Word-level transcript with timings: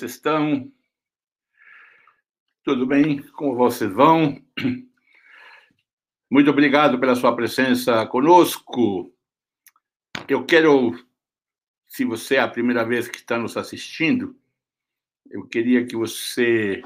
vocês 0.00 0.12
estão? 0.12 0.72
Tudo 2.64 2.86
bem? 2.86 3.20
Como 3.32 3.54
vocês 3.54 3.92
vão? 3.92 4.42
Muito 6.30 6.50
obrigado 6.50 6.98
pela 6.98 7.14
sua 7.14 7.36
presença 7.36 8.06
conosco. 8.06 9.14
Eu 10.26 10.46
quero, 10.46 10.98
se 11.86 12.06
você 12.06 12.36
é 12.36 12.40
a 12.40 12.48
primeira 12.48 12.82
vez 12.82 13.08
que 13.08 13.18
está 13.18 13.36
nos 13.36 13.58
assistindo, 13.58 14.34
eu 15.30 15.46
queria 15.46 15.84
que 15.84 15.94
você 15.94 16.82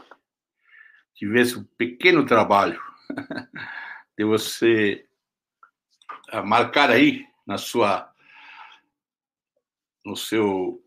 tivesse 1.14 1.56
um 1.56 1.62
pequeno 1.62 2.26
trabalho 2.26 2.82
de 4.18 4.24
você 4.24 5.06
ah, 6.30 6.42
marcar 6.42 6.90
aí 6.90 7.24
na 7.46 7.58
sua 7.58 8.12
no 10.04 10.16
seu 10.16 10.84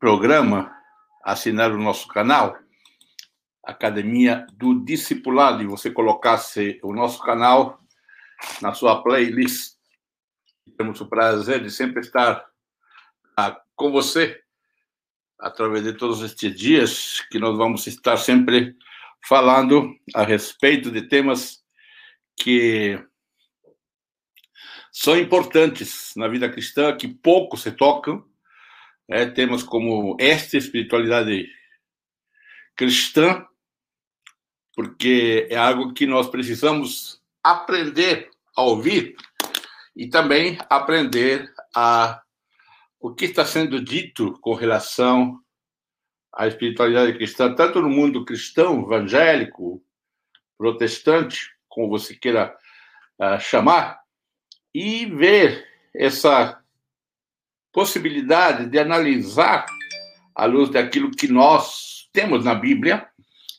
programa, 0.00 0.81
assinar 1.22 1.72
o 1.72 1.78
nosso 1.78 2.08
canal, 2.08 2.58
Academia 3.64 4.46
do 4.54 4.84
Discipulado, 4.84 5.62
e 5.62 5.66
você 5.66 5.90
colocasse 5.90 6.80
o 6.82 6.92
nosso 6.92 7.22
canal 7.22 7.80
na 8.60 8.74
sua 8.74 9.02
playlist. 9.02 9.76
Temos 10.76 11.00
o 11.00 11.06
prazer 11.06 11.62
de 11.62 11.70
sempre 11.70 12.00
estar 12.00 12.44
ah, 13.36 13.60
com 13.76 13.92
você 13.92 14.42
através 15.38 15.84
de 15.84 15.92
todos 15.92 16.22
estes 16.22 16.54
dias 16.56 17.20
que 17.30 17.38
nós 17.38 17.56
vamos 17.56 17.86
estar 17.86 18.16
sempre 18.16 18.76
falando 19.26 19.94
a 20.14 20.22
respeito 20.22 20.90
de 20.90 21.02
temas 21.02 21.62
que 22.36 22.98
são 24.92 25.16
importantes 25.16 26.12
na 26.16 26.28
vida 26.28 26.50
cristã, 26.50 26.96
que 26.96 27.08
pouco 27.08 27.56
se 27.56 27.72
tocam, 27.72 28.24
é, 29.12 29.26
temas 29.26 29.62
como 29.62 30.16
esta 30.18 30.56
espiritualidade 30.56 31.46
cristã, 32.74 33.46
porque 34.74 35.46
é 35.50 35.56
algo 35.56 35.92
que 35.92 36.06
nós 36.06 36.28
precisamos 36.28 37.22
aprender 37.44 38.30
a 38.56 38.62
ouvir 38.62 39.14
e 39.94 40.08
também 40.08 40.58
aprender 40.70 41.52
a 41.74 42.22
o 42.98 43.12
que 43.12 43.24
está 43.24 43.44
sendo 43.44 43.82
dito 43.82 44.38
com 44.40 44.54
relação 44.54 45.38
à 46.32 46.46
espiritualidade 46.46 47.12
cristã, 47.14 47.52
tanto 47.52 47.82
no 47.82 47.90
mundo 47.90 48.24
cristão, 48.24 48.80
evangélico, 48.82 49.84
protestante, 50.56 51.50
como 51.68 51.88
você 51.88 52.14
queira 52.14 52.56
uh, 53.18 53.40
chamar, 53.40 54.00
e 54.72 55.04
ver 55.04 55.66
essa 55.92 56.61
possibilidade 57.72 58.66
de 58.66 58.78
analisar 58.78 59.66
à 60.34 60.44
luz 60.44 60.70
daquilo 60.70 61.10
que 61.10 61.26
nós 61.26 62.08
temos 62.12 62.44
na 62.44 62.54
Bíblia, 62.54 63.08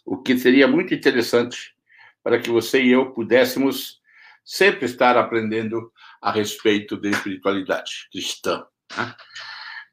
o 0.06 0.22
que 0.22 0.38
seria 0.38 0.68
muito 0.68 0.94
interessante 0.94 1.74
para 2.22 2.40
que 2.40 2.50
você 2.50 2.82
e 2.82 2.92
eu 2.92 3.12
pudéssemos 3.12 4.02
sempre 4.46 4.86
estar 4.86 5.18
aprendendo 5.18 5.92
a 6.22 6.32
respeito 6.32 6.96
da 6.98 7.10
espiritualidade 7.10 8.08
cristã. 8.12 8.66
Né? 8.96 9.16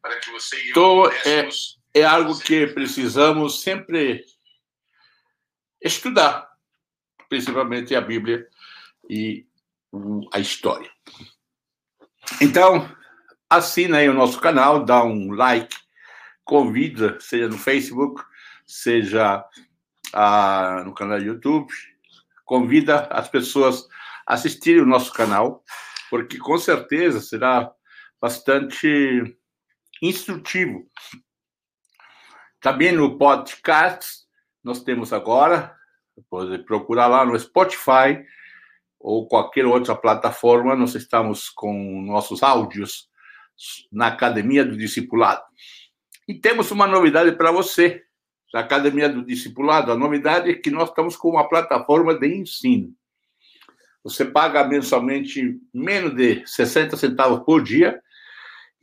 Para 0.03 0.21
que 0.21 0.31
você 0.31 0.57
e 0.57 0.67
eu 0.67 0.71
então, 0.71 1.03
pudéssemos... 1.03 1.79
é, 1.95 2.01
é 2.01 2.05
algo 2.05 2.39
que 2.39 2.67
precisamos 2.69 3.63
sempre 3.63 4.25
estudar, 5.81 6.49
principalmente 7.29 7.95
a 7.95 8.01
Bíblia 8.01 8.47
e 9.09 9.47
a 10.33 10.39
história. 10.39 10.91
Então, 12.41 12.89
assina 13.51 13.99
aí 13.99 14.09
o 14.09 14.15
nosso 14.15 14.41
canal, 14.41 14.85
dá 14.85 15.03
um 15.03 15.33
like, 15.33 15.77
convida, 16.45 17.19
seja 17.21 17.49
no 17.49 17.59
Facebook, 17.59 18.23
seja 18.65 19.45
ah, 20.15 20.85
no 20.87 20.95
canal 20.95 21.19
do 21.19 21.25
YouTube, 21.25 21.73
convida 22.45 23.09
as 23.11 23.29
pessoas 23.29 23.89
a 24.25 24.35
assistirem 24.35 24.83
o 24.83 24.87
nosso 24.87 25.13
canal, 25.13 25.65
porque 26.09 26.39
com 26.39 26.57
certeza 26.59 27.21
será 27.21 27.73
bastante 28.21 29.37
instrutivo. 30.01 30.89
Também 32.61 32.93
no 32.93 33.19
podcast, 33.19 34.21
nós 34.63 34.85
temos 34.85 35.13
agora, 35.13 35.75
pode 36.29 36.59
procurar 36.59 37.09
lá 37.09 37.25
no 37.25 37.39
Spotify 37.39 38.23
ou 38.99 39.27
qualquer 39.27 39.67
outra 39.67 39.97
plataforma, 39.97 40.77
nós 40.77 40.95
estamos 40.95 41.49
com 41.49 42.03
nossos 42.03 42.43
áudios 42.43 43.10
na 43.91 44.09
Academia 44.09 44.65
do 44.65 44.77
Discipulado. 44.77 45.43
E 46.27 46.35
temos 46.35 46.71
uma 46.71 46.87
novidade 46.87 47.33
para 47.33 47.51
você, 47.51 48.03
da 48.53 48.61
Academia 48.61 49.09
do 49.09 49.25
Discipulado. 49.25 49.93
A 49.93 49.97
novidade 49.97 50.51
é 50.51 50.55
que 50.55 50.71
nós 50.71 50.89
estamos 50.89 51.17
com 51.17 51.31
uma 51.31 51.49
plataforma 51.49 52.15
de 52.19 52.29
ensino. 52.29 52.95
Você 54.03 54.25
paga 54.25 54.67
mensalmente 54.67 55.61
menos 55.75 56.15
de 56.15 56.47
60 56.47 56.97
centavos 56.97 57.41
por 57.45 57.63
dia 57.63 58.01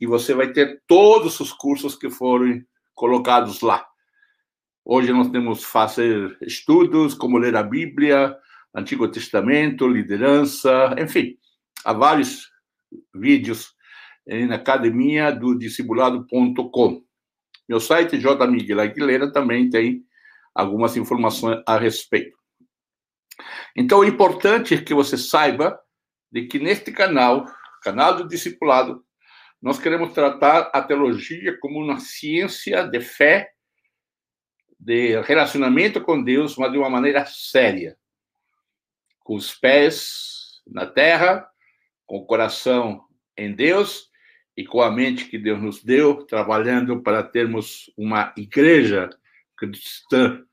e 0.00 0.06
você 0.06 0.32
vai 0.32 0.52
ter 0.52 0.80
todos 0.86 1.40
os 1.40 1.52
cursos 1.52 1.96
que 1.96 2.08
foram 2.08 2.62
colocados 2.94 3.60
lá. 3.60 3.84
Hoje 4.84 5.12
nós 5.12 5.28
temos 5.28 5.64
fazer 5.64 6.36
estudos, 6.40 7.14
como 7.14 7.36
ler 7.36 7.56
a 7.56 7.62
Bíblia, 7.62 8.36
Antigo 8.74 9.08
Testamento, 9.08 9.88
liderança, 9.88 10.94
enfim, 10.98 11.36
há 11.84 11.92
vários 11.92 12.50
vídeos 13.14 13.74
na 14.46 14.56
academia 14.56 15.32
do 15.32 15.58
discipulado.com. 15.58 17.02
Meu 17.66 17.80
site, 17.80 18.18
J. 18.18 18.46
Miguel 18.46 18.80
Aguilera, 18.80 19.32
também 19.32 19.70
tem 19.70 20.04
algumas 20.54 20.96
informações 20.96 21.62
a 21.66 21.78
respeito. 21.78 22.36
Então, 23.74 24.00
o 24.00 24.04
importante 24.04 24.74
é 24.74 24.82
que 24.82 24.92
você 24.92 25.16
saiba 25.16 25.78
de 26.30 26.46
que 26.46 26.58
neste 26.58 26.92
canal, 26.92 27.46
canal 27.82 28.16
do 28.16 28.28
discipulado, 28.28 29.02
nós 29.62 29.78
queremos 29.78 30.12
tratar 30.12 30.70
a 30.74 30.82
teologia 30.82 31.58
como 31.58 31.82
uma 31.82 31.98
ciência 31.98 32.84
de 32.84 33.00
fé, 33.00 33.50
de 34.78 35.20
relacionamento 35.22 36.00
com 36.02 36.22
Deus, 36.22 36.56
mas 36.56 36.70
de 36.70 36.78
uma 36.78 36.90
maneira 36.90 37.24
séria. 37.26 37.96
Com 39.20 39.36
os 39.36 39.54
pés 39.54 40.60
na 40.66 40.86
terra, 40.86 41.48
com 42.06 42.18
o 42.18 42.26
coração 42.26 43.04
em 43.36 43.54
Deus 43.54 44.07
e 44.58 44.64
com 44.64 44.82
a 44.82 44.90
mente 44.90 45.26
que 45.26 45.38
Deus 45.38 45.62
nos 45.62 45.84
deu, 45.84 46.24
trabalhando 46.24 47.00
para 47.00 47.22
termos 47.22 47.92
uma 47.96 48.34
igreja 48.36 49.08
cristã 49.56 50.44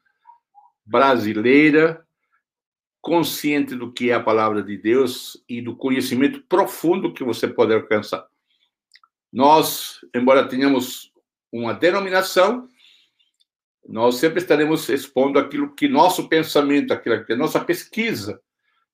brasileira 0.85 2.05
consciente 3.01 3.75
do 3.75 3.91
que 3.91 4.11
é 4.11 4.13
a 4.13 4.19
palavra 4.19 4.61
de 4.61 4.77
Deus 4.77 5.43
e 5.49 5.59
do 5.59 5.75
conhecimento 5.75 6.39
profundo 6.43 7.15
que 7.15 7.23
você 7.23 7.47
pode 7.47 7.73
alcançar. 7.73 8.27
Nós, 9.33 9.99
embora 10.13 10.47
tenhamos 10.47 11.11
uma 11.51 11.73
denominação, 11.73 12.69
nós 13.89 14.17
sempre 14.17 14.39
estaremos 14.39 14.87
expondo 14.87 15.39
aquilo 15.39 15.73
que 15.73 15.87
nosso 15.87 16.29
pensamento, 16.29 16.93
aquilo 16.93 17.25
que 17.25 17.33
a 17.33 17.37
nossa 17.37 17.59
pesquisa 17.59 18.39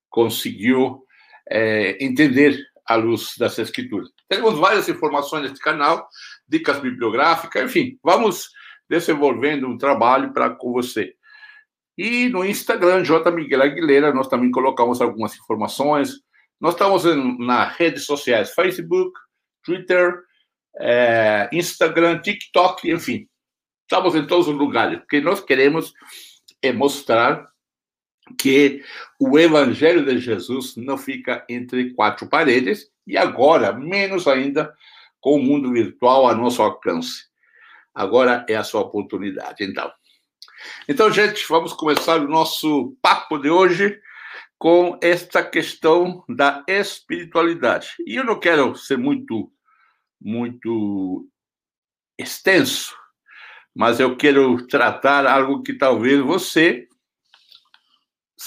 conseguiu 0.09 1.05
é, 1.49 2.01
entender 2.01 2.70
à 2.85 2.95
luz 2.95 3.33
das 3.37 3.57
escrituras. 3.59 4.09
Temos 4.27 4.57
várias 4.57 4.87
informações 4.89 5.43
neste 5.43 5.59
canal, 5.59 6.07
dicas 6.47 6.79
bibliográficas, 6.79 7.63
enfim, 7.63 7.97
vamos 8.03 8.49
desenvolvendo 8.89 9.67
um 9.67 9.77
trabalho 9.77 10.33
para 10.33 10.49
com 10.49 10.71
você. 10.73 11.13
E 11.97 12.29
no 12.29 12.45
Instagram, 12.45 13.03
J. 13.03 13.29
Miguel 13.31 13.61
Aguilera, 13.61 14.13
nós 14.13 14.27
também 14.27 14.51
colocamos 14.51 15.01
algumas 15.01 15.35
informações. 15.37 16.13
Nós 16.59 16.73
estamos 16.73 17.03
nas 17.39 17.75
redes 17.75 18.05
sociais 18.05 18.53
Facebook, 18.53 19.11
Twitter, 19.63 20.19
é, 20.79 21.49
Instagram, 21.51 22.19
TikTok, 22.21 22.89
enfim. 22.89 23.27
Estamos 23.83 24.15
em 24.15 24.25
todos 24.25 24.47
os 24.47 24.55
lugares, 24.55 24.99
porque 24.99 25.19
nós 25.19 25.41
queremos 25.41 25.93
é 26.61 26.71
mostrar 26.71 27.50
que 28.37 28.83
o 29.19 29.37
Evangelho 29.37 30.05
de 30.05 30.19
Jesus 30.19 30.75
não 30.75 30.97
fica 30.97 31.45
entre 31.49 31.93
quatro 31.93 32.27
paredes 32.27 32.89
e 33.05 33.17
agora, 33.17 33.73
menos 33.73 34.27
ainda, 34.27 34.73
com 35.19 35.35
o 35.35 35.43
mundo 35.43 35.71
virtual 35.71 36.27
a 36.27 36.35
nosso 36.35 36.61
alcance. 36.61 37.25
Agora 37.93 38.45
é 38.47 38.55
a 38.55 38.63
sua 38.63 38.81
oportunidade, 38.81 39.63
então. 39.63 39.91
Então, 40.87 41.11
gente, 41.11 41.45
vamos 41.49 41.73
começar 41.73 42.21
o 42.21 42.27
nosso 42.27 42.95
papo 43.01 43.37
de 43.37 43.49
hoje 43.49 43.99
com 44.57 44.97
esta 45.01 45.43
questão 45.43 46.23
da 46.29 46.63
espiritualidade. 46.67 47.95
E 48.05 48.15
eu 48.15 48.23
não 48.23 48.39
quero 48.39 48.75
ser 48.75 48.97
muito, 48.97 49.51
muito 50.21 51.27
extenso, 52.17 52.95
mas 53.73 53.99
eu 53.99 54.15
quero 54.15 54.65
tratar 54.67 55.25
algo 55.25 55.63
que 55.63 55.73
talvez 55.73 56.19
você 56.21 56.87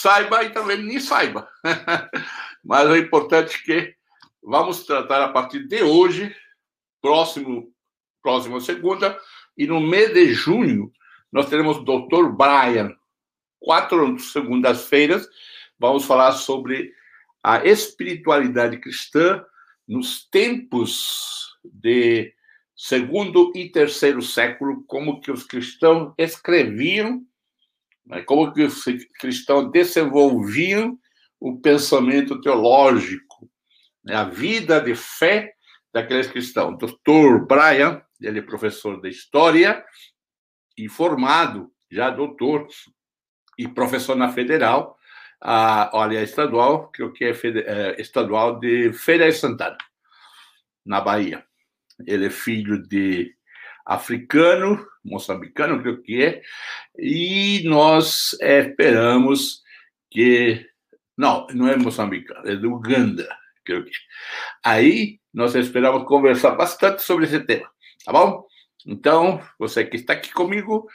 saiba 0.04 0.44
e 0.44 0.50
também 0.50 0.82
nem 0.82 1.00
saiba. 1.00 1.48
Mas 2.62 2.90
é 2.90 2.98
importante 2.98 3.62
que 3.62 3.94
vamos 4.42 4.84
tratar 4.84 5.22
a 5.22 5.30
partir 5.30 5.66
de 5.66 5.82
hoje, 5.82 6.34
próximo, 7.00 7.72
próxima 8.22 8.60
segunda, 8.60 9.18
e 9.56 9.66
no 9.66 9.80
mês 9.80 10.12
de 10.12 10.34
junho, 10.34 10.92
nós 11.32 11.48
teremos 11.48 11.78
o 11.78 11.84
Dr. 11.84 12.28
Brian. 12.28 12.94
Quatro 13.58 14.18
segundas-feiras, 14.18 15.26
vamos 15.78 16.04
falar 16.04 16.32
sobre 16.32 16.92
a 17.42 17.64
espiritualidade 17.64 18.76
cristã 18.76 19.42
nos 19.88 20.28
tempos 20.28 21.56
de 21.64 22.30
segundo 22.76 23.52
e 23.54 23.70
terceiro 23.70 24.20
século, 24.20 24.84
como 24.86 25.22
que 25.22 25.32
os 25.32 25.44
cristãos 25.44 26.12
escreviam, 26.18 27.24
né, 28.06 28.22
como 28.22 28.52
que 28.52 28.62
os 28.62 28.84
cristãos 29.18 29.70
desenvolviam 29.70 30.98
o 31.40 31.60
pensamento 31.60 32.40
teológico, 32.40 33.50
né, 34.04 34.14
a 34.14 34.24
vida 34.24 34.80
de 34.80 34.94
fé 34.94 35.54
daqueles 35.92 36.26
cristãos. 36.26 36.76
Dr. 36.78 37.46
Brian, 37.46 38.02
ele 38.20 38.40
é 38.40 38.42
professor 38.42 39.00
de 39.00 39.08
história 39.08 39.84
e 40.76 40.88
formado, 40.88 41.72
já 41.90 42.10
doutor 42.10 42.66
e 43.56 43.68
professor 43.68 44.16
na 44.16 44.32
federal, 44.32 44.98
a, 45.40 45.90
olha, 45.92 46.22
estadual, 46.22 46.90
que 46.90 47.02
o 47.02 47.12
que 47.12 47.24
é, 47.24 47.30
é 47.30 48.00
estadual 48.00 48.58
de 48.58 48.92
Feira 48.92 49.26
de 49.26 49.36
Santana, 49.36 49.76
na 50.84 51.00
Bahia. 51.00 51.44
Ele 52.06 52.26
é 52.26 52.30
filho 52.30 52.82
de 52.82 53.36
africano, 53.86 54.84
moçambicano, 55.04 55.80
creio 55.80 56.02
que 56.02 56.22
é, 56.22 56.42
e 56.98 57.62
nós 57.64 58.36
esperamos 58.40 59.62
que. 60.10 60.66
Não, 61.16 61.46
não 61.48 61.68
é 61.68 61.76
moçambicano, 61.76 62.48
é 62.48 62.56
do 62.56 62.72
Uganda, 62.72 63.28
creio 63.64 63.84
que. 63.84 63.92
Aí 64.64 65.20
nós 65.32 65.54
esperamos 65.54 66.04
conversar 66.08 66.52
bastante 66.52 67.02
sobre 67.02 67.26
esse 67.26 67.38
tema, 67.40 67.70
tá 68.04 68.12
bom? 68.12 68.44
Então, 68.86 69.40
você 69.58 69.84
que 69.84 69.96
está 69.96 70.12
aqui 70.12 70.32
comigo 70.32 70.88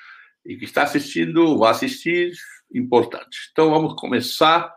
e 0.46 0.58
que 0.58 0.66
está 0.66 0.84
assistindo, 0.84 1.58
vai 1.58 1.72
assistir, 1.72 2.34
importante. 2.74 3.50
Então, 3.52 3.70
vamos 3.70 3.94
começar, 3.96 4.74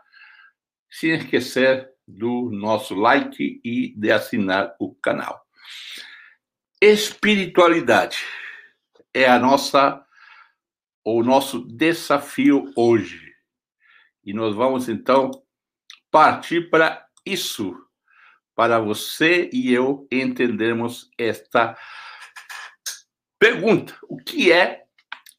sem 0.89 1.11
esquecer 1.11 1.89
do 2.07 2.49
nosso 2.51 2.95
like 2.95 3.61
e 3.63 3.93
de 3.95 4.11
assinar 4.11 4.75
o 4.79 4.95
canal. 4.95 5.41
Espiritualidade 6.81 8.17
é 9.13 9.27
a 9.27 9.37
nossa 9.37 10.03
o 11.05 11.21
nosso 11.21 11.59
desafio 11.67 12.71
hoje. 12.75 13.33
E 14.23 14.33
nós 14.33 14.55
vamos 14.55 14.87
então 14.87 15.31
partir 16.09 16.69
para 16.69 17.05
isso, 17.25 17.75
para 18.55 18.79
você 18.79 19.49
e 19.51 19.73
eu 19.73 20.07
entendermos 20.11 21.11
esta 21.17 21.77
pergunta: 23.37 23.97
o 24.07 24.17
que 24.17 24.51
é 24.51 24.83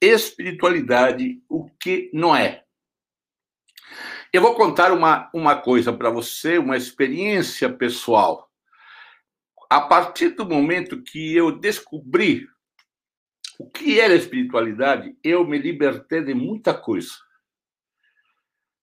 espiritualidade, 0.01 1.43
o 1.49 1.71
que 1.81 2.11
não 2.13 2.37
é? 2.37 2.63
Eu 4.33 4.43
vou 4.43 4.55
contar 4.55 4.93
uma, 4.93 5.31
uma 5.33 5.57
coisa 5.57 5.93
para 5.93 6.11
você, 6.11 6.59
uma 6.59 6.77
experiência 6.77 7.73
pessoal 7.73 8.51
a 9.71 9.81
partir 9.81 10.31
do 10.31 10.45
momento 10.45 11.03
que 11.03 11.35
eu 11.35 11.51
descobri 11.51 12.47
o 13.59 13.71
que 13.71 14.01
era 14.01 14.15
espiritualidade, 14.15 15.17
eu 15.23 15.47
me 15.47 15.59
libertei 15.59 16.23
de 16.23 16.35
muita 16.35 16.75
coisa. 16.75 17.13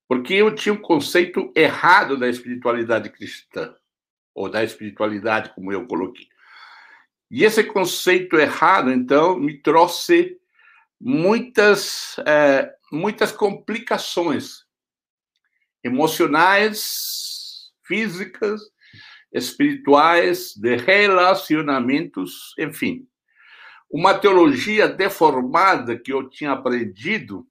Porque 0.07 0.33
eu 0.33 0.53
tinha 0.53 0.73
um 0.73 0.81
conceito 0.81 1.51
errado 1.56 2.18
da 2.18 2.27
espiritualidade 2.27 3.09
cristã, 3.09 3.75
ou 4.33 4.50
da 4.50 4.63
espiritualidade, 4.63 5.53
como 5.53 5.71
eu 5.71 5.88
coloquei. 5.88 6.27
E 7.29 7.44
esse 7.44 7.63
conceito 7.63 8.38
errado, 8.38 8.91
então, 8.91 9.39
me 9.39 9.57
trouxe 9.57 10.38
muitas, 11.00 12.17
é, 12.25 12.74
muitas 12.91 13.31
complicações 13.31 14.65
emocionais, 15.83 17.71
físicas 17.83 18.62
espirituais, 19.33 20.53
de 20.56 20.75
relacionamentos, 20.75 22.53
enfim. 22.59 23.07
Uma 23.91 24.13
teologia 24.13 24.88
deformada 24.88 25.97
que 25.97 26.13
eu 26.13 26.29
tinha 26.29 26.51
aprendido 26.51 27.45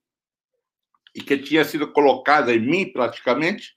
e 1.14 1.20
que 1.20 1.36
tinha 1.36 1.64
sido 1.64 1.92
colocada 1.92 2.54
em 2.54 2.60
mim 2.60 2.92
praticamente. 2.92 3.74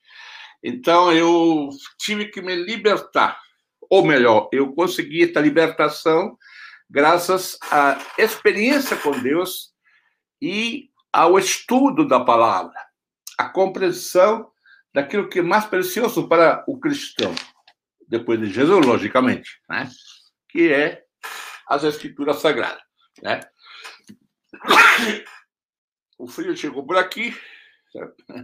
Então 0.63 1.11
eu 1.11 1.69
tive 1.97 2.27
que 2.27 2.41
me 2.41 2.55
libertar. 2.55 3.39
Ou 3.89 4.05
melhor, 4.05 4.49
eu 4.51 4.73
consegui 4.73 5.23
esta 5.23 5.41
libertação 5.41 6.37
graças 6.89 7.57
à 7.71 7.99
experiência 8.17 8.95
com 8.97 9.11
Deus 9.19 9.73
e 10.41 10.89
ao 11.11 11.37
estudo 11.37 12.07
da 12.07 12.19
palavra, 12.19 12.73
a 13.37 13.49
compreensão 13.49 14.51
daquilo 14.93 15.27
que 15.27 15.39
é 15.39 15.43
mais 15.43 15.65
precioso 15.65 16.27
para 16.27 16.63
o 16.67 16.79
cristão, 16.79 17.33
depois 18.07 18.39
de 18.39 18.49
Jesus, 18.51 18.85
logicamente, 18.85 19.59
né? 19.69 19.89
que 20.49 20.71
é 20.71 21.02
as 21.73 21.83
Escrituras 21.83 22.37
Sagradas. 22.37 22.83
Né? 23.21 23.39
O 26.17 26.27
frio 26.27 26.55
chegou 26.55 26.85
por 26.85 26.97
aqui, 26.97 27.35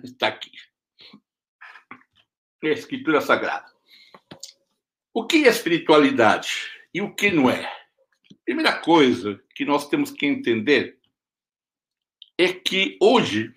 está 0.03 0.27
aqui. 0.29 0.51
Escritura 2.61 3.21
Sagrada. 3.21 3.71
O 5.13 5.25
que 5.25 5.45
é 5.45 5.49
espiritualidade 5.49 6.69
e 6.93 7.01
o 7.01 7.15
que 7.15 7.31
não 7.31 7.49
é? 7.49 7.71
Primeira 8.43 8.79
coisa 8.79 9.41
que 9.55 9.63
nós 9.63 9.87
temos 9.87 10.11
que 10.11 10.25
entender 10.25 10.99
é 12.37 12.51
que 12.51 12.97
hoje 13.01 13.53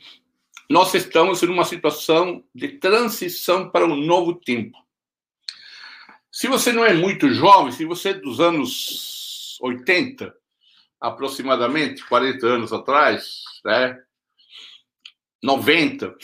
nós 0.69 0.95
estamos 0.95 1.43
em 1.43 1.49
uma 1.49 1.65
situação 1.65 2.45
de 2.55 2.69
transição 2.79 3.71
para 3.71 3.87
um 3.87 3.97
novo 3.97 4.35
tempo. 4.35 4.77
Se 6.31 6.47
você 6.49 6.73
não 6.73 6.85
é 6.85 6.95
muito 6.95 7.29
jovem, 7.33 7.73
se 7.73 7.85
você 7.85 8.11
é 8.11 8.15
dos 8.15 8.41
anos 8.41 9.22
80, 9.63 10.35
aproximadamente, 11.01 12.05
40 12.07 12.47
anos 12.47 12.73
atrás, 12.73 13.45
né? 13.65 14.03
90, 15.41 16.17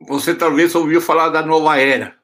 você 0.00 0.34
talvez 0.34 0.74
ouviu 0.74 1.00
falar 1.00 1.28
da 1.28 1.44
nova 1.44 1.78
era. 1.78 2.18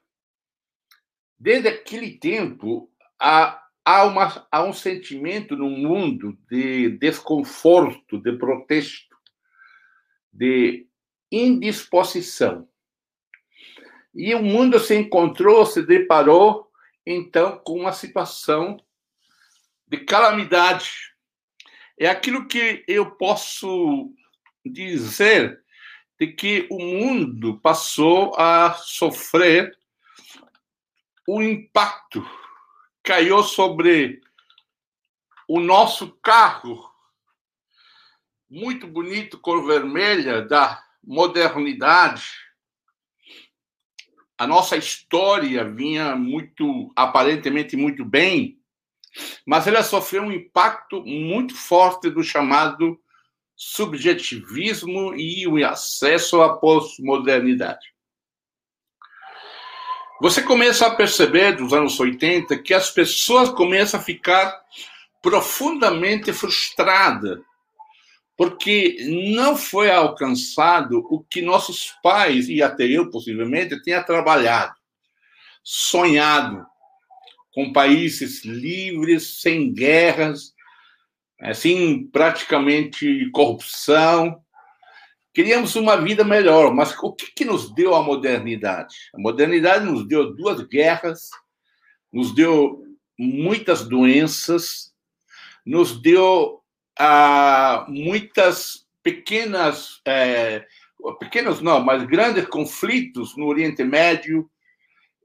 Desde 1.39 1.69
aquele 1.69 2.19
tempo, 2.19 2.91
há, 3.19 3.63
há, 3.85 4.05
uma, 4.05 4.47
há 4.51 4.65
um 4.65 4.73
sentimento 4.73 5.57
no 5.57 5.69
mundo 5.69 6.39
de 6.51 6.91
desconforto, 6.99 8.19
de 8.19 8.33
protesto, 8.37 9.17
de 10.33 10.87
indisposição. 11.31 12.69
E 14.15 14.35
o 14.35 14.43
mundo 14.43 14.79
se 14.79 14.95
encontrou, 14.95 15.65
se 15.65 15.83
deparou, 15.83 16.71
então, 17.05 17.59
com 17.65 17.81
uma 17.81 17.93
situação 17.93 18.79
de 19.93 19.99
calamidade. 19.99 21.13
É 22.01 22.09
aquilo 22.09 22.49
que 22.49 22.83
eu 22.89 23.11
posso 23.11 24.11
dizer 24.65 25.63
de 26.19 26.29
que 26.29 26.67
o 26.71 26.79
mundo 26.79 27.61
passou 27.61 28.35
a 28.41 28.73
sofrer 28.73 29.79
o 31.29 31.43
impacto, 31.43 32.27
caiu 33.03 33.43
sobre 33.43 34.23
o 35.47 35.61
nosso 35.61 36.13
carro, 36.23 36.91
muito 38.49 38.87
bonito, 38.87 39.39
cor 39.39 39.67
vermelha, 39.67 40.41
da 40.41 40.83
modernidade, 41.05 42.25
a 44.39 44.47
nossa 44.47 44.75
história 44.75 45.65
vinha 45.69 46.17
muito, 46.17 46.91
aparentemente, 46.97 47.77
muito 47.77 48.05
bem, 48.07 48.62
mas 49.47 49.67
ela 49.67 49.83
sofreu 49.83 50.23
um 50.23 50.33
impacto 50.33 51.05
muito 51.05 51.55
forte 51.55 52.11
do 52.11 52.23
chamado 52.23 52.99
subjetivismo 53.55 55.15
e 55.15 55.47
o 55.47 55.65
acesso 55.65 56.41
à 56.43 56.57
pós-modernidade. 56.57 57.93
Você 60.21 60.43
começa 60.43 60.87
a 60.87 60.95
perceber, 60.95 61.57
dos 61.57 61.73
anos 61.73 61.99
80, 61.99 62.59
que 62.59 62.73
as 62.73 62.91
pessoas 62.91 63.51
começam 63.51 63.99
a 63.99 64.03
ficar 64.03 64.61
profundamente 65.21 66.33
frustradas 66.33 67.41
porque 68.37 68.97
não 69.37 69.57
foi 69.57 69.91
alcançado 69.91 71.07
o 71.11 71.23
que 71.23 71.43
nossos 71.43 71.95
pais, 72.03 72.49
e 72.49 72.63
até 72.63 72.85
eu 72.85 73.11
possivelmente, 73.11 73.81
tinha 73.83 74.03
trabalhado, 74.03 74.75
sonhado, 75.63 76.67
com 77.53 77.73
países 77.73 78.45
livres, 78.45 79.41
sem 79.41 79.73
guerras, 79.73 80.55
assim, 81.41 82.07
praticamente 82.07 83.31
corrupção. 83.31 84.41
Queríamos 85.35 85.77
uma 85.77 85.97
vida 85.97 86.25
melhor, 86.25 86.75
mas 86.75 86.97
o 87.03 87.13
que, 87.13 87.33
que 87.33 87.45
nos 87.45 87.75
deu 87.75 87.95
a 87.95 88.03
modernidade? 88.03 88.95
A 89.15 89.21
modernidade 89.21 89.85
nos 89.85 90.07
deu 90.07 90.35
duas 90.35 90.61
guerras, 90.63 91.31
nos 92.13 92.35
deu 92.35 92.85
muitas 93.19 93.87
doenças, 93.87 94.93
nos 95.65 96.01
deu 96.01 96.63
ah, 96.99 97.87
muitas 97.89 98.87
pequenas, 99.03 100.01
é, 100.07 100.67
pequenos 101.19 101.61
não, 101.61 101.81
mas 101.81 102.05
grandes 102.05 102.47
conflitos 102.47 103.37
no 103.37 103.47
Oriente 103.47 103.83
Médio. 103.85 104.49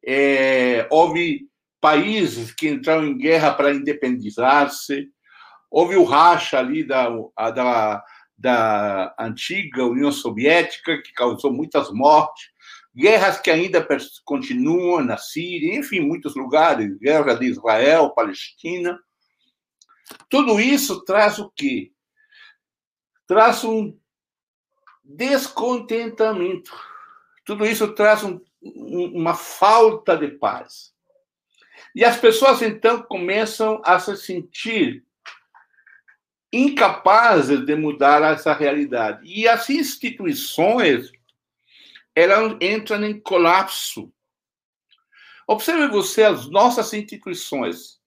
É, 0.05 0.87
houve 0.89 1.49
países 1.87 2.51
que 2.51 2.67
entraram 2.67 3.07
em 3.07 3.17
guerra 3.17 3.53
para 3.53 3.73
independizar-se. 3.73 5.09
Houve 5.71 5.95
o 5.95 6.03
racha 6.03 6.59
ali 6.59 6.85
da, 6.85 7.07
da, 7.55 8.03
da 8.37 9.15
antiga 9.17 9.85
União 9.85 10.11
Soviética, 10.11 11.01
que 11.01 11.13
causou 11.13 11.53
muitas 11.53 11.89
mortes. 11.89 12.49
Guerras 12.93 13.39
que 13.39 13.49
ainda 13.49 13.87
continuam 14.25 15.01
na 15.01 15.15
Síria, 15.17 15.77
enfim, 15.79 16.01
muitos 16.01 16.35
lugares. 16.35 16.97
Guerra 16.97 17.35
de 17.35 17.45
Israel, 17.45 18.09
Palestina. 18.09 18.99
Tudo 20.29 20.59
isso 20.59 21.05
traz 21.05 21.39
o 21.39 21.49
quê? 21.55 21.93
Traz 23.25 23.63
um 23.63 23.97
descontentamento. 25.05 26.71
Tudo 27.45 27.65
isso 27.65 27.93
traz 27.93 28.23
um, 28.23 28.41
uma 28.61 29.35
falta 29.35 30.17
de 30.17 30.27
paz. 30.27 30.96
E 31.97 32.05
as 32.05 32.15
pessoas 32.15 32.61
então 32.61 33.01
começam 33.01 33.81
a 33.83 33.97
se 33.97 34.15
sentir 34.17 35.03
incapazes 36.53 37.65
de 37.65 37.75
mudar 37.75 38.21
essa 38.21 38.53
realidade. 38.53 39.25
E 39.25 39.47
as 39.47 39.67
instituições 39.67 41.11
elas 42.13 42.55
entram 42.61 43.03
em 43.03 43.19
colapso. 43.19 44.13
Observe 45.47 45.87
você 45.87 46.21
as 46.21 46.47
nossas 46.47 46.93
instituições, 46.93 47.99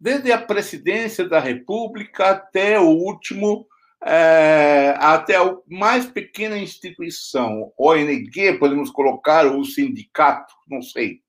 desde 0.00 0.32
a 0.32 0.42
presidência 0.42 1.28
da 1.28 1.38
República 1.38 2.30
até 2.30 2.80
o 2.80 2.88
último, 2.88 3.68
é, 4.04 4.92
até 4.98 5.36
a 5.36 5.56
mais 5.68 6.04
pequena 6.04 6.58
instituição, 6.58 7.72
ONG, 7.78 8.58
podemos 8.58 8.90
colocar, 8.90 9.46
ou 9.46 9.64
sindicato, 9.64 10.52
não 10.66 10.82
sei. 10.82 11.24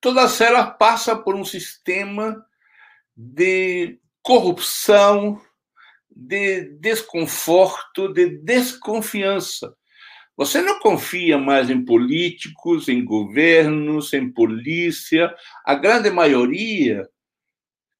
Todas 0.00 0.40
elas 0.40 0.76
passam 0.78 1.22
por 1.22 1.34
um 1.34 1.44
sistema 1.44 2.44
de 3.16 3.98
corrupção, 4.22 5.40
de 6.08 6.70
desconforto, 6.78 8.12
de 8.12 8.28
desconfiança. 8.38 9.74
Você 10.36 10.62
não 10.62 10.78
confia 10.78 11.36
mais 11.36 11.68
em 11.68 11.84
políticos, 11.84 12.88
em 12.88 13.04
governos, 13.04 14.12
em 14.12 14.30
polícia. 14.30 15.34
A 15.64 15.74
grande 15.74 16.10
maioria 16.10 17.08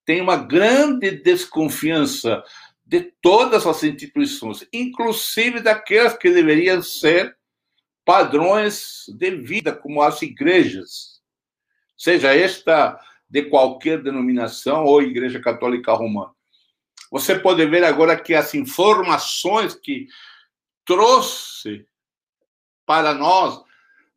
tem 0.05 0.21
uma 0.21 0.37
grande 0.37 1.11
desconfiança 1.11 2.45
de 2.87 3.13
todas 3.21 3.67
as 3.67 3.83
instituições, 3.83 4.67
inclusive 4.73 5.61
daquelas 5.61 6.17
que 6.17 6.31
deveriam 6.31 6.81
ser 6.81 7.37
padrões 8.05 9.05
de 9.09 9.33
vida, 9.33 9.75
como 9.75 10.01
as 10.01 10.23
igrejas 10.23 11.18
seja 11.99 12.35
esta 12.35 12.99
de 13.29 13.43
qualquer 13.43 14.03
denominação 14.03 14.85
ou 14.85 15.03
Igreja 15.03 15.41
Católica 15.41 15.93
Romana. 15.93 16.33
Você 17.11 17.39
pode 17.39 17.67
ver 17.67 17.85
agora 17.85 18.19
que 18.19 18.35
as 18.35 18.55
informações 18.55 19.75
que 19.75 20.07
trouxe 20.85 21.87
para 22.87 23.13
nós 23.13 23.63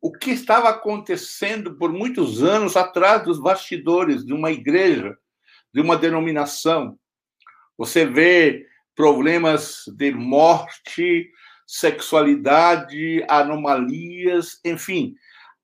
o 0.00 0.10
que 0.10 0.30
estava 0.30 0.68
acontecendo 0.68 1.76
por 1.76 1.92
muitos 1.92 2.42
anos 2.42 2.76
atrás 2.76 3.22
dos 3.24 3.38
bastidores 3.38 4.24
de 4.24 4.32
uma 4.32 4.50
igreja, 4.50 5.16
de 5.72 5.80
uma 5.80 5.96
denominação. 5.96 6.98
Você 7.78 8.04
vê 8.04 8.66
problemas 8.94 9.84
de 9.96 10.10
morte, 10.10 11.30
sexualidade, 11.66 13.24
anomalias, 13.28 14.60
enfim. 14.64 15.14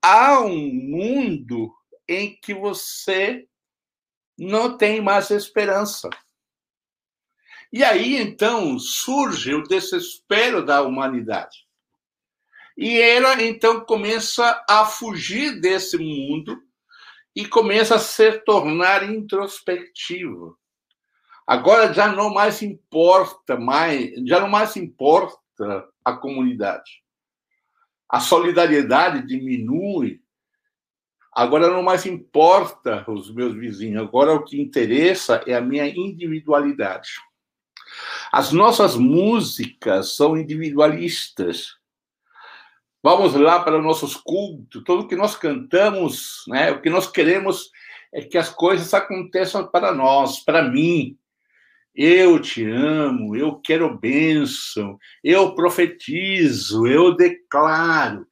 Há 0.01 0.41
um 0.41 0.73
mundo 0.73 1.75
em 2.09 2.35
que 2.41 2.55
você 2.55 3.47
não 4.39 4.77
tem 4.77 5.01
mais 5.01 5.31
esperança. 5.31 6.09
E 7.73 7.85
aí, 7.85 8.17
então, 8.17 8.79
surge 8.79 9.55
o 9.55 9.63
desespero 9.63 10.65
da 10.65 10.83
humanidade. 10.83 11.67
E 12.77 12.99
ela, 12.99 13.43
então, 13.43 13.85
começa 13.85 14.65
a 14.69 14.87
fugir 14.87 15.61
desse 15.61 15.99
mundo 15.99 16.63
e 17.37 17.47
começa 17.47 17.97
a 17.97 17.99
se 17.99 18.33
tornar 18.41 19.09
introspectiva. 19.09 20.57
Agora 21.47 21.93
já 21.93 22.09
não 22.09 22.33
mais 22.33 22.63
importa 22.63 23.57
mais, 23.57 24.13
já 24.27 24.41
não 24.41 24.49
mais 24.49 24.77
importa 24.77 25.37
a 26.05 26.13
comunidade. 26.13 27.03
A 28.09 28.21
solidariedade 28.21 29.27
diminui, 29.27 30.23
Agora 31.39 31.71
não 31.71 31.85
mais 31.85 32.05
importa 32.05 33.09
os 33.09 33.33
meus 33.33 33.55
vizinhos, 33.55 34.03
agora 34.03 34.33
o 34.33 34.43
que 34.43 34.61
interessa 34.61 35.41
é 35.47 35.55
a 35.55 35.61
minha 35.61 35.87
individualidade. 35.87 37.11
As 38.33 38.51
nossas 38.51 38.97
músicas 38.97 40.17
são 40.17 40.37
individualistas. 40.37 41.77
Vamos 43.01 43.35
lá 43.35 43.61
para 43.63 43.79
os 43.79 43.85
nossos 43.85 44.17
cultos, 44.17 44.83
tudo 44.85 45.07
que 45.07 45.15
nós 45.15 45.37
cantamos, 45.37 46.43
né? 46.49 46.73
O 46.73 46.83
que 46.83 46.91
nós 46.91 47.09
queremos 47.09 47.71
é 48.13 48.21
que 48.21 48.37
as 48.37 48.49
coisas 48.49 48.93
aconteçam 48.93 49.65
para 49.65 49.95
nós, 49.95 50.41
para 50.41 50.61
mim. 50.61 51.17
Eu 51.95 52.43
te 52.43 52.69
amo, 52.69 53.37
eu 53.37 53.61
quero 53.61 53.97
bênção, 53.97 54.99
eu 55.23 55.55
profetizo, 55.55 56.85
eu 56.85 57.15
declaro. 57.15 58.27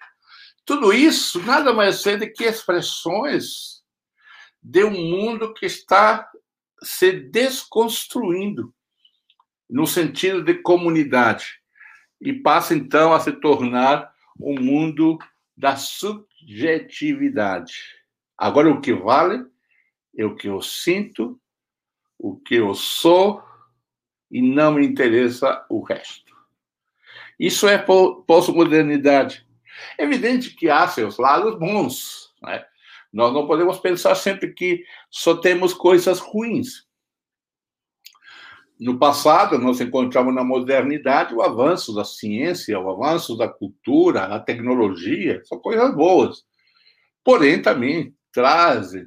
Tudo 0.66 0.92
isso 0.92 1.40
nada 1.44 1.72
mais 1.72 2.04
é 2.06 2.16
do 2.16 2.28
que 2.30 2.44
expressões 2.44 3.82
de 4.60 4.82
um 4.84 4.90
mundo 4.90 5.54
que 5.54 5.64
está 5.64 6.28
se 6.82 7.12
desconstruindo 7.12 8.74
no 9.70 9.86
sentido 9.86 10.42
de 10.42 10.54
comunidade 10.54 11.60
e 12.20 12.32
passa 12.32 12.74
então 12.74 13.12
a 13.14 13.20
se 13.20 13.30
tornar 13.32 14.12
um 14.40 14.60
mundo 14.60 15.16
da 15.56 15.76
subjetividade. 15.76 17.74
Agora 18.36 18.68
o 18.68 18.80
que 18.80 18.92
vale 18.92 19.46
é 20.18 20.24
o 20.24 20.34
que 20.34 20.48
eu 20.48 20.60
sinto, 20.60 21.40
o 22.18 22.36
que 22.36 22.56
eu 22.56 22.74
sou 22.74 23.40
e 24.30 24.42
não 24.42 24.72
me 24.72 24.84
interessa 24.84 25.64
o 25.70 25.80
resto. 25.80 26.34
Isso 27.38 27.68
é 27.68 27.78
pós-modernidade. 27.78 29.45
Evidente 29.98 30.50
que 30.54 30.68
há 30.68 30.86
seus 30.88 31.18
lados 31.18 31.58
bons. 31.58 32.32
Né? 32.42 32.64
Nós 33.12 33.32
não 33.32 33.46
podemos 33.46 33.78
pensar 33.78 34.14
sempre 34.14 34.52
que 34.52 34.84
só 35.10 35.36
temos 35.36 35.72
coisas 35.72 36.18
ruins. 36.18 36.86
No 38.78 38.98
passado, 38.98 39.58
nós 39.58 39.80
encontramos 39.80 40.34
na 40.34 40.44
modernidade 40.44 41.34
o 41.34 41.40
avanço 41.40 41.94
da 41.94 42.04
ciência, 42.04 42.78
o 42.78 42.90
avanço 42.90 43.34
da 43.36 43.48
cultura, 43.48 44.24
a 44.24 44.38
tecnologia, 44.38 45.40
são 45.46 45.58
coisas 45.58 45.94
boas. 45.94 46.44
Porém, 47.24 47.62
também 47.62 48.14
trazem 48.30 49.06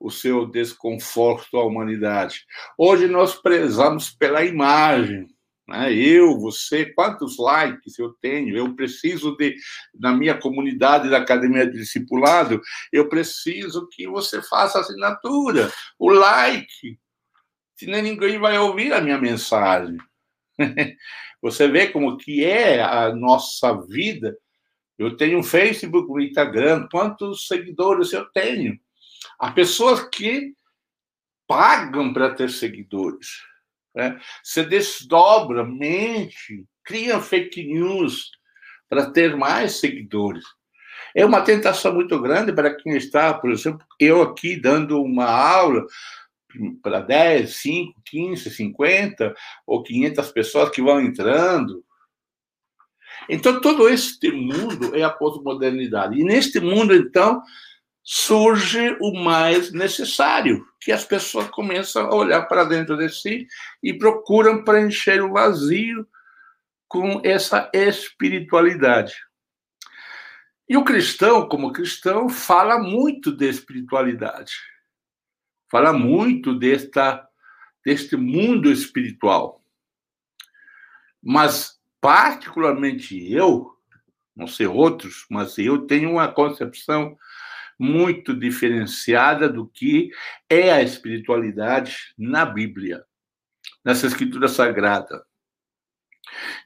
o 0.00 0.10
seu 0.10 0.46
desconforto 0.46 1.58
à 1.58 1.64
humanidade. 1.64 2.46
Hoje 2.78 3.06
nós 3.06 3.34
prezamos 3.34 4.10
pela 4.10 4.42
imagem, 4.42 5.26
né? 5.70 5.92
Eu, 5.92 6.38
você, 6.38 6.84
quantos 6.84 7.38
likes 7.38 7.98
eu 7.98 8.12
tenho? 8.20 8.56
Eu 8.56 8.74
preciso 8.74 9.36
de, 9.36 9.54
na 9.94 10.12
minha 10.12 10.36
comunidade 10.36 11.08
da 11.08 11.18
Academia 11.18 11.64
de 11.64 11.78
Discipulado, 11.78 12.60
eu 12.92 13.08
preciso 13.08 13.88
que 13.88 14.06
você 14.08 14.42
faça 14.42 14.80
assinatura, 14.80 15.72
o 15.98 16.10
like, 16.10 16.98
senão 17.76 18.02
ninguém 18.02 18.38
vai 18.38 18.58
ouvir 18.58 18.92
a 18.92 19.00
minha 19.00 19.18
mensagem. 19.18 19.96
Você 21.42 21.66
vê 21.68 21.86
como 21.86 22.18
que 22.18 22.44
é 22.44 22.82
a 22.82 23.14
nossa 23.14 23.72
vida. 23.86 24.36
Eu 24.98 25.16
tenho 25.16 25.38
um 25.38 25.42
Facebook, 25.42 26.10
um 26.10 26.20
Instagram, 26.20 26.86
quantos 26.92 27.46
seguidores 27.48 28.12
eu 28.12 28.26
tenho? 28.26 28.78
Há 29.38 29.50
pessoas 29.50 30.06
que 30.10 30.52
pagam 31.48 32.12
para 32.12 32.34
ter 32.34 32.50
seguidores. 32.50 33.40
Né? 33.94 34.20
Você 34.42 34.64
desdobra, 34.64 35.64
mente, 35.64 36.64
cria 36.84 37.20
fake 37.20 37.64
news 37.64 38.30
para 38.88 39.10
ter 39.10 39.36
mais 39.36 39.76
seguidores. 39.76 40.44
É 41.14 41.24
uma 41.24 41.40
tentação 41.40 41.94
muito 41.94 42.20
grande 42.20 42.52
para 42.52 42.74
quem 42.74 42.96
está, 42.96 43.34
por 43.34 43.50
exemplo, 43.50 43.84
eu 43.98 44.22
aqui 44.22 44.60
dando 44.60 45.02
uma 45.02 45.26
aula 45.26 45.84
para 46.82 47.00
10, 47.00 47.56
5, 47.56 48.00
15, 48.04 48.50
50 48.50 49.34
ou 49.66 49.82
500 49.82 50.32
pessoas 50.32 50.70
que 50.70 50.82
vão 50.82 51.00
entrando. 51.00 51.84
Então, 53.28 53.60
todo 53.60 53.88
este 53.88 54.30
mundo 54.30 54.94
é 54.94 55.02
a 55.02 55.10
pós-modernidade. 55.10 56.18
E 56.18 56.24
neste 56.24 56.58
mundo, 56.58 56.94
então, 56.94 57.40
surge 58.02 58.96
o 59.00 59.12
mais 59.22 59.72
necessário, 59.72 60.66
que 60.80 60.90
as 60.92 61.04
pessoas 61.04 61.48
começam 61.50 62.06
a 62.06 62.14
olhar 62.14 62.42
para 62.42 62.64
dentro 62.64 62.96
de 62.96 63.08
si 63.08 63.46
e 63.82 63.92
procuram 63.92 64.64
preencher 64.64 65.22
o 65.22 65.32
vazio 65.32 66.06
com 66.88 67.20
essa 67.24 67.70
espiritualidade. 67.72 69.14
E 70.68 70.76
o 70.76 70.84
cristão, 70.84 71.48
como 71.48 71.72
cristão, 71.72 72.28
fala 72.28 72.78
muito 72.78 73.32
de 73.32 73.48
espiritualidade. 73.48 74.54
Fala 75.68 75.92
muito 75.92 76.56
desta, 76.56 77.28
deste 77.84 78.16
mundo 78.16 78.70
espiritual. 78.70 79.62
Mas, 81.22 81.78
particularmente 82.00 83.32
eu, 83.32 83.76
não 84.34 84.46
sei 84.46 84.66
outros, 84.66 85.26
mas 85.28 85.58
eu 85.58 85.86
tenho 85.86 86.10
uma 86.10 86.28
concepção 86.28 87.16
muito 87.80 88.34
diferenciada 88.34 89.48
do 89.48 89.66
que 89.66 90.10
é 90.50 90.70
a 90.70 90.82
espiritualidade 90.82 92.12
na 92.18 92.44
Bíblia, 92.44 93.02
nessa 93.82 94.06
escritura 94.06 94.48
sagrada. 94.48 95.24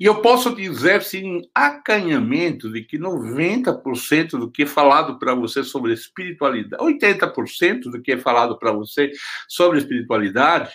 E 0.01 0.05
eu 0.05 0.21
posso 0.21 0.57
dizer, 0.57 1.03
sem 1.03 1.49
acanhamento, 1.55 2.71
de 2.71 2.83
que 2.83 2.99
90% 2.99 4.31
do 4.31 4.51
que 4.51 4.65
é 4.65 4.67
falado 4.67 5.17
para 5.17 5.37
você 5.37 5.63
sobre 5.63 5.93
espiritualidade, 5.93 6.83
80% 6.83 7.83
do 7.83 8.03
que 8.03 8.13
é 8.13 8.19
falado 8.19 8.59
para 8.59 8.73
você 8.73 9.13
sobre 9.49 9.79
espiritualidade, 9.79 10.75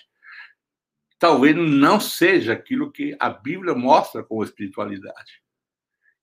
talvez 1.19 1.53
não 1.53 1.99
seja 1.99 2.53
aquilo 2.53 2.89
que 2.89 3.13
a 3.19 3.29
Bíblia 3.29 3.75
mostra 3.75 4.23
como 4.23 4.41
espiritualidade. 4.41 5.41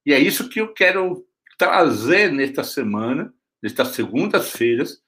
E 0.03 0.11
é 0.11 0.19
isso 0.19 0.49
que 0.49 0.59
eu 0.59 0.73
quero 0.73 1.23
trazer 1.55 2.31
nesta 2.31 2.63
semana, 2.63 3.31
nestas 3.61 3.89
segundas-feiras, 3.89 5.01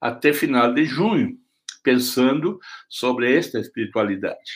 até 0.00 0.32
final 0.32 0.72
de 0.72 0.84
junho, 0.84 1.38
pensando 1.82 2.58
sobre 2.88 3.36
esta 3.36 3.58
espiritualidade 3.58 4.52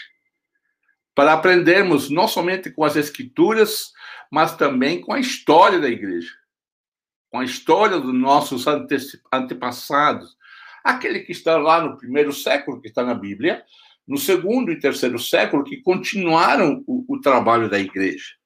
para 1.18 1.32
aprendermos 1.32 2.08
não 2.10 2.28
somente 2.28 2.70
com 2.70 2.84
as 2.84 2.94
escrituras, 2.94 3.92
mas 4.30 4.56
também 4.56 5.00
com 5.00 5.12
a 5.12 5.18
história 5.18 5.80
da 5.80 5.88
igreja, 5.88 6.32
com 7.28 7.40
a 7.40 7.44
história 7.44 7.98
dos 7.98 8.14
nossos 8.14 8.66
antepassados, 9.32 10.36
aquele 10.84 11.18
que 11.18 11.32
está 11.32 11.56
lá 11.56 11.82
no 11.82 11.98
primeiro 11.98 12.32
século, 12.32 12.80
que 12.80 12.86
está 12.86 13.02
na 13.02 13.14
Bíblia, 13.14 13.64
no 14.06 14.16
segundo 14.16 14.70
e 14.70 14.78
terceiro 14.78 15.18
século, 15.18 15.64
que 15.64 15.82
continuaram 15.82 16.84
o, 16.86 17.04
o 17.12 17.20
trabalho 17.20 17.68
da 17.68 17.80
igreja. 17.80 18.36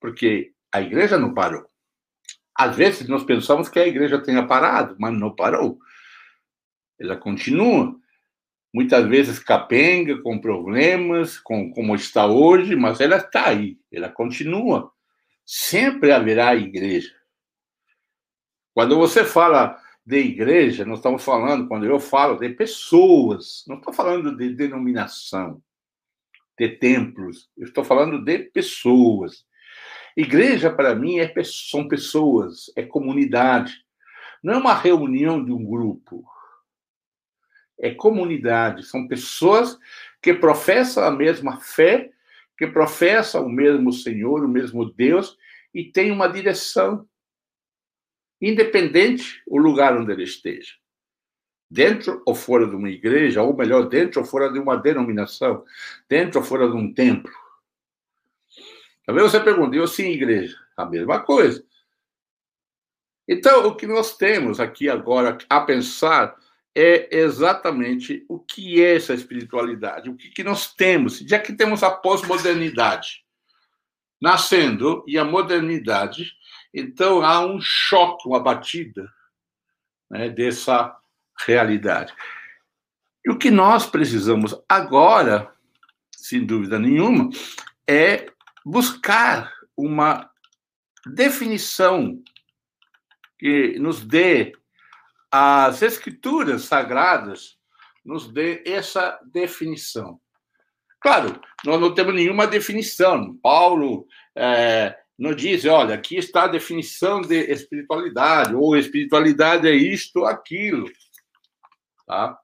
Porque 0.00 0.54
a 0.72 0.80
igreja 0.80 1.18
não 1.18 1.34
parou. 1.34 1.67
Às 2.58 2.74
vezes 2.74 3.08
nós 3.08 3.22
pensamos 3.22 3.68
que 3.68 3.78
a 3.78 3.86
igreja 3.86 4.20
tenha 4.20 4.44
parado, 4.44 4.96
mas 4.98 5.14
não 5.14 5.32
parou. 5.34 5.78
Ela 6.98 7.16
continua 7.16 7.96
muitas 8.74 9.06
vezes 9.08 9.38
capenga, 9.38 10.20
com 10.22 10.40
problemas, 10.40 11.38
com 11.38 11.70
como 11.70 11.94
está 11.94 12.26
hoje, 12.26 12.76
mas 12.76 13.00
ela 13.00 13.16
está 13.16 13.48
aí, 13.48 13.78
ela 13.92 14.08
continua. 14.08 14.92
Sempre 15.44 16.12
haverá 16.12 16.54
igreja. 16.54 17.14
Quando 18.74 18.96
você 18.96 19.24
fala 19.24 19.80
de 20.04 20.18
igreja, 20.18 20.84
nós 20.84 20.98
estamos 20.98 21.24
falando, 21.24 21.68
quando 21.68 21.86
eu 21.86 21.98
falo 21.98 22.38
de 22.38 22.50
pessoas, 22.50 23.64
não 23.66 23.76
estou 23.76 23.92
falando 23.92 24.36
de 24.36 24.54
denominação, 24.54 25.62
de 26.58 26.68
templos, 26.68 27.50
eu 27.56 27.66
estou 27.66 27.84
falando 27.84 28.24
de 28.24 28.38
pessoas. 28.38 29.44
Igreja, 30.20 30.70
para 30.70 30.94
mim, 30.94 31.18
é, 31.18 31.32
são 31.44 31.86
pessoas, 31.86 32.70
é 32.76 32.82
comunidade. 32.82 33.84
Não 34.42 34.54
é 34.54 34.56
uma 34.56 34.74
reunião 34.74 35.44
de 35.44 35.52
um 35.52 35.64
grupo 35.64 36.24
é 37.78 37.94
comunidade, 37.94 38.84
são 38.84 39.06
pessoas 39.06 39.78
que 40.20 40.34
professam 40.34 41.04
a 41.04 41.10
mesma 41.10 41.60
fé, 41.60 42.10
que 42.56 42.66
professam 42.66 43.46
o 43.46 43.48
mesmo 43.48 43.92
Senhor, 43.92 44.44
o 44.44 44.48
mesmo 44.48 44.92
Deus, 44.92 45.38
e 45.72 45.84
têm 45.84 46.10
uma 46.10 46.26
direção, 46.26 47.08
independente 48.40 49.40
o 49.46 49.58
lugar 49.58 49.96
onde 49.96 50.12
ele 50.12 50.24
esteja. 50.24 50.72
Dentro 51.70 52.22
ou 52.26 52.34
fora 52.34 52.66
de 52.66 52.74
uma 52.74 52.90
igreja, 52.90 53.42
ou 53.42 53.56
melhor, 53.56 53.88
dentro 53.88 54.20
ou 54.20 54.26
fora 54.26 54.50
de 54.50 54.58
uma 54.58 54.76
denominação, 54.76 55.64
dentro 56.08 56.40
ou 56.40 56.44
fora 56.44 56.68
de 56.68 56.74
um 56.74 56.92
templo. 56.92 57.32
Talvez 59.08 59.32
você 59.32 59.40
pergunte, 59.40 59.74
eu 59.74 59.86
sim, 59.86 60.10
igreja? 60.10 60.54
A 60.76 60.84
mesma 60.84 61.18
coisa. 61.20 61.64
Então, 63.26 63.66
o 63.66 63.74
que 63.74 63.86
nós 63.86 64.18
temos 64.18 64.60
aqui 64.60 64.86
agora 64.86 65.38
a 65.48 65.62
pensar 65.62 66.36
é 66.74 67.16
exatamente 67.16 68.26
o 68.28 68.38
que 68.38 68.84
é 68.84 68.96
essa 68.96 69.14
espiritualidade, 69.14 70.10
o 70.10 70.14
que, 70.14 70.28
que 70.28 70.44
nós 70.44 70.74
temos, 70.74 71.20
já 71.20 71.38
que 71.38 71.54
temos 71.54 71.82
a 71.82 71.90
pós-modernidade 71.90 73.24
nascendo 74.20 75.02
e 75.08 75.16
a 75.16 75.24
modernidade, 75.24 76.30
então 76.74 77.22
há 77.22 77.40
um 77.40 77.58
choque, 77.62 78.28
uma 78.28 78.40
batida 78.40 79.10
né, 80.10 80.28
dessa 80.28 80.94
realidade. 81.46 82.12
E 83.24 83.30
o 83.30 83.38
que 83.38 83.50
nós 83.50 83.86
precisamos 83.86 84.54
agora, 84.68 85.50
sem 86.14 86.44
dúvida 86.44 86.78
nenhuma, 86.78 87.30
é 87.88 88.30
buscar 88.68 89.50
uma 89.74 90.30
definição 91.06 92.22
que 93.38 93.78
nos 93.78 94.04
dê 94.04 94.52
as 95.30 95.80
escrituras 95.80 96.64
sagradas 96.64 97.56
nos 98.04 98.28
dê 98.30 98.62
essa 98.66 99.18
definição. 99.32 100.20
Claro, 101.00 101.40
nós 101.64 101.80
não 101.80 101.94
temos 101.94 102.14
nenhuma 102.14 102.46
definição. 102.46 103.38
Paulo 103.42 104.06
é, 104.36 104.98
não 105.18 105.34
diz, 105.34 105.64
olha, 105.64 105.94
aqui 105.94 106.16
está 106.16 106.44
a 106.44 106.48
definição 106.48 107.22
de 107.22 107.50
espiritualidade, 107.50 108.54
ou 108.54 108.76
espiritualidade 108.76 109.66
é 109.66 109.74
isto 109.74 110.26
aquilo. 110.26 110.90
Tá? 112.06 112.38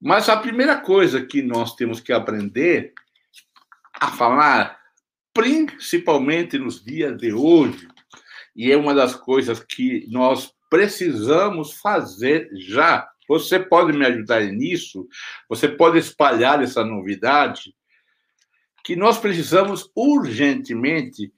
Mas 0.00 0.28
a 0.28 0.36
primeira 0.36 0.78
coisa 0.78 1.24
que 1.24 1.40
nós 1.40 1.74
temos 1.74 2.00
que 2.00 2.12
aprender 2.12 2.92
a 3.98 4.10
falar, 4.10 4.83
principalmente 5.34 6.56
nos 6.56 6.82
dias 6.82 7.16
de 7.18 7.32
hoje, 7.32 7.88
e 8.54 8.70
é 8.70 8.76
uma 8.76 8.94
das 8.94 9.16
coisas 9.16 9.58
que 9.62 10.06
nós 10.08 10.54
precisamos 10.70 11.72
fazer 11.72 12.48
já. 12.54 13.08
Você 13.28 13.58
pode 13.58 13.96
me 13.96 14.06
ajudar 14.06 14.42
nisso? 14.44 15.08
Você 15.48 15.68
pode 15.68 15.98
espalhar 15.98 16.62
essa 16.62 16.84
novidade? 16.84 17.74
Que 18.84 18.94
nós 18.94 19.18
precisamos 19.18 19.90
urgentemente 19.94 21.32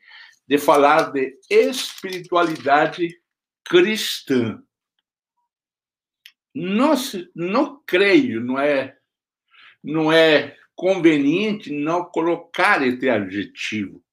de 0.47 0.59
falar 0.59 1.11
de 1.13 1.39
espiritualidade 1.49 3.19
cristã. 3.65 4.63
Não, 6.55 7.83
creio, 7.87 8.41
não 8.41 8.59
é, 8.59 8.97
não 9.83 10.13
é 10.13 10.57
conveniente 10.77 11.73
não 11.73 12.05
colocar 12.05 12.87
esse 12.87 13.09
adjetivo 13.09 14.05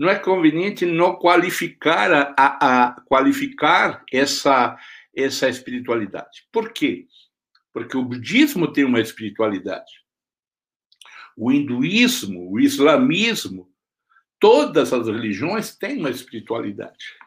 não 0.00 0.08
é 0.08 0.18
conveniente 0.18 0.86
não 0.86 1.14
qualificar 1.14 2.10
a, 2.10 2.34
a, 2.34 2.86
a, 2.86 3.00
qualificar 3.02 4.02
essa 4.10 4.78
essa 5.14 5.46
espiritualidade. 5.46 6.46
Por 6.50 6.72
quê? 6.72 7.06
Porque 7.70 7.98
o 7.98 8.04
budismo 8.04 8.72
tem 8.72 8.84
uma 8.84 9.00
espiritualidade. 9.00 9.92
O 11.36 11.52
hinduísmo, 11.52 12.50
o 12.50 12.58
islamismo, 12.58 13.70
todas 14.38 14.90
as 14.92 15.06
religiões 15.06 15.76
têm 15.76 15.98
uma 15.98 16.08
espiritualidade. 16.08 17.18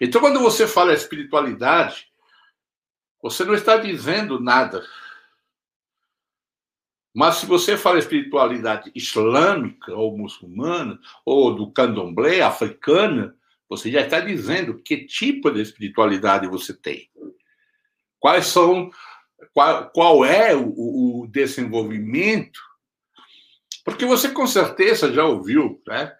Então, 0.00 0.20
quando 0.20 0.40
você 0.40 0.66
fala 0.66 0.92
espiritualidade, 0.92 2.08
você 3.22 3.42
não 3.44 3.54
está 3.54 3.78
dizendo 3.78 4.38
nada 4.38 4.84
mas 7.14 7.36
se 7.36 7.46
você 7.46 7.76
fala 7.76 7.98
espiritualidade 7.98 8.90
islâmica 8.94 9.94
ou 9.94 10.16
muçulmana, 10.16 10.98
ou 11.24 11.54
do 11.54 11.72
candomblé 11.72 12.40
africana, 12.40 13.36
você 13.68 13.90
já 13.90 14.02
está 14.02 14.20
dizendo 14.20 14.80
que 14.82 15.06
tipo 15.06 15.50
de 15.50 15.60
espiritualidade 15.60 16.46
você 16.46 16.74
tem. 16.74 17.10
Quais 18.18 18.46
são, 18.46 18.90
qual, 19.52 19.90
qual 19.90 20.24
é 20.24 20.54
o, 20.54 21.22
o 21.22 21.26
desenvolvimento? 21.26 22.60
Porque 23.84 24.04
você 24.04 24.30
com 24.30 24.46
certeza 24.46 25.12
já 25.12 25.24
ouviu, 25.24 25.82
né? 25.86 26.16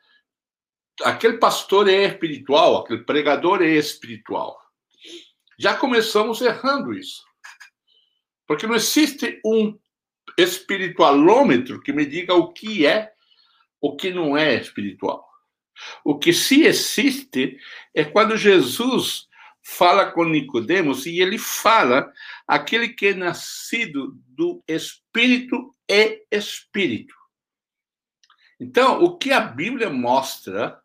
Aquele 1.03 1.39
pastor 1.39 1.89
é 1.89 2.05
espiritual, 2.07 2.79
aquele 2.79 3.05
pregador 3.05 3.63
é 3.63 3.69
espiritual. 3.69 4.59
Já 5.59 5.77
começamos 5.77 6.41
errando 6.41 6.93
isso. 6.93 7.23
Porque 8.47 8.67
não 8.67 8.75
existe 8.75 9.41
um 9.45 9.79
espiritualômetro 10.41 11.81
que 11.81 11.93
me 11.93 12.07
diga 12.07 12.35
o 12.35 12.53
que 12.53 12.87
é, 12.87 13.13
o 13.81 13.97
que 13.97 14.11
não 14.11 14.37
é 14.37 14.55
espiritual. 14.55 15.27
O 16.05 16.19
que 16.19 16.33
se 16.33 16.63
existe 16.63 17.59
é 17.95 18.05
quando 18.05 18.37
Jesus 18.37 19.29
fala 19.63 20.11
com 20.11 20.25
Nicodemos 20.25 21.07
e 21.07 21.21
ele 21.21 21.39
fala 21.39 22.13
aquele 22.47 22.89
que 22.89 23.09
é 23.09 23.15
nascido 23.15 24.19
do 24.29 24.63
Espírito 24.67 25.75
é 25.89 26.23
Espírito. 26.31 27.15
Então, 28.59 29.03
o 29.03 29.17
que 29.17 29.33
a 29.33 29.41
Bíblia 29.41 29.89
mostra 29.89 30.81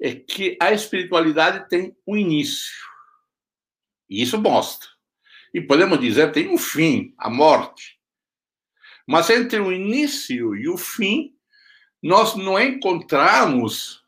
é 0.00 0.14
que 0.14 0.56
a 0.60 0.72
espiritualidade 0.72 1.68
tem 1.68 1.96
um 2.06 2.16
início. 2.16 2.74
E 4.08 4.22
isso 4.22 4.40
mostra. 4.40 4.88
E 5.54 5.60
podemos 5.60 6.00
dizer 6.00 6.32
tem 6.32 6.48
um 6.48 6.58
fim, 6.58 7.14
a 7.18 7.28
morte. 7.28 8.00
Mas 9.06 9.30
entre 9.30 9.58
o 9.58 9.72
início 9.72 10.54
e 10.56 10.68
o 10.68 10.76
fim, 10.76 11.34
nós 12.02 12.34
não 12.34 12.58
encontramos 12.60 14.02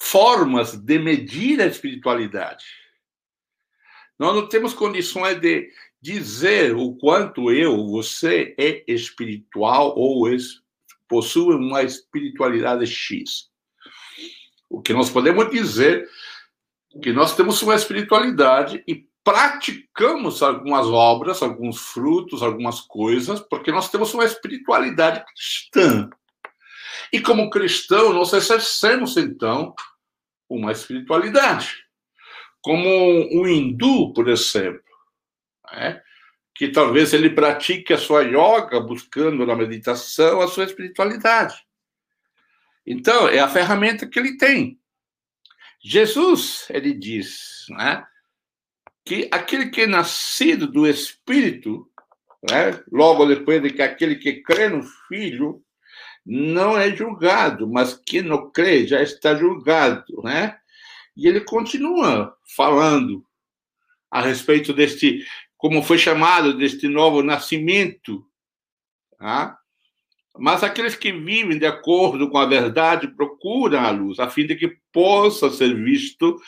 formas 0.00 0.76
de 0.76 0.98
medir 0.98 1.60
a 1.60 1.66
espiritualidade. 1.66 2.64
Nós 4.18 4.34
não 4.34 4.48
temos 4.48 4.74
condições 4.74 5.40
de 5.40 5.70
dizer 6.00 6.74
o 6.74 6.94
quanto 6.96 7.50
eu, 7.50 7.86
você 7.88 8.54
é 8.58 8.84
espiritual 8.86 9.96
ou 9.96 10.26
possui 11.08 11.54
uma 11.54 11.82
espiritualidade 11.82 12.86
X. 12.86 13.50
O 14.68 14.82
que 14.82 14.92
nós 14.92 15.10
podemos 15.10 15.50
dizer 15.50 16.08
é 16.94 16.98
que 17.00 17.12
nós 17.12 17.34
temos 17.34 17.62
uma 17.62 17.74
espiritualidade 17.74 18.84
e 18.86 19.08
praticamos 19.24 20.42
algumas 20.42 20.86
obras, 20.86 21.42
alguns 21.42 21.80
frutos, 21.80 22.42
algumas 22.42 22.82
coisas, 22.82 23.40
porque 23.40 23.72
nós 23.72 23.90
temos 23.90 24.12
uma 24.12 24.24
espiritualidade 24.24 25.24
cristã. 25.24 26.10
E 27.10 27.20
como 27.20 27.50
cristão, 27.50 28.12
nós 28.12 28.32
exercemos, 28.34 29.16
então, 29.16 29.74
uma 30.48 30.72
espiritualidade. 30.72 31.84
Como 32.60 32.86
um 32.86 33.48
hindu, 33.48 34.12
por 34.12 34.28
exemplo, 34.28 34.82
né? 35.72 36.02
que 36.54 36.68
talvez 36.68 37.12
ele 37.12 37.30
pratique 37.30 37.92
a 37.92 37.98
sua 37.98 38.22
yoga 38.22 38.78
buscando 38.78 39.44
na 39.44 39.56
meditação 39.56 40.40
a 40.40 40.48
sua 40.48 40.64
espiritualidade. 40.64 41.66
Então, 42.86 43.28
é 43.28 43.40
a 43.40 43.48
ferramenta 43.48 44.06
que 44.06 44.18
ele 44.18 44.36
tem. 44.36 44.78
Jesus, 45.82 46.66
ele 46.70 46.94
diz, 46.94 47.66
né, 47.70 48.06
que 49.04 49.28
aquele 49.30 49.70
que 49.70 49.82
é 49.82 49.86
nascido 49.86 50.66
do 50.66 50.86
Espírito, 50.86 51.88
né, 52.50 52.82
logo 52.90 53.26
depois 53.26 53.62
de 53.62 53.70
que 53.70 53.82
aquele 53.82 54.16
que 54.16 54.42
crê 54.42 54.68
no 54.68 54.82
Filho, 55.08 55.62
não 56.24 56.76
é 56.76 56.94
julgado, 56.94 57.68
mas 57.68 57.94
quem 57.94 58.22
não 58.22 58.50
crê 58.50 58.86
já 58.86 59.02
está 59.02 59.34
julgado, 59.34 60.22
né? 60.22 60.58
E 61.14 61.28
ele 61.28 61.40
continua 61.40 62.34
falando 62.56 63.24
a 64.10 64.22
respeito 64.22 64.72
deste, 64.72 65.24
como 65.56 65.82
foi 65.82 65.98
chamado, 65.98 66.56
deste 66.56 66.88
novo 66.88 67.22
nascimento, 67.22 68.26
tá? 69.18 69.58
Mas 70.36 70.64
aqueles 70.64 70.96
que 70.96 71.12
vivem 71.12 71.58
de 71.58 71.66
acordo 71.66 72.30
com 72.30 72.38
a 72.38 72.46
verdade 72.46 73.08
procuram 73.08 73.80
a 73.80 73.90
luz, 73.90 74.18
a 74.18 74.28
fim 74.28 74.46
de 74.46 74.56
que 74.56 74.78
possa 74.90 75.50
ser 75.50 75.74
visto 75.74 76.40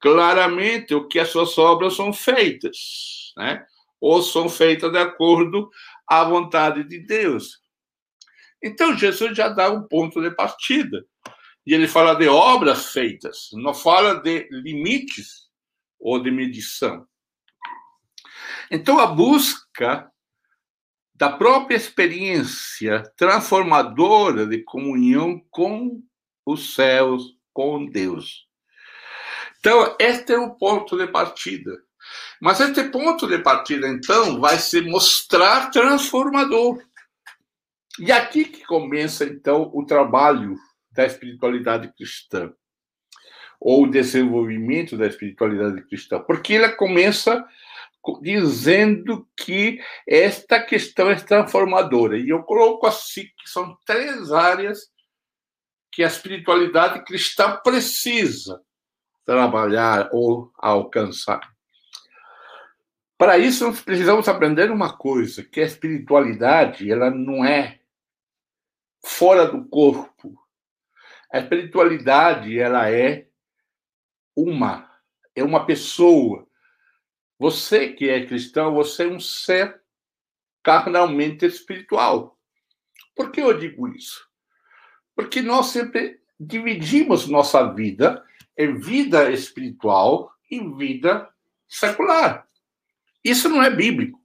claramente 0.00 0.94
o 0.94 1.06
que 1.06 1.18
as 1.18 1.28
suas 1.28 1.56
obras 1.58 1.94
são 1.94 2.12
feitas, 2.12 3.32
né? 3.36 3.64
Ou 4.00 4.22
são 4.22 4.48
feitas 4.48 4.92
de 4.92 4.98
acordo 4.98 5.70
à 6.06 6.24
vontade 6.24 6.84
de 6.84 6.98
Deus. 6.98 7.60
Então, 8.62 8.96
Jesus 8.96 9.36
já 9.36 9.48
dá 9.48 9.70
um 9.70 9.82
ponto 9.82 10.20
de 10.20 10.30
partida. 10.34 11.04
E 11.66 11.74
ele 11.74 11.88
fala 11.88 12.14
de 12.14 12.28
obras 12.28 12.92
feitas, 12.92 13.48
não 13.52 13.74
fala 13.74 14.14
de 14.20 14.48
limites 14.50 15.48
ou 15.98 16.22
de 16.22 16.30
medição. 16.30 17.06
Então, 18.70 19.00
a 19.00 19.06
busca 19.06 20.10
da 21.12 21.32
própria 21.32 21.76
experiência 21.76 23.02
transformadora 23.16 24.46
de 24.46 24.62
comunhão 24.62 25.40
com 25.50 26.02
os 26.44 26.74
céus, 26.74 27.36
com 27.52 27.86
Deus. 27.86 28.45
Então, 29.66 29.96
este 29.98 30.32
é 30.32 30.38
o 30.38 30.54
ponto 30.54 30.96
de 30.96 31.08
partida. 31.08 31.72
Mas 32.40 32.60
este 32.60 32.84
ponto 32.84 33.26
de 33.26 33.38
partida, 33.40 33.88
então, 33.88 34.38
vai 34.38 34.60
se 34.60 34.80
mostrar 34.80 35.72
transformador. 35.72 36.80
E 37.98 38.12
aqui 38.12 38.44
que 38.44 38.64
começa, 38.64 39.24
então, 39.24 39.68
o 39.74 39.84
trabalho 39.84 40.54
da 40.92 41.04
espiritualidade 41.04 41.92
cristã, 41.96 42.52
ou 43.60 43.82
o 43.82 43.90
desenvolvimento 43.90 44.96
da 44.96 45.08
espiritualidade 45.08 45.82
cristã, 45.88 46.20
porque 46.20 46.54
ela 46.54 46.70
começa 46.70 47.44
dizendo 48.22 49.28
que 49.36 49.80
esta 50.06 50.62
questão 50.62 51.10
é 51.10 51.16
transformadora. 51.16 52.16
E 52.16 52.28
eu 52.28 52.44
coloco 52.44 52.86
assim 52.86 53.24
que 53.36 53.50
são 53.50 53.76
três 53.84 54.30
áreas 54.30 54.78
que 55.90 56.04
a 56.04 56.06
espiritualidade 56.06 57.04
cristã 57.04 57.56
precisa 57.64 58.64
trabalhar 59.26 60.08
ou 60.12 60.52
alcançar. 60.56 61.40
Para 63.18 63.36
isso, 63.36 63.66
nós 63.66 63.80
precisamos 63.80 64.28
aprender 64.28 64.70
uma 64.70 64.96
coisa, 64.96 65.42
que 65.42 65.60
a 65.60 65.64
espiritualidade, 65.64 66.90
ela 66.90 67.10
não 67.10 67.44
é 67.44 67.80
fora 69.04 69.46
do 69.46 69.64
corpo. 69.64 70.38
A 71.32 71.38
espiritualidade, 71.40 72.58
ela 72.58 72.90
é 72.90 73.26
uma, 74.36 74.88
é 75.34 75.42
uma 75.42 75.66
pessoa. 75.66 76.46
Você 77.38 77.92
que 77.92 78.08
é 78.08 78.24
cristão, 78.24 78.74
você 78.74 79.04
é 79.04 79.08
um 79.08 79.18
ser 79.18 79.80
carnalmente 80.62 81.44
espiritual. 81.44 82.38
Por 83.14 83.32
que 83.32 83.40
eu 83.40 83.58
digo 83.58 83.88
isso? 83.88 84.26
Porque 85.14 85.40
nós 85.40 85.66
sempre 85.66 86.20
dividimos 86.38 87.26
nossa 87.26 87.72
vida 87.72 88.22
em 88.56 88.78
vida 88.78 89.30
espiritual 89.30 90.32
e 90.50 90.60
vida 90.74 91.28
secular. 91.68 92.46
Isso 93.22 93.48
não 93.48 93.62
é 93.62 93.70
bíblico. 93.70 94.20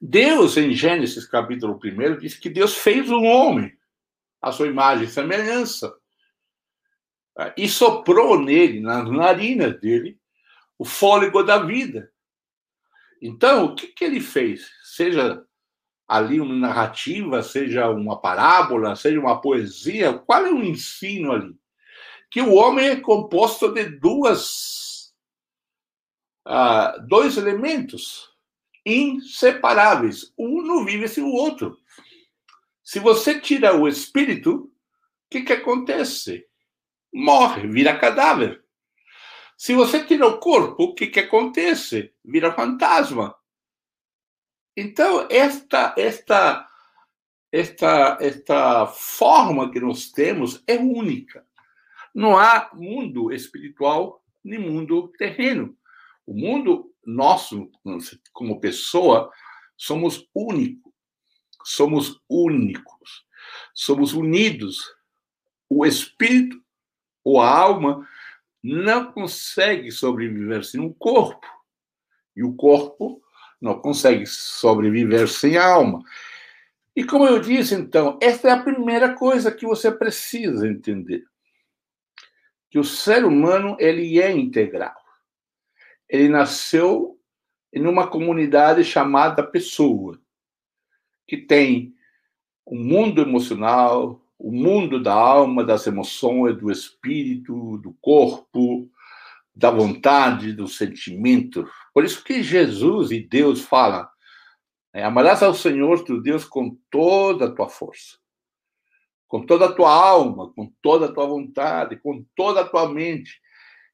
Deus, 0.00 0.56
em 0.56 0.72
Gênesis 0.72 1.26
capítulo 1.26 1.78
1, 1.82 2.18
diz 2.18 2.36
que 2.36 2.50
Deus 2.50 2.76
fez 2.76 3.10
um 3.10 3.24
homem, 3.24 3.76
a 4.42 4.52
sua 4.52 4.66
imagem 4.66 5.06
e 5.06 5.10
semelhança, 5.10 5.94
e 7.56 7.68
soprou 7.68 8.40
nele, 8.40 8.80
nas 8.80 9.10
narinas 9.10 9.80
dele, 9.80 10.18
o 10.78 10.84
fôlego 10.84 11.42
da 11.42 11.58
vida. 11.58 12.12
Então, 13.20 13.66
o 13.66 13.74
que, 13.74 13.88
que 13.88 14.04
ele 14.04 14.20
fez? 14.20 14.70
Seja 14.82 15.42
ali 16.06 16.40
uma 16.40 16.54
narrativa, 16.54 17.42
seja 17.42 17.88
uma 17.88 18.20
parábola, 18.20 18.94
seja 18.94 19.18
uma 19.18 19.40
poesia, 19.40 20.12
qual 20.12 20.46
é 20.46 20.52
o 20.52 20.62
ensino 20.62 21.32
ali? 21.32 21.58
Que 22.30 22.40
o 22.40 22.54
homem 22.54 22.88
é 22.88 22.96
composto 22.96 23.72
de 23.72 23.84
duas, 23.84 25.14
uh, 26.46 27.06
dois 27.06 27.36
elementos, 27.36 28.30
inseparáveis. 28.84 30.32
Um 30.38 30.62
não 30.62 30.84
vive 30.84 31.08
sem 31.08 31.24
o 31.24 31.32
outro. 31.32 31.78
Se 32.82 33.00
você 33.00 33.40
tira 33.40 33.76
o 33.76 33.88
espírito, 33.88 34.54
o 34.54 34.70
que, 35.30 35.42
que 35.42 35.52
acontece? 35.52 36.46
Morre, 37.12 37.66
vira 37.66 37.98
cadáver. 37.98 38.64
Se 39.56 39.74
você 39.74 40.04
tira 40.04 40.26
o 40.26 40.38
corpo, 40.38 40.84
o 40.84 40.94
que, 40.94 41.06
que 41.06 41.20
acontece? 41.20 42.12
Vira 42.24 42.52
fantasma. 42.52 43.34
Então, 44.76 45.26
esta, 45.30 45.94
esta, 45.96 46.68
esta, 47.50 48.18
esta 48.20 48.86
forma 48.86 49.70
que 49.72 49.80
nós 49.80 50.10
temos 50.12 50.62
é 50.66 50.76
única. 50.76 51.46
Não 52.16 52.34
há 52.34 52.70
mundo 52.72 53.30
espiritual 53.30 54.24
nem 54.42 54.58
mundo 54.58 55.12
terreno. 55.18 55.76
O 56.26 56.32
mundo 56.32 56.90
nosso, 57.04 57.70
como 58.32 58.58
pessoa, 58.58 59.30
somos 59.76 60.26
únicos. 60.34 60.94
Somos 61.62 62.18
únicos. 62.26 63.26
Somos 63.74 64.14
unidos. 64.14 64.78
O 65.68 65.84
espírito 65.84 66.58
ou 67.22 67.38
a 67.38 67.50
alma 67.50 68.08
não 68.62 69.12
consegue 69.12 69.90
sobreviver 69.90 70.64
sem 70.64 70.80
um 70.80 70.94
corpo. 70.94 71.46
E 72.34 72.42
o 72.42 72.54
corpo 72.54 73.20
não 73.60 73.78
consegue 73.78 74.24
sobreviver 74.24 75.28
sem 75.28 75.58
a 75.58 75.66
alma. 75.66 76.02
E 76.96 77.04
como 77.04 77.26
eu 77.26 77.38
disse, 77.40 77.74
então, 77.74 78.18
esta 78.22 78.48
é 78.48 78.52
a 78.52 78.62
primeira 78.62 79.14
coisa 79.14 79.52
que 79.52 79.66
você 79.66 79.92
precisa 79.92 80.66
entender. 80.66 81.22
Que 82.76 82.80
o 82.80 82.84
ser 82.84 83.24
humano, 83.24 83.74
ele 83.80 84.20
é 84.20 84.30
integral 84.30 84.94
ele 86.08 86.28
nasceu 86.28 87.18
em 87.72 87.86
uma 87.86 88.06
comunidade 88.06 88.84
chamada 88.84 89.42
pessoa, 89.42 90.18
que 91.26 91.36
tem 91.36 91.94
o 92.64 92.76
um 92.76 92.78
mundo 92.78 93.20
emocional, 93.20 94.22
o 94.38 94.50
um 94.50 94.52
mundo 94.52 95.02
da 95.02 95.12
alma, 95.12 95.64
das 95.64 95.86
emoções, 95.86 96.56
do 96.56 96.70
espírito, 96.70 97.78
do 97.78 97.92
corpo, 98.00 98.90
da 99.54 99.70
vontade, 99.70 100.52
do 100.52 100.68
sentimento. 100.68 101.68
Por 101.92 102.04
isso 102.04 102.22
que 102.22 102.42
Jesus 102.42 103.10
e 103.10 103.20
Deus 103.20 103.62
falam: 103.62 104.06
amarás 104.94 105.42
ao 105.42 105.54
Senhor 105.54 106.04
teu 106.04 106.20
Deus 106.20 106.44
com 106.44 106.78
toda 106.90 107.46
a 107.46 107.50
tua 107.50 107.68
força, 107.68 108.18
com 109.28 109.44
toda 109.44 109.66
a 109.66 109.72
tua 109.72 109.92
alma, 109.92 110.52
com 110.52 110.72
toda 110.80 111.06
a 111.06 111.12
tua 111.12 111.26
vontade, 111.26 111.96
com 111.96 112.24
toda 112.34 112.60
a 112.60 112.68
tua 112.68 112.88
mente. 112.88 113.40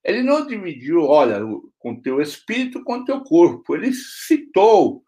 Ele 0.04 0.22
não 0.22 0.46
dividiu, 0.46 1.02
olha, 1.02 1.40
com 1.78 2.00
teu 2.00 2.20
espírito, 2.20 2.82
com 2.84 3.04
teu 3.04 3.22
corpo. 3.22 3.74
Ele 3.74 3.92
citou 3.92 5.04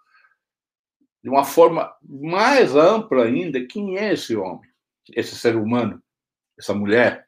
de 1.23 1.29
uma 1.29 1.45
forma 1.45 1.95
mais 2.03 2.77
ampla 2.77 3.25
ainda 3.25 3.67
quem 3.67 3.99
é 3.99 4.13
esse 4.13 4.37
homem, 4.37 4.71
esse 5.13 5.35
ser 5.37 5.57
humano, 5.57 6.03
essa 6.59 6.75
mulher. 6.75 7.27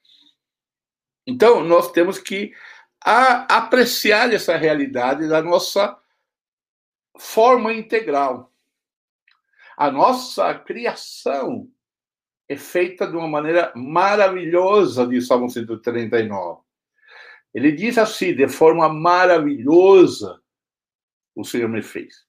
Então, 1.26 1.64
nós 1.64 1.90
temos 1.90 2.18
que 2.18 2.52
apreciar 3.00 4.32
essa 4.32 4.56
realidade 4.56 5.28
da 5.28 5.42
nossa 5.42 5.98
forma 7.18 7.72
integral. 7.72 8.52
A 9.76 9.90
nossa 9.90 10.54
criação 10.54 11.70
é 12.48 12.56
feita 12.56 13.06
de 13.06 13.16
uma 13.16 13.28
maneira 13.28 13.72
maravilhosa, 13.74 15.06
diz 15.06 15.26
Salmo 15.26 15.48
139. 15.48 16.60
Ele 17.52 17.72
diz 17.72 17.98
assim, 17.98 18.34
de 18.34 18.48
forma 18.48 18.88
maravilhosa, 18.88 20.40
o 21.34 21.44
Senhor 21.44 21.68
me 21.68 21.82
fez. 21.82 22.24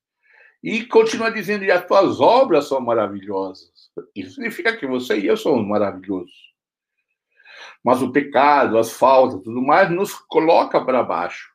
E 0.64 0.86
continua 0.86 1.32
dizendo, 1.32 1.64
e 1.64 1.72
as 1.72 1.86
tuas 1.86 2.20
obras 2.20 2.68
são 2.68 2.82
maravilhosas. 2.82 3.92
Isso 4.16 4.36
significa 4.36 4.76
que 4.76 4.88
você 4.88 5.20
e 5.20 5.28
eu 5.28 5.38
somos 5.38 5.68
maravilhosos. 5.68 6.48
Mas 7.84 8.02
o 8.02 8.12
pecado, 8.12 8.78
as 8.78 8.92
faltas, 8.94 9.44
tudo 9.44 9.62
mais, 9.62 9.90
nos 9.90 10.14
coloca 10.14 10.84
para 10.84 11.04
baixo. 11.04 11.52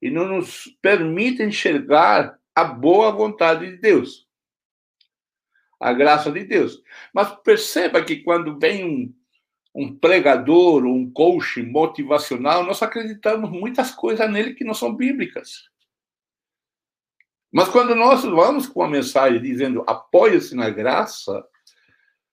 E 0.00 0.10
não 0.10 0.26
nos 0.26 0.66
permite 0.80 1.42
enxergar 1.42 2.38
a 2.54 2.64
boa 2.64 3.10
vontade 3.12 3.70
de 3.70 3.76
Deus 3.76 4.26
a 5.82 5.92
graça 5.92 6.30
de 6.30 6.44
Deus. 6.44 6.80
Mas 7.12 7.28
perceba 7.42 8.02
que 8.04 8.22
quando 8.22 8.58
vem 8.58 8.84
um, 8.84 9.14
um 9.74 9.94
pregador, 9.94 10.84
um 10.84 11.10
coach 11.10 11.60
motivacional, 11.60 12.64
nós 12.64 12.80
acreditamos 12.82 13.50
muitas 13.50 13.90
coisas 13.90 14.30
nele 14.30 14.54
que 14.54 14.64
não 14.64 14.74
são 14.74 14.94
bíblicas. 14.94 15.68
Mas 17.52 17.68
quando 17.68 17.94
nós 17.96 18.22
vamos 18.22 18.66
com 18.66 18.82
a 18.82 18.88
mensagem 18.88 19.42
dizendo 19.42 19.84
apoia-se 19.86 20.54
na 20.54 20.70
graça, 20.70 21.44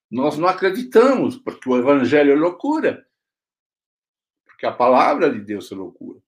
nós 0.10 0.38
não 0.38 0.48
acreditamos, 0.48 1.36
porque 1.36 1.68
o 1.68 1.78
evangelho 1.78 2.32
é 2.32 2.36
loucura. 2.36 3.06
Porque 4.46 4.66
a 4.66 4.72
palavra 4.72 5.30
de 5.32 5.40
Deus 5.40 5.72
é 5.72 5.76
loucura. 5.76 6.20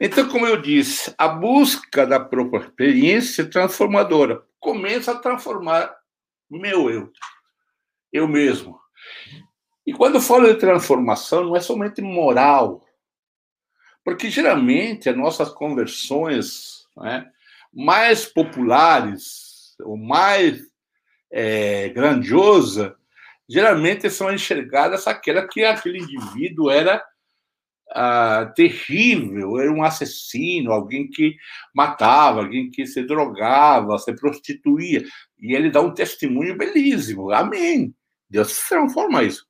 Então, 0.00 0.28
como 0.28 0.46
eu 0.46 0.60
disse, 0.60 1.12
a 1.18 1.28
busca 1.28 2.06
da 2.06 2.20
própria 2.20 2.60
experiência 2.60 3.48
transformadora 3.48 4.44
começa 4.58 5.12
a 5.12 5.18
transformar 5.18 5.99
meu 6.50 6.90
eu, 6.90 7.12
eu 8.12 8.26
mesmo. 8.26 8.78
E 9.86 9.92
quando 9.92 10.16
eu 10.16 10.20
falo 10.20 10.46
de 10.46 10.58
transformação, 10.58 11.44
não 11.44 11.56
é 11.56 11.60
somente 11.60 12.00
moral, 12.00 12.84
porque 14.04 14.30
geralmente 14.30 15.08
as 15.08 15.16
nossas 15.16 15.50
conversões 15.50 16.86
né, 16.96 17.30
mais 17.72 18.26
populares, 18.26 19.76
ou 19.80 19.96
mais 19.96 20.60
é, 21.30 21.88
grandiosa, 21.90 22.96
geralmente 23.48 24.08
são 24.10 24.32
enxergadas 24.32 25.06
aquela 25.06 25.46
que 25.46 25.64
aquele 25.64 25.98
indivíduo 25.98 26.70
era 26.70 27.02
ah, 27.92 28.52
terrível, 28.54 29.58
era 29.58 29.72
um 29.72 29.82
assassino, 29.82 30.72
alguém 30.72 31.08
que 31.08 31.36
matava, 31.74 32.40
alguém 32.40 32.70
que 32.70 32.86
se 32.86 33.02
drogava, 33.02 33.98
se 33.98 34.14
prostituía. 34.14 35.04
E 35.40 35.54
ele 35.54 35.70
dá 35.70 35.80
um 35.80 35.94
testemunho 35.94 36.56
belíssimo. 36.56 37.30
Amém. 37.30 37.94
Deus 38.28 38.56
transforma 38.68 39.22
isso. 39.22 39.46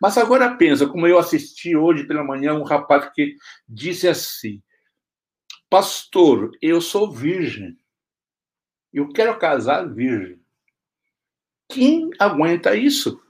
Mas 0.00 0.16
agora 0.16 0.56
pensa, 0.56 0.86
como 0.86 1.06
eu 1.06 1.18
assisti 1.18 1.76
hoje 1.76 2.06
pela 2.06 2.24
manhã 2.24 2.54
um 2.54 2.62
rapaz 2.62 3.10
que 3.14 3.36
disse 3.68 4.08
assim: 4.08 4.62
Pastor, 5.68 6.52
eu 6.62 6.80
sou 6.80 7.10
virgem. 7.10 7.76
Eu 8.92 9.08
quero 9.12 9.38
casar 9.38 9.92
virgem. 9.92 10.40
Quem 11.68 12.10
aguenta 12.18 12.76
isso? 12.76 13.20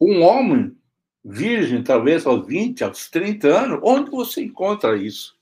Um 0.00 0.22
homem 0.22 0.76
virgem, 1.22 1.82
talvez 1.82 2.24
aos 2.24 2.46
20, 2.46 2.84
aos 2.84 3.10
30 3.10 3.48
anos, 3.48 3.80
onde 3.82 4.10
você 4.10 4.42
encontra 4.42 4.96
isso? 4.96 5.36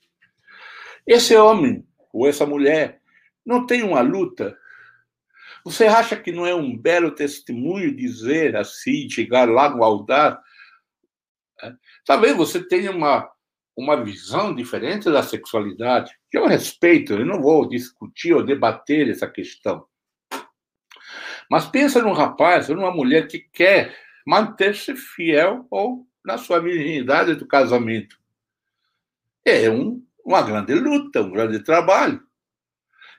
Esse 1.06 1.36
homem 1.36 1.86
ou 2.12 2.26
essa 2.26 2.44
mulher 2.44 3.00
não 3.44 3.66
tem 3.66 3.82
uma 3.82 4.00
luta. 4.00 4.58
Você 5.64 5.86
acha 5.86 6.16
que 6.16 6.32
não 6.32 6.46
é 6.46 6.54
um 6.54 6.76
belo 6.76 7.10
testemunho 7.10 7.94
dizer 7.94 8.56
assim, 8.56 9.08
chegar 9.08 9.48
lá 9.48 9.68
no 9.68 9.82
altar? 9.82 10.40
É. 11.62 11.72
Talvez 12.04 12.36
você 12.36 12.62
tenha 12.66 12.90
uma, 12.90 13.28
uma 13.76 14.02
visão 14.02 14.54
diferente 14.54 15.10
da 15.10 15.22
sexualidade, 15.22 16.16
que 16.30 16.38
eu 16.38 16.46
respeito, 16.46 17.12
eu 17.14 17.26
não 17.26 17.40
vou 17.40 17.68
discutir 17.68 18.32
ou 18.32 18.44
debater 18.44 19.08
essa 19.08 19.26
questão. 19.28 19.86
Mas 21.50 21.66
pensa 21.66 22.02
num 22.02 22.12
rapaz 22.12 22.68
numa 22.68 22.90
mulher 22.90 23.26
que 23.26 23.38
quer 23.38 23.96
manter-se 24.26 24.94
fiel 24.94 25.66
ou 25.70 26.06
na 26.24 26.36
sua 26.36 26.60
virginidade 26.60 27.34
do 27.34 27.46
casamento. 27.46 28.18
É 29.44 29.70
um, 29.70 30.04
uma 30.22 30.42
grande 30.42 30.74
luta, 30.74 31.22
um 31.22 31.30
grande 31.30 31.60
trabalho. 31.60 32.27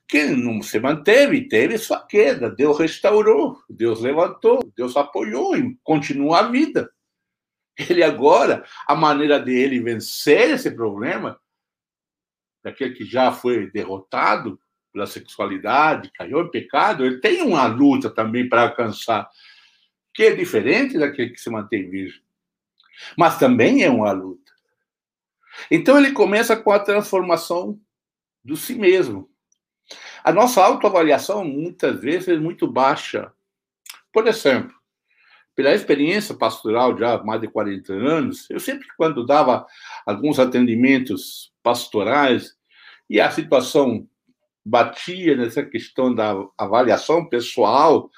Quem 0.09 0.35
não 0.35 0.59
se 0.63 0.79
manteve, 0.79 1.47
teve 1.47 1.77
sua 1.77 2.03
queda. 2.03 2.49
Deus 2.49 2.79
restaurou, 2.79 3.61
Deus 3.69 4.01
levantou, 4.01 4.59
Deus 4.75 4.97
apoiou 4.97 5.55
e 5.55 5.77
continua 5.83 6.39
a 6.39 6.49
vida. 6.49 6.91
Ele 7.77 8.01
agora, 8.01 8.65
a 8.87 8.95
maneira 8.95 9.39
dele 9.39 9.79
vencer 9.79 10.49
esse 10.49 10.71
problema, 10.71 11.39
daquele 12.63 12.95
que 12.95 13.05
já 13.05 13.31
foi 13.31 13.69
derrotado 13.69 14.59
pela 14.91 15.05
sexualidade, 15.05 16.11
caiu 16.11 16.41
em 16.41 16.49
pecado, 16.49 17.05
ele 17.05 17.19
tem 17.19 17.43
uma 17.43 17.67
luta 17.67 18.09
também 18.09 18.49
para 18.49 18.63
alcançar 18.63 19.29
que 20.11 20.23
é 20.23 20.35
diferente 20.35 20.97
daquele 20.97 21.29
que 21.29 21.39
se 21.39 21.51
mantém 21.51 21.87
virgem. 21.87 22.21
Mas 23.15 23.37
também 23.37 23.83
é 23.83 23.89
uma 23.91 24.11
luta. 24.11 24.51
Então 25.69 25.99
ele 25.99 26.13
começa 26.13 26.57
com 26.57 26.71
a 26.71 26.79
transformação 26.79 27.79
do 28.43 28.57
si 28.57 28.73
mesmo. 28.73 29.28
A 30.23 30.31
nossa 30.31 30.63
autoavaliação 30.63 31.45
muitas 31.45 31.99
vezes 32.01 32.27
é 32.27 32.37
muito 32.37 32.67
baixa. 32.67 33.31
Por 34.11 34.27
exemplo, 34.27 34.73
pela 35.55 35.73
experiência 35.73 36.35
pastoral 36.35 36.97
já 36.97 37.15
há 37.15 37.23
mais 37.23 37.41
de 37.41 37.47
40 37.47 37.93
anos, 37.93 38.49
eu 38.49 38.59
sempre 38.59 38.87
quando 38.97 39.25
dava 39.25 39.65
alguns 40.05 40.39
atendimentos 40.39 41.53
pastorais 41.61 42.55
e 43.09 43.19
a 43.19 43.29
situação 43.29 44.07
batia 44.65 45.35
nessa 45.35 45.63
questão 45.65 46.13
da 46.13 46.33
avaliação 46.57 47.27
pessoal, 47.27 48.09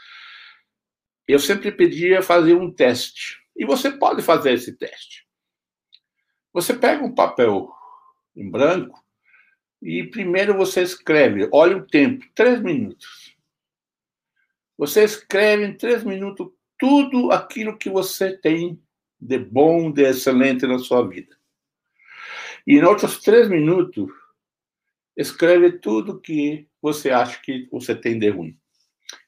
eu 1.27 1.39
sempre 1.39 1.71
pedia 1.71 2.21
fazer 2.21 2.55
um 2.55 2.71
teste. 2.71 3.41
E 3.55 3.65
você 3.65 3.91
pode 3.91 4.21
fazer 4.21 4.53
esse 4.53 4.77
teste. 4.77 5.25
Você 6.53 6.73
pega 6.73 7.03
um 7.03 7.15
papel 7.15 7.71
em 8.35 8.49
branco 8.49 9.00
e 9.81 10.03
primeiro 10.03 10.55
você 10.55 10.83
escreve, 10.83 11.49
olha 11.51 11.77
o 11.77 11.87
tempo, 11.87 12.25
três 12.35 12.61
minutos. 12.61 13.35
Você 14.77 15.03
escreve 15.03 15.65
em 15.65 15.75
três 15.75 16.03
minutos 16.03 16.47
tudo 16.77 17.31
aquilo 17.31 17.77
que 17.77 17.89
você 17.89 18.37
tem 18.37 18.81
de 19.19 19.37
bom, 19.37 19.91
de 19.91 20.03
excelente 20.03 20.65
na 20.65 20.79
sua 20.79 21.07
vida. 21.07 21.35
E 22.65 22.77
em 22.77 22.83
outros 22.83 23.19
três 23.19 23.49
minutos, 23.49 24.09
escreve 25.15 25.73
tudo 25.73 26.19
que 26.19 26.67
você 26.81 27.11
acha 27.11 27.39
que 27.41 27.67
você 27.71 27.95
tem 27.95 28.17
de 28.17 28.29
ruim. 28.29 28.57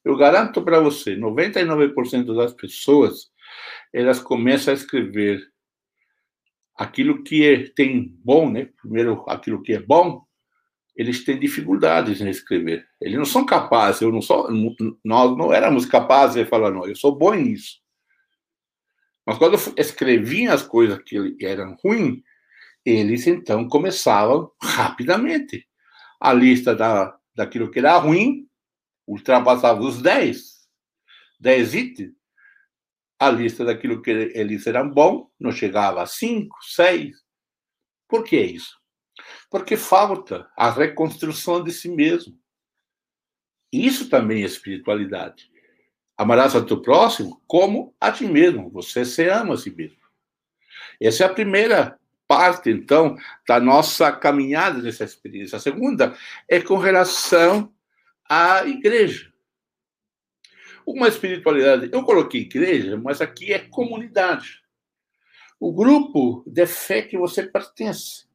Eu 0.03 0.15
garanto 0.15 0.63
para 0.63 0.79
você, 0.79 1.15
99% 1.15 2.35
das 2.35 2.53
pessoas, 2.53 3.31
elas 3.91 4.19
começam 4.19 4.73
a 4.73 4.75
escrever 4.75 5.41
aquilo 6.75 7.23
que 7.23 7.45
é, 7.45 7.69
tem 7.69 8.07
bom, 8.23 8.49
né? 8.49 8.69
Primeiro, 8.81 9.23
aquilo 9.27 9.61
que 9.61 9.73
é 9.73 9.79
bom, 9.79 10.25
eles 10.95 11.23
têm 11.23 11.39
dificuldades 11.39 12.21
em 12.21 12.29
escrever. 12.29 12.85
Eles 13.01 13.17
não 13.17 13.25
são 13.25 13.45
capazes, 13.45 14.01
eu 14.01 14.11
não 14.11 14.21
sou, 14.21 14.47
nós 15.03 15.37
não 15.37 15.51
éramos 15.51 15.85
capazes 15.85 16.35
de 16.35 16.49
falar, 16.49 16.71
não, 16.71 16.87
eu 16.87 16.95
sou 16.95 17.15
bom 17.15 17.33
nisso. 17.33 17.81
Mas 19.25 19.37
quando 19.37 19.57
escreviam 19.77 20.53
as 20.53 20.63
coisas 20.63 21.01
que 21.03 21.37
eram 21.41 21.75
ruins, 21.83 22.21
eles 22.85 23.25
então 23.25 23.67
começavam 23.67 24.51
rapidamente. 24.61 25.67
A 26.19 26.33
lista 26.33 26.75
da, 26.75 27.17
daquilo 27.33 27.71
que 27.71 27.79
era 27.79 27.97
ruim 27.97 28.47
ultrapassava 29.07 29.81
os 29.81 30.01
10, 30.01 30.67
10 31.39 31.73
itens, 31.73 32.11
a 33.19 33.29
lista 33.29 33.63
daquilo 33.63 34.01
que 34.01 34.11
eles 34.11 34.67
eram 34.67 34.89
bons 34.89 35.27
não 35.39 35.51
chegava 35.51 36.01
a 36.01 36.05
5, 36.05 36.55
6. 36.61 37.15
Por 38.07 38.23
que 38.23 38.39
isso? 38.39 38.82
Porque 39.53 39.77
falta 39.77 40.49
a 40.57 40.71
reconstrução 40.71 41.63
de 41.63 41.71
si 41.71 41.87
mesmo. 41.87 42.35
Isso 43.71 44.09
também 44.09 44.41
é 44.41 44.47
espiritualidade. 44.47 45.47
Amarás 46.17 46.55
ao 46.55 46.65
teu 46.65 46.81
próximo 46.81 47.39
como 47.45 47.95
a 48.01 48.11
ti 48.11 48.25
mesmo. 48.25 48.71
Você 48.71 49.05
se 49.05 49.29
ama 49.29 49.53
a 49.53 49.57
si 49.57 49.69
mesmo. 49.69 49.99
Essa 50.99 51.25
é 51.25 51.27
a 51.27 51.33
primeira 51.35 51.99
parte, 52.27 52.71
então, 52.71 53.15
da 53.47 53.59
nossa 53.59 54.11
caminhada 54.11 54.81
nessa 54.81 55.03
experiência. 55.03 55.57
A 55.57 55.61
segunda 55.61 56.17
é 56.49 56.59
com 56.59 56.77
relação 56.77 57.71
à 58.27 58.65
igreja. 58.65 59.31
Uma 60.83 61.07
espiritualidade, 61.07 61.91
eu 61.93 62.03
coloquei 62.03 62.41
igreja, 62.41 62.97
mas 62.97 63.21
aqui 63.21 63.53
é 63.53 63.59
comunidade. 63.59 64.63
O 65.59 65.71
grupo 65.71 66.43
de 66.47 66.65
fé 66.65 67.03
que 67.03 67.19
você 67.19 67.43
pertence. 67.43 68.32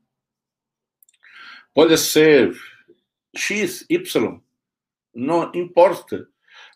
Pode 1.79 1.97
ser 1.97 2.53
X, 3.37 3.87
Y, 3.89 4.41
não 5.15 5.53
importa. 5.55 6.27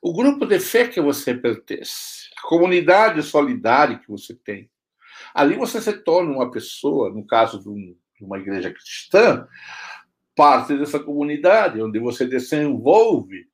O 0.00 0.12
grupo 0.12 0.46
de 0.46 0.60
fé 0.60 0.86
que 0.86 1.00
você 1.00 1.34
pertence, 1.34 2.30
a 2.38 2.46
comunidade 2.46 3.20
solidária 3.24 3.98
que 3.98 4.08
você 4.08 4.32
tem, 4.32 4.70
ali 5.34 5.56
você 5.56 5.80
se 5.80 5.92
torna 6.04 6.30
uma 6.30 6.52
pessoa, 6.52 7.10
no 7.10 7.26
caso 7.26 7.60
de, 7.60 7.68
um, 7.68 7.96
de 8.16 8.24
uma 8.24 8.38
igreja 8.38 8.72
cristã, 8.72 9.44
parte 10.36 10.78
dessa 10.78 11.00
comunidade, 11.00 11.82
onde 11.82 11.98
você 11.98 12.24
desenvolve 12.24 13.48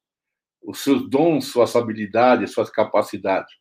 os 0.62 0.80
seus 0.80 1.08
dons, 1.08 1.46
suas 1.46 1.74
habilidades, 1.74 2.52
suas 2.52 2.68
capacidades. 2.68 3.54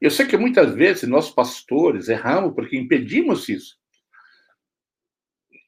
Eu 0.00 0.10
sei 0.10 0.26
que 0.26 0.38
muitas 0.38 0.74
vezes 0.74 1.06
nós 1.06 1.28
pastores 1.28 2.08
erramos 2.08 2.54
porque 2.54 2.78
impedimos 2.78 3.46
isso. 3.46 3.76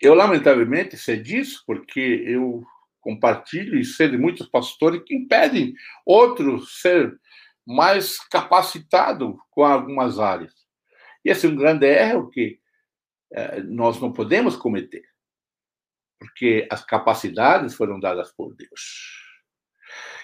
Eu, 0.00 0.14
lamentavelmente, 0.14 0.96
sei 0.96 1.20
disso 1.20 1.62
porque 1.66 2.24
eu 2.26 2.64
compartilho 3.00 3.78
e 3.78 3.84
sei 3.84 4.08
de 4.08 4.18
muitos 4.18 4.48
pastores 4.48 5.02
que 5.04 5.14
impedem 5.14 5.74
outros 6.04 6.80
ser 6.80 7.18
mais 7.66 8.18
capacitado 8.28 9.38
com 9.50 9.64
algumas 9.64 10.18
áreas. 10.18 10.54
E 11.24 11.30
esse 11.30 11.46
é 11.46 11.50
um 11.50 11.56
grande 11.56 11.86
erro 11.86 12.30
que 12.30 12.58
eh, 13.32 13.62
nós 13.62 14.00
não 14.00 14.12
podemos 14.12 14.56
cometer, 14.56 15.04
porque 16.18 16.66
as 16.70 16.84
capacidades 16.84 17.74
foram 17.74 18.00
dadas 18.00 18.32
por 18.32 18.54
Deus. 18.54 19.20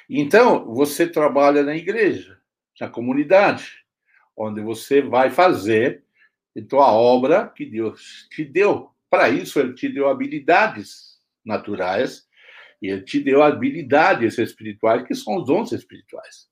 Então, 0.09 0.73
você 0.75 1.07
trabalha 1.07 1.63
na 1.63 1.77
igreja, 1.77 2.41
na 2.81 2.89
comunidade, 2.89 3.85
onde 4.37 4.61
você 4.61 5.03
vai 5.03 5.31
fazer 5.31 6.05
então 6.55 6.81
a 6.81 6.91
obra 6.91 7.49
que 7.49 7.67
Deus 7.67 8.27
te 8.31 8.43
deu. 8.43 8.96
Para 9.11 9.29
isso, 9.29 9.61
ele 9.61 9.75
te 9.75 9.89
deu 9.89 10.09
habilidades 10.09 11.21
naturais 11.45 12.27
e 12.83 12.89
ele 12.89 13.03
te 13.03 13.21
deu 13.21 13.43
habilidades 13.43 14.39
espirituais, 14.39 15.07
que 15.07 15.15
são 15.15 15.37
os 15.37 15.47
dons 15.47 15.73
espirituais. 15.73 16.49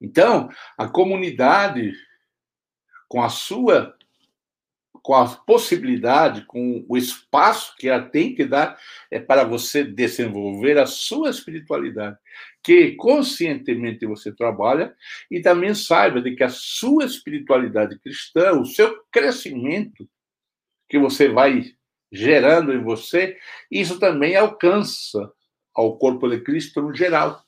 Então, 0.00 0.48
a 0.76 0.88
comunidade, 0.88 1.92
com 3.08 3.22
a 3.22 3.28
sua, 3.28 3.96
com 5.02 5.14
a 5.14 5.26
possibilidade, 5.26 6.44
com 6.44 6.84
o 6.88 6.96
espaço 6.96 7.74
que 7.76 7.88
ela 7.88 8.02
tem 8.02 8.34
que 8.34 8.44
dar, 8.44 8.78
é 9.10 9.18
para 9.18 9.44
você 9.44 9.82
desenvolver 9.82 10.78
a 10.78 10.86
sua 10.86 11.30
espiritualidade, 11.30 12.16
que 12.62 12.92
conscientemente 12.92 14.06
você 14.06 14.32
trabalha, 14.32 14.94
e 15.30 15.40
também 15.40 15.74
saiba 15.74 16.20
de 16.20 16.36
que 16.36 16.44
a 16.44 16.48
sua 16.48 17.04
espiritualidade 17.04 17.98
cristã, 17.98 18.52
o 18.52 18.66
seu 18.66 19.02
crescimento, 19.10 20.08
que 20.88 20.98
você 20.98 21.28
vai 21.28 21.64
gerando 22.10 22.72
em 22.72 22.82
você, 22.82 23.36
isso 23.70 23.98
também 23.98 24.34
alcança 24.34 25.30
ao 25.74 25.98
corpo 25.98 26.28
de 26.28 26.40
Cristo 26.40 26.80
no 26.80 26.94
geral. 26.94 27.42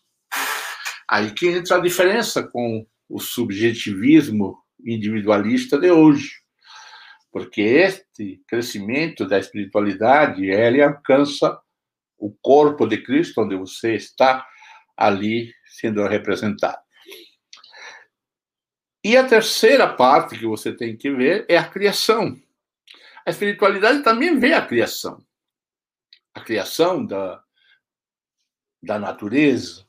Aí 1.08 1.32
que 1.32 1.48
entra 1.48 1.76
a 1.76 1.80
diferença 1.80 2.42
com 2.42 2.86
o 3.08 3.18
subjetivismo 3.18 4.56
individualista 4.84 5.78
de 5.78 5.90
hoje. 5.90 6.30
Porque 7.32 7.60
este 7.60 8.42
crescimento 8.46 9.26
da 9.26 9.38
espiritualidade, 9.38 10.44
ele 10.44 10.82
alcança 10.82 11.58
o 12.18 12.32
corpo 12.42 12.86
de 12.86 12.98
Cristo, 13.02 13.40
onde 13.40 13.56
você 13.56 13.94
está 13.94 14.46
ali 14.96 15.52
sendo 15.66 16.06
representado. 16.06 16.78
E 19.02 19.16
a 19.16 19.26
terceira 19.26 19.88
parte 19.88 20.38
que 20.38 20.44
você 20.44 20.72
tem 20.72 20.96
que 20.96 21.10
ver 21.10 21.46
é 21.48 21.56
a 21.56 21.66
criação. 21.66 22.38
A 23.30 23.32
espiritualidade 23.32 24.02
também 24.02 24.40
vê 24.40 24.54
a 24.54 24.66
criação. 24.66 25.24
A 26.34 26.40
criação 26.40 27.06
da, 27.06 27.40
da 28.82 28.98
natureza, 28.98 29.86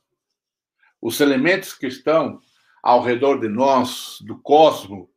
os 1.01 1.19
elementos 1.19 1.73
que 1.73 1.88
estão 1.88 2.39
ao 2.84 3.01
redor 3.01 3.39
de 3.39 3.49
nós, 3.49 4.19
do 4.21 4.39
cosmos. 4.39 5.10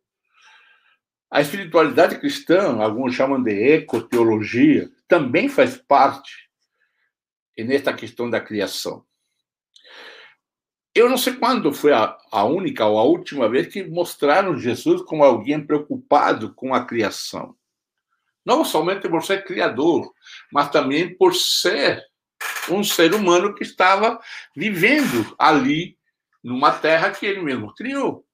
A 1.30 1.42
espiritualidade 1.42 2.18
cristã, 2.18 2.80
alguns 2.80 3.14
chamam 3.14 3.42
de 3.42 3.74
ecoteologia, 3.74 4.90
também 5.06 5.46
faz 5.46 5.76
parte 5.76 6.48
nesta 7.58 7.92
questão 7.92 8.30
da 8.30 8.40
criação. 8.40 9.04
Eu 10.94 11.10
não 11.10 11.18
sei 11.18 11.34
quando 11.34 11.74
foi 11.74 11.92
a, 11.92 12.16
a 12.32 12.44
única 12.44 12.86
ou 12.86 12.98
a 12.98 13.04
última 13.04 13.50
vez 13.50 13.66
que 13.66 13.84
mostraram 13.84 14.58
Jesus 14.58 15.02
como 15.02 15.22
alguém 15.22 15.62
preocupado 15.62 16.54
com 16.54 16.72
a 16.72 16.86
criação 16.86 17.54
não 18.44 18.64
somente 18.64 19.08
por 19.08 19.22
ser 19.22 19.44
criador, 19.44 20.12
mas 20.52 20.70
também 20.70 21.16
por 21.16 21.34
ser 21.34 22.02
um 22.70 22.82
ser 22.82 23.14
humano 23.14 23.54
que 23.54 23.62
estava 23.62 24.20
vivendo 24.56 25.34
ali 25.38 25.96
numa 26.42 26.72
terra 26.72 27.10
que 27.10 27.24
ele 27.24 27.42
mesmo 27.42 27.74
criou. 27.74 28.24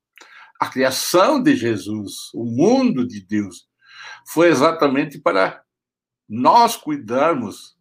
A 0.58 0.68
criação 0.68 1.42
de 1.42 1.56
Jesus, 1.56 2.30
o 2.34 2.44
mundo 2.44 3.06
de 3.06 3.24
Deus, 3.24 3.68
foi 4.28 4.48
exatamente 4.48 5.18
para 5.18 5.62
nós 6.28 6.76
cuidarmos 6.76 7.76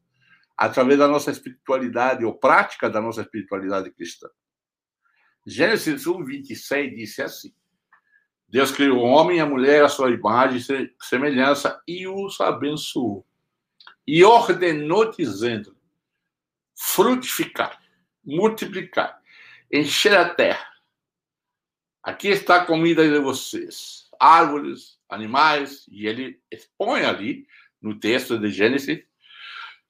através 0.58 1.00
da 1.00 1.08
nossa 1.08 1.32
espiritualidade 1.32 2.26
ou 2.26 2.38
prática 2.38 2.90
da 2.90 3.02
nossa 3.02 3.22
espiritualidade 3.22 3.92
cristã. 3.92 4.28
Gênesis 5.46 6.06
1, 6.06 6.24
26 6.24 6.96
disse 6.96 7.22
assim: 7.22 7.54
Deus 8.50 8.72
criou 8.72 8.98
o 8.98 9.04
homem 9.04 9.38
e 9.38 9.40
a 9.40 9.46
mulher 9.46 9.84
à 9.84 9.90
sua 9.90 10.10
imagem 10.10 10.58
e 10.58 10.92
semelhança 11.00 11.82
e 11.88 12.08
os 12.08 12.42
abençoou. 12.42 13.26
E 14.08 14.24
ordenou, 14.24 15.12
dizendo: 15.12 15.78
frutificar, 16.76 17.80
multiplicar, 18.24 19.22
encher 19.72 20.18
a 20.18 20.34
terra. 20.34 20.68
Aqui 22.02 22.30
está 22.30 22.56
a 22.56 22.66
comida 22.66 23.08
de 23.08 23.20
vocês, 23.20 24.10
árvores, 24.20 24.98
animais, 25.08 25.86
e 25.88 26.08
ele 26.08 26.42
expõe 26.50 27.02
ali, 27.02 27.46
no 27.80 28.00
texto 28.00 28.38
de 28.38 28.50
Gênesis, 28.50 29.04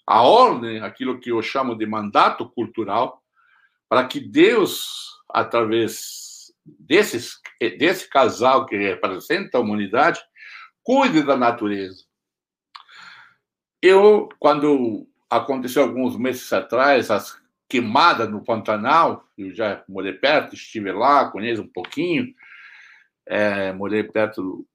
a 0.06 0.22
ordem, 0.22 0.82
aquilo 0.82 1.20
que 1.20 1.32
eu 1.32 1.42
chamo 1.42 1.76
de 1.76 1.86
mandato 1.86 2.50
cultural, 2.50 3.24
para 3.88 4.06
que 4.06 4.20
Deus, 4.20 5.18
através 5.30 6.29
desses, 6.80 7.40
desse 7.60 8.10
casal 8.10 8.66
que 8.66 8.78
representa 8.78 9.58
a 9.58 9.62
humanidade, 9.62 10.20
cuide 10.84 11.24
da 11.24 11.38
natureza. 11.38 12.04
Eu, 13.82 14.28
quando 14.40 15.08
aconteceu 15.30 15.84
alguns 15.84 16.18
meses 16.18 16.52
atrás, 16.52 17.10
as 17.10 17.40
queimadas 17.70 18.30
no 18.30 18.44
Pantanal, 18.44 19.26
eu 19.38 19.54
já 19.54 19.84
morei 19.88 20.14
perto, 20.14 20.56
estive 20.56 20.92
lá, 20.92 21.30
conheço 21.30 21.62
um 21.62 21.68
pouquinho, 21.68 22.34
é, 23.28 23.72
morei 23.72 24.04
perto 24.04 24.42
do, 24.42 24.68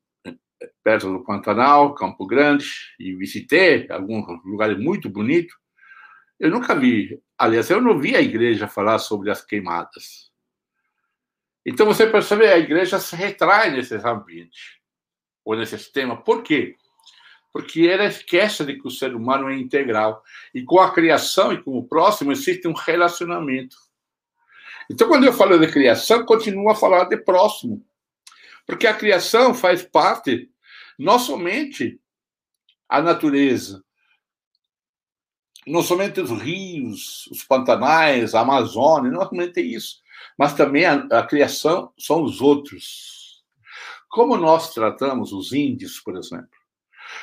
perto 0.83 1.12
do 1.12 1.25
Pantanal, 1.25 1.95
Campo 1.95 2.27
Grande, 2.27 2.66
e 2.99 3.14
visitei 3.14 3.87
alguns 3.91 4.25
lugares 4.45 4.79
muito 4.79 5.11
bonitos. 5.11 5.55
Eu 6.39 6.51
nunca 6.51 6.75
vi, 6.75 7.21
aliás, 7.39 7.68
eu 7.68 7.81
não 7.81 7.99
vi 7.99 8.14
a 8.16 8.23
igreja 8.23 8.68
falar 8.68 8.99
sobre 8.99 9.31
as 9.31 9.45
queimadas. 9.45 10.31
Então 11.65 11.87
você 11.87 12.07
percebe 12.07 12.47
a 12.47 12.59
igreja 12.59 12.99
se 12.99 13.17
retrai 13.17 13.71
nesses 13.71 14.05
ambientes 14.05 14.79
ou 15.45 15.57
nesse 15.57 15.79
sistema. 15.79 16.17
Por 16.17 16.43
quê? 16.43 16.77
Porque 17.53 17.87
ela 17.87 18.05
esquece 18.05 18.65
de 18.65 18.75
que 18.79 18.87
o 18.87 18.91
ser 18.91 19.15
humano 19.15 19.49
é 19.49 19.57
integral 19.57 20.23
e 20.55 20.62
com 20.62 20.81
a 20.81 20.93
criação 20.93 21.53
e 21.53 21.62
com 21.62 21.79
o 21.79 21.87
próximo 21.87 22.33
existe 22.33 22.69
um 22.69 22.75
relacionamento. 22.75 23.77
Então 24.91 25.09
quando 25.09 25.25
eu 25.25 25.33
falo 25.33 25.59
de 25.59 25.71
criação, 25.71 26.27
continuo 26.27 26.69
a 26.69 26.75
falar 26.75 27.05
de 27.05 27.17
próximo, 27.17 27.85
porque 28.67 28.87
a 28.87 28.95
criação 28.95 29.55
faz 29.55 29.83
parte 29.83 30.51
não 30.99 31.19
somente 31.19 31.99
a 32.89 33.01
natureza, 33.01 33.83
não 35.67 35.83
somente 35.83 36.21
os 36.21 36.31
rios, 36.31 37.27
os 37.29 37.43
pantanais, 37.43 38.35
a 38.35 38.41
Amazônia, 38.41 39.11
não 39.11 39.27
somente 39.27 39.61
isso, 39.61 40.04
mas 40.39 40.55
também 40.55 40.85
a, 40.85 40.95
a 41.11 41.26
criação 41.26 41.93
são 41.99 42.22
os 42.22 42.41
outros. 42.41 43.43
Como 44.09 44.37
nós 44.37 44.72
tratamos 44.72 45.32
os 45.32 45.53
índios, 45.53 46.01
por 46.01 46.16
exemplo? 46.16 46.49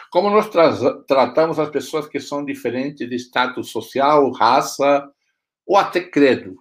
Como 0.10 0.30
nós 0.30 0.50
tra 0.50 0.72
tratamos 1.04 1.60
as 1.60 1.70
pessoas 1.70 2.08
que 2.08 2.20
são 2.20 2.46
diferentes 2.46 3.10
de 3.10 3.16
status 3.16 3.70
social, 3.70 4.30
raça 4.32 5.10
ou 5.66 5.78
até 5.78 6.02
credo. 6.02 6.56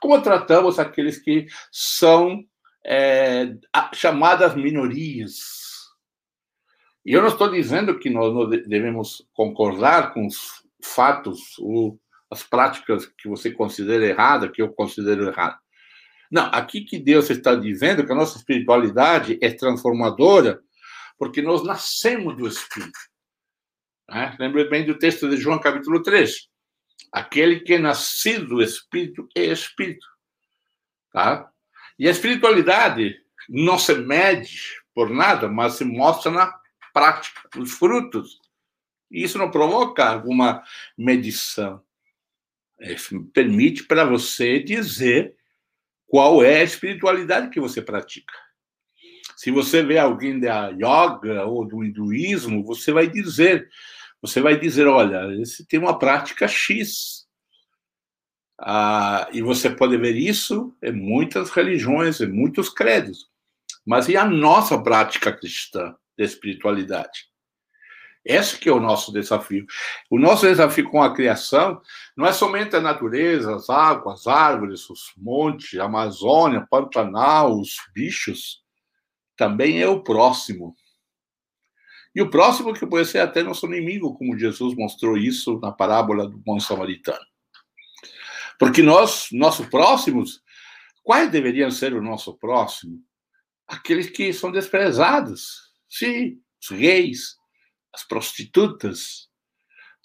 Como 0.00 0.20
tratamos 0.22 0.78
aqueles 0.78 1.18
que 1.18 1.46
são 1.70 2.44
é, 2.84 3.54
chamadas 3.92 4.54
minorias. 4.54 5.64
E 7.04 7.12
eu 7.12 7.20
não 7.20 7.28
estou 7.28 7.50
dizendo 7.50 7.98
que 7.98 8.08
nós 8.08 8.32
não 8.32 8.48
devemos 8.48 9.26
concordar 9.34 10.14
com 10.14 10.26
os 10.26 10.64
fatos 10.82 11.58
ou 11.58 11.98
as 12.34 12.42
práticas 12.42 13.06
que 13.06 13.28
você 13.28 13.50
considera 13.50 14.04
errada, 14.04 14.50
que 14.50 14.60
eu 14.60 14.72
considero 14.72 15.28
errada. 15.28 15.58
Não, 16.30 16.46
aqui 16.46 16.82
que 16.82 16.98
Deus 16.98 17.30
está 17.30 17.54
dizendo 17.54 18.04
que 18.04 18.12
a 18.12 18.14
nossa 18.14 18.36
espiritualidade 18.36 19.38
é 19.40 19.50
transformadora, 19.52 20.60
porque 21.16 21.40
nós 21.40 21.62
nascemos 21.62 22.36
do 22.36 22.46
Espírito. 22.46 22.98
Né? 24.08 24.36
Lembre 24.38 24.68
bem 24.68 24.84
do 24.84 24.98
texto 24.98 25.30
de 25.30 25.36
João, 25.36 25.60
capítulo 25.60 26.02
3. 26.02 26.48
Aquele 27.12 27.60
que 27.60 27.74
é 27.74 27.78
nascido 27.78 28.46
do 28.46 28.62
Espírito 28.62 29.28
é 29.36 29.44
Espírito. 29.44 30.06
Tá? 31.12 31.48
E 31.96 32.08
a 32.08 32.10
espiritualidade 32.10 33.16
não 33.48 33.78
se 33.78 33.94
mede 33.94 34.58
por 34.92 35.10
nada, 35.10 35.48
mas 35.48 35.74
se 35.74 35.84
mostra 35.84 36.32
na 36.32 36.52
prática, 36.92 37.48
nos 37.54 37.72
frutos. 37.72 38.40
E 39.08 39.22
isso 39.22 39.38
não 39.38 39.52
provoca 39.52 40.04
alguma 40.04 40.64
medição. 40.98 41.80
É, 42.80 42.96
permite 43.32 43.84
para 43.84 44.04
você 44.04 44.60
dizer 44.60 45.36
qual 46.06 46.42
é 46.44 46.60
a 46.60 46.64
espiritualidade 46.64 47.50
que 47.50 47.60
você 47.60 47.80
pratica. 47.80 48.34
Se 49.36 49.50
você 49.50 49.82
vê 49.82 49.98
alguém 49.98 50.38
da 50.38 50.68
yoga 50.68 51.44
ou 51.44 51.66
do 51.66 51.84
hinduísmo, 51.84 52.64
você 52.64 52.92
vai 52.92 53.08
dizer, 53.08 53.68
você 54.20 54.40
vai 54.40 54.58
dizer, 54.58 54.86
olha, 54.86 55.34
esse 55.40 55.66
tem 55.66 55.78
uma 55.78 55.98
prática 55.98 56.46
X. 56.46 57.26
Ah, 58.58 59.28
e 59.32 59.42
você 59.42 59.68
pode 59.68 59.96
ver 59.96 60.16
isso 60.16 60.76
em 60.82 60.92
muitas 60.92 61.50
religiões, 61.50 62.20
em 62.20 62.30
muitos 62.30 62.68
credos. 62.68 63.28
Mas 63.84 64.08
e 64.08 64.16
a 64.16 64.24
nossa 64.24 64.80
prática 64.80 65.32
cristã 65.32 65.94
de 66.16 66.24
espiritualidade? 66.24 67.28
Esse 68.24 68.58
que 68.58 68.68
é 68.68 68.72
o 68.72 68.80
nosso 68.80 69.12
desafio. 69.12 69.66
O 70.10 70.18
nosso 70.18 70.46
desafio 70.46 70.88
com 70.88 71.02
a 71.02 71.14
criação 71.14 71.80
não 72.16 72.26
é 72.26 72.32
somente 72.32 72.74
a 72.74 72.80
natureza, 72.80 73.54
as 73.54 73.68
águas, 73.68 74.20
as 74.20 74.26
árvores, 74.26 74.88
os 74.88 75.12
montes, 75.16 75.78
a 75.78 75.84
Amazônia, 75.84 76.66
Pantanal, 76.70 77.60
os 77.60 77.76
bichos. 77.94 78.62
Também 79.36 79.82
é 79.82 79.88
o 79.88 80.02
próximo. 80.02 80.74
E 82.14 82.22
o 82.22 82.30
próximo 82.30 82.72
que 82.72 82.86
pode 82.86 83.08
ser 83.08 83.18
até 83.18 83.42
nosso 83.42 83.66
inimigo, 83.66 84.14
como 84.16 84.38
Jesus 84.38 84.74
mostrou 84.74 85.18
isso 85.18 85.58
na 85.60 85.72
parábola 85.72 86.28
do 86.28 86.38
bom 86.38 86.58
samaritano. 86.60 87.26
Porque 88.58 88.82
nós, 88.82 89.28
nossos 89.32 89.66
próximos, 89.66 90.40
quais 91.02 91.30
deveriam 91.30 91.70
ser 91.70 91.92
o 91.92 92.00
nosso 92.00 92.38
próximo? 92.38 93.00
Aqueles 93.66 94.08
que 94.08 94.32
são 94.32 94.52
desprezados. 94.52 95.72
Sim, 95.88 96.40
os 96.62 96.70
reis, 96.70 97.36
as 97.94 98.02
prostitutas, 98.02 99.28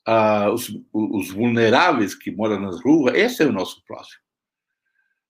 uh, 0.07 0.51
os, 0.53 0.69
os, 0.93 1.31
vulneráveis 1.31 2.13
que 2.13 2.29
moram 2.29 2.59
nas 2.59 2.79
ruas, 2.81 3.15
esse 3.15 3.41
é 3.41 3.47
o 3.47 3.51
nosso 3.51 3.83
próximo. 3.83 4.21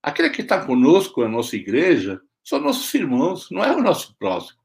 Aquele 0.03 0.30
que 0.30 0.41
está 0.41 0.66
conosco 0.66 1.22
na 1.24 1.30
nossa 1.30 1.55
igreja 1.55 2.22
são 2.43 2.60
nossos 2.60 2.93
irmãos, 2.93 3.49
não 3.49 3.64
é 3.64 3.74
o 3.74 3.82
nosso 3.82 4.16
próximo. 4.18 4.60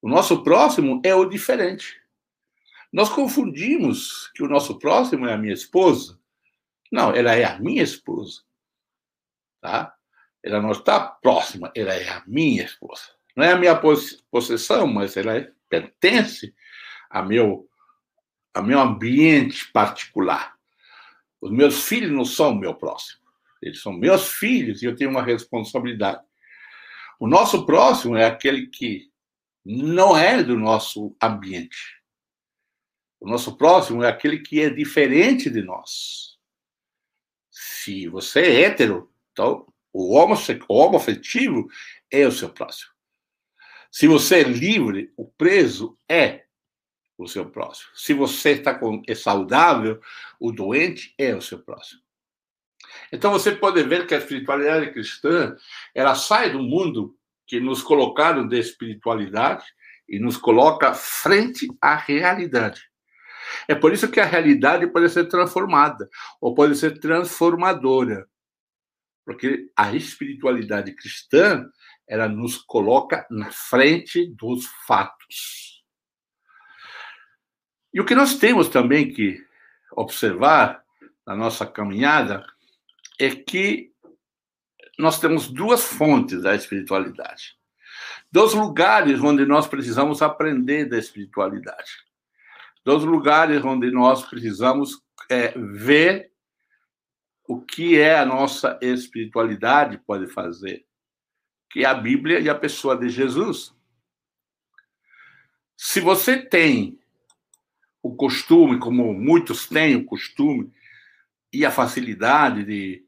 O 0.00 0.08
nosso 0.08 0.42
próximo 0.42 1.00
é 1.04 1.14
o 1.14 1.26
diferente. 1.26 2.00
Nós 2.92 3.08
confundimos 3.08 4.30
que 4.34 4.42
o 4.42 4.48
nosso 4.48 4.78
próximo 4.78 5.26
é 5.26 5.34
a 5.34 5.38
minha 5.38 5.54
esposa. 5.54 6.18
Não, 6.92 7.12
ela 7.12 7.34
é 7.34 7.44
a 7.44 7.58
minha 7.58 7.82
esposa. 7.82 8.42
Tá? 9.60 9.94
Ela 10.42 10.60
não 10.60 10.72
está 10.72 11.00
próxima, 11.00 11.72
ela 11.74 11.94
é 11.94 12.08
a 12.08 12.22
minha 12.26 12.64
esposa. 12.64 13.02
Não 13.36 13.44
é 13.44 13.52
a 13.52 13.56
minha 13.56 13.74
possessão, 14.30 14.86
mas 14.86 15.16
ela 15.16 15.36
é, 15.36 15.50
pertence 15.68 16.54
a 17.10 17.22
meu, 17.22 17.68
a 18.52 18.62
meu 18.62 18.80
ambiente 18.80 19.70
particular. 19.72 20.54
Os 21.40 21.50
meus 21.50 21.86
filhos 21.86 22.10
não 22.10 22.24
são 22.24 22.54
meu 22.54 22.74
próximo. 22.74 23.20
Eles 23.60 23.80
são 23.80 23.92
meus 23.92 24.28
filhos 24.28 24.82
e 24.82 24.86
eu 24.86 24.96
tenho 24.96 25.10
uma 25.10 25.22
responsabilidade. 25.22 26.22
O 27.18 27.26
nosso 27.26 27.64
próximo 27.64 28.16
é 28.16 28.24
aquele 28.24 28.66
que 28.66 29.10
não 29.64 30.16
é 30.16 30.42
do 30.42 30.58
nosso 30.58 31.16
ambiente. 31.22 32.02
O 33.18 33.28
nosso 33.28 33.56
próximo 33.56 34.02
é 34.02 34.08
aquele 34.08 34.40
que 34.40 34.60
é 34.60 34.68
diferente 34.68 35.48
de 35.48 35.62
nós. 35.62 36.38
Se 37.50 38.06
você 38.08 38.40
é 38.40 38.60
hétero, 38.62 39.10
então 39.32 39.66
o 39.92 40.14
homoafetivo 40.68 41.66
é 42.10 42.26
o 42.26 42.32
seu 42.32 42.50
próximo. 42.50 42.92
Se 43.90 44.06
você 44.06 44.40
é 44.40 44.42
livre, 44.42 45.12
o 45.16 45.26
preso 45.26 45.96
é 46.08 46.43
o 47.16 47.26
seu 47.26 47.46
próximo. 47.46 47.90
Se 47.94 48.12
você 48.12 48.50
está 48.50 48.74
com, 48.74 49.02
é 49.06 49.14
saudável, 49.14 50.00
o 50.38 50.50
doente 50.50 51.14
é 51.18 51.34
o 51.34 51.40
seu 51.40 51.58
próximo. 51.58 52.00
Então 53.12 53.30
você 53.32 53.52
pode 53.52 53.82
ver 53.82 54.06
que 54.06 54.14
a 54.14 54.18
espiritualidade 54.18 54.92
cristã 54.92 55.56
ela 55.94 56.14
sai 56.14 56.50
do 56.50 56.62
mundo 56.62 57.16
que 57.46 57.60
nos 57.60 57.82
colocaram 57.82 58.46
de 58.46 58.58
espiritualidade 58.58 59.64
e 60.08 60.18
nos 60.18 60.36
coloca 60.36 60.94
frente 60.94 61.66
à 61.80 61.94
realidade. 61.94 62.82
É 63.68 63.74
por 63.74 63.92
isso 63.92 64.10
que 64.10 64.20
a 64.20 64.24
realidade 64.24 64.86
pode 64.86 65.08
ser 65.10 65.26
transformada 65.26 66.08
ou 66.40 66.54
pode 66.54 66.76
ser 66.76 66.98
transformadora. 66.98 68.26
Porque 69.24 69.70
a 69.76 69.94
espiritualidade 69.94 70.94
cristã, 70.94 71.66
ela 72.06 72.28
nos 72.28 72.58
coloca 72.58 73.26
na 73.30 73.50
frente 73.50 74.26
dos 74.34 74.66
fatos. 74.86 75.73
E 77.94 78.00
o 78.00 78.04
que 78.04 78.16
nós 78.16 78.34
temos 78.34 78.68
também 78.68 79.12
que 79.12 79.40
observar 79.92 80.84
na 81.24 81.36
nossa 81.36 81.64
caminhada 81.64 82.44
é 83.20 83.30
que 83.30 83.92
nós 84.98 85.20
temos 85.20 85.48
duas 85.48 85.84
fontes 85.84 86.42
da 86.42 86.56
espiritualidade. 86.56 87.56
Dois 88.32 88.52
lugares 88.52 89.20
onde 89.20 89.46
nós 89.46 89.68
precisamos 89.68 90.22
aprender 90.22 90.86
da 90.86 90.98
espiritualidade. 90.98 91.92
Dois 92.84 93.04
lugares 93.04 93.64
onde 93.64 93.92
nós 93.92 94.24
precisamos 94.24 95.00
é, 95.30 95.56
ver 95.56 96.32
o 97.46 97.60
que 97.60 97.96
é 97.96 98.18
a 98.18 98.26
nossa 98.26 98.76
espiritualidade 98.82 99.98
pode 99.98 100.26
fazer, 100.26 100.84
que 101.70 101.84
é 101.84 101.86
a 101.86 101.94
Bíblia 101.94 102.40
e 102.40 102.48
a 102.48 102.54
pessoa 102.56 102.96
de 102.96 103.08
Jesus. 103.08 103.72
Se 105.76 106.00
você 106.00 106.44
tem 106.44 106.98
o 108.04 108.14
costume, 108.14 108.78
como 108.78 109.14
muitos 109.14 109.66
têm 109.66 109.96
o 109.96 110.04
costume, 110.04 110.70
e 111.50 111.64
a 111.64 111.70
facilidade 111.70 112.62
de 112.62 113.02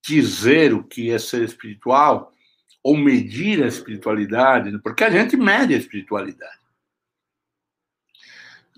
dizer 0.00 0.72
o 0.72 0.84
que 0.84 1.10
é 1.10 1.18
ser 1.18 1.42
espiritual, 1.42 2.32
ou 2.80 2.96
medir 2.96 3.64
a 3.64 3.66
espiritualidade, 3.66 4.78
porque 4.78 5.02
a 5.02 5.10
gente 5.10 5.36
mede 5.36 5.74
a 5.74 5.76
espiritualidade. 5.76 6.60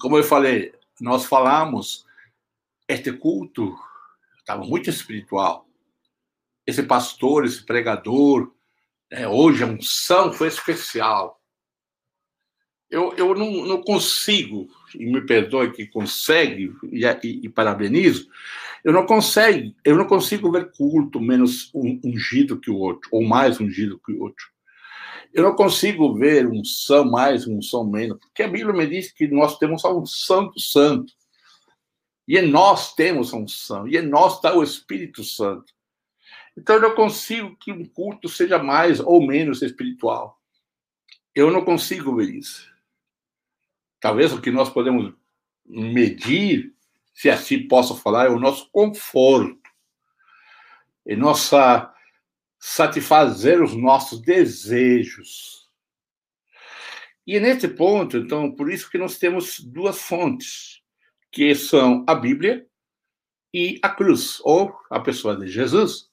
Como 0.01 0.17
eu 0.17 0.25
falei, 0.25 0.75
nós 0.99 1.27
falamos, 1.27 2.07
este 2.89 3.13
culto 3.13 3.79
estava 4.39 4.65
muito 4.65 4.89
espiritual. 4.89 5.69
Esse 6.67 6.83
pastor, 6.85 7.45
esse 7.45 7.63
pregador, 7.63 8.51
né, 9.13 9.29
hoje 9.29 9.63
a 9.63 9.67
unção 9.67 10.33
foi 10.33 10.49
especial 10.49 11.41
eu, 12.91 13.15
eu 13.17 13.35
não, 13.35 13.51
não 13.65 13.83
consigo, 13.83 14.69
e 14.95 15.07
me 15.07 15.21
perdoe 15.21 15.73
que 15.73 15.87
consegue, 15.87 16.73
e, 16.91 17.05
e, 17.05 17.41
e, 17.45 17.49
parabenizo, 17.49 18.29
eu 18.85 18.93
não 18.93 19.05
consigo, 19.07 19.75
eu 19.85 19.97
não 19.97 20.07
consigo 20.07 20.51
ver 20.51 20.71
culto 20.73 21.21
menos 21.21 21.71
ungido 21.75 22.59
que 22.59 22.71
o 22.71 22.77
outro, 22.77 23.09
ou 23.13 23.23
mais 23.23 23.61
ungido 23.61 24.01
que 24.05 24.13
o 24.13 24.23
outro. 24.23 24.47
Eu 25.33 25.45
não 25.45 25.55
consigo 25.55 26.15
ver 26.15 26.47
um 26.47 26.65
são 26.65 27.05
mais, 27.05 27.47
um 27.47 27.63
são 27.63 27.89
menos, 27.89 28.19
porque 28.19 28.43
a 28.43 28.49
Bíblia 28.49 28.75
me 28.75 28.87
diz 28.87 29.13
que 29.13 29.29
nós 29.29 29.59
temos 29.59 29.85
um 29.85 30.05
santo 30.05 30.59
santo. 30.59 31.13
E 32.27 32.39
em 32.39 32.47
nós 32.47 32.95
temos 32.95 33.35
a 33.35 33.37
unção, 33.37 33.89
e 33.89 33.97
em 33.97 34.03
nós 34.03 34.37
está 34.37 34.55
o 34.55 34.63
Espírito 34.63 35.25
Santo. 35.25 35.73
Então 36.57 36.77
eu 36.77 36.83
não 36.83 36.95
consigo 36.95 37.57
que 37.57 37.73
um 37.73 37.85
culto 37.85 38.29
seja 38.29 38.57
mais 38.57 39.01
ou 39.01 39.27
menos 39.27 39.63
espiritual. 39.63 40.39
Eu 41.35 41.51
não 41.51 41.65
consigo 41.65 42.15
ver 42.15 42.31
isso. 42.31 42.70
Talvez 44.01 44.33
o 44.33 44.41
que 44.41 44.51
nós 44.51 44.71
podemos 44.71 45.13
medir, 45.67 46.75
se 47.15 47.29
assim 47.29 47.69
posso 47.69 47.97
falar, 47.97 48.27
é 48.27 48.31
o 48.31 48.41
nosso 48.41 48.69
conforto, 48.71 49.61
e 51.07 51.15
nossa 51.15 51.93
satisfazer 52.59 53.63
os 53.63 53.75
nossos 53.75 54.21
desejos. 54.21 55.69
E 57.27 57.39
nesse 57.39 57.69
ponto, 57.69 58.17
então, 58.17 58.51
por 58.55 58.71
isso 58.71 58.91
que 58.91 58.99
nós 58.99 59.19
temos 59.19 59.61
duas 59.61 60.01
fontes, 60.01 60.83
que 61.31 61.55
são 61.55 62.05
a 62.09 62.15
Bíblia 62.15 62.67
e 63.55 63.79
a 63.83 63.89
cruz, 63.89 64.41
ou 64.43 64.75
a 64.91 65.01
pessoa 65.01 65.37
de 65.37 65.47
Jesus. 65.47 66.10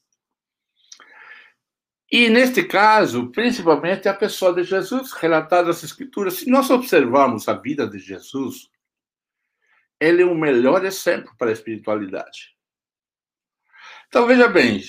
E 2.10 2.30
neste 2.30 2.64
caso, 2.64 3.30
principalmente 3.32 4.08
a 4.08 4.14
pessoa 4.14 4.54
de 4.54 4.64
Jesus, 4.64 5.12
relatada 5.12 5.68
nas 5.68 5.84
Escrituras. 5.84 6.36
Se 6.36 6.50
nós 6.50 6.70
observarmos 6.70 7.48
a 7.50 7.54
vida 7.54 7.88
de 7.88 8.00
Jesus, 8.00 8.70
ele 10.00 10.22
é 10.22 10.26
o 10.26 10.36
melhor 10.36 10.86
exemplo 10.86 11.36
para 11.38 11.50
a 11.50 11.54
espiritualidade. 11.54 12.56
Então, 14.08 14.26
veja 14.26 14.48
bem, 14.48 14.82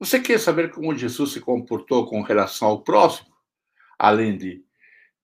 você 0.00 0.18
quer 0.18 0.40
saber 0.40 0.72
como 0.72 0.96
Jesus 0.96 1.32
se 1.32 1.40
comportou 1.40 2.06
com 2.06 2.22
relação 2.22 2.66
ao 2.66 2.82
próximo, 2.82 3.32
além 3.96 4.36
de, 4.36 4.64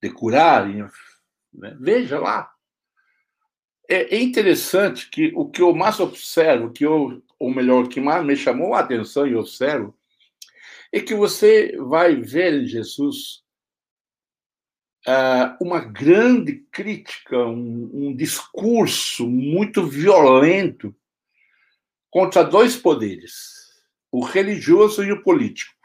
de 0.00 0.10
curar? 0.10 0.68
Né? 0.68 1.76
Veja 1.80 2.20
lá. 2.20 2.54
É, 3.88 4.14
é, 4.14 4.20
interessante 4.20 5.10
que 5.10 5.32
o 5.34 5.50
que 5.50 5.62
eu 5.62 5.74
mais 5.74 5.98
observo, 5.98 6.70
que 6.70 6.86
eu, 6.86 7.24
ou 7.40 7.50
melhor, 7.50 7.88
que 7.88 8.00
mais 8.00 8.24
me 8.24 8.36
chamou 8.36 8.74
a 8.74 8.80
atenção 8.80 9.26
e 9.26 9.34
observo, 9.34 9.97
é 10.92 11.00
que 11.00 11.14
você 11.14 11.76
vai 11.76 12.16
ver 12.16 12.62
em 12.62 12.66
Jesus 12.66 13.42
uh, 15.06 15.56
uma 15.60 15.80
grande 15.80 16.64
crítica, 16.70 17.38
um, 17.38 17.90
um 17.92 18.16
discurso 18.16 19.28
muito 19.28 19.86
violento 19.86 20.94
contra 22.10 22.42
dois 22.42 22.76
poderes, 22.76 23.82
o 24.10 24.24
religioso 24.24 25.04
e 25.04 25.12
o 25.12 25.22
político. 25.22 25.76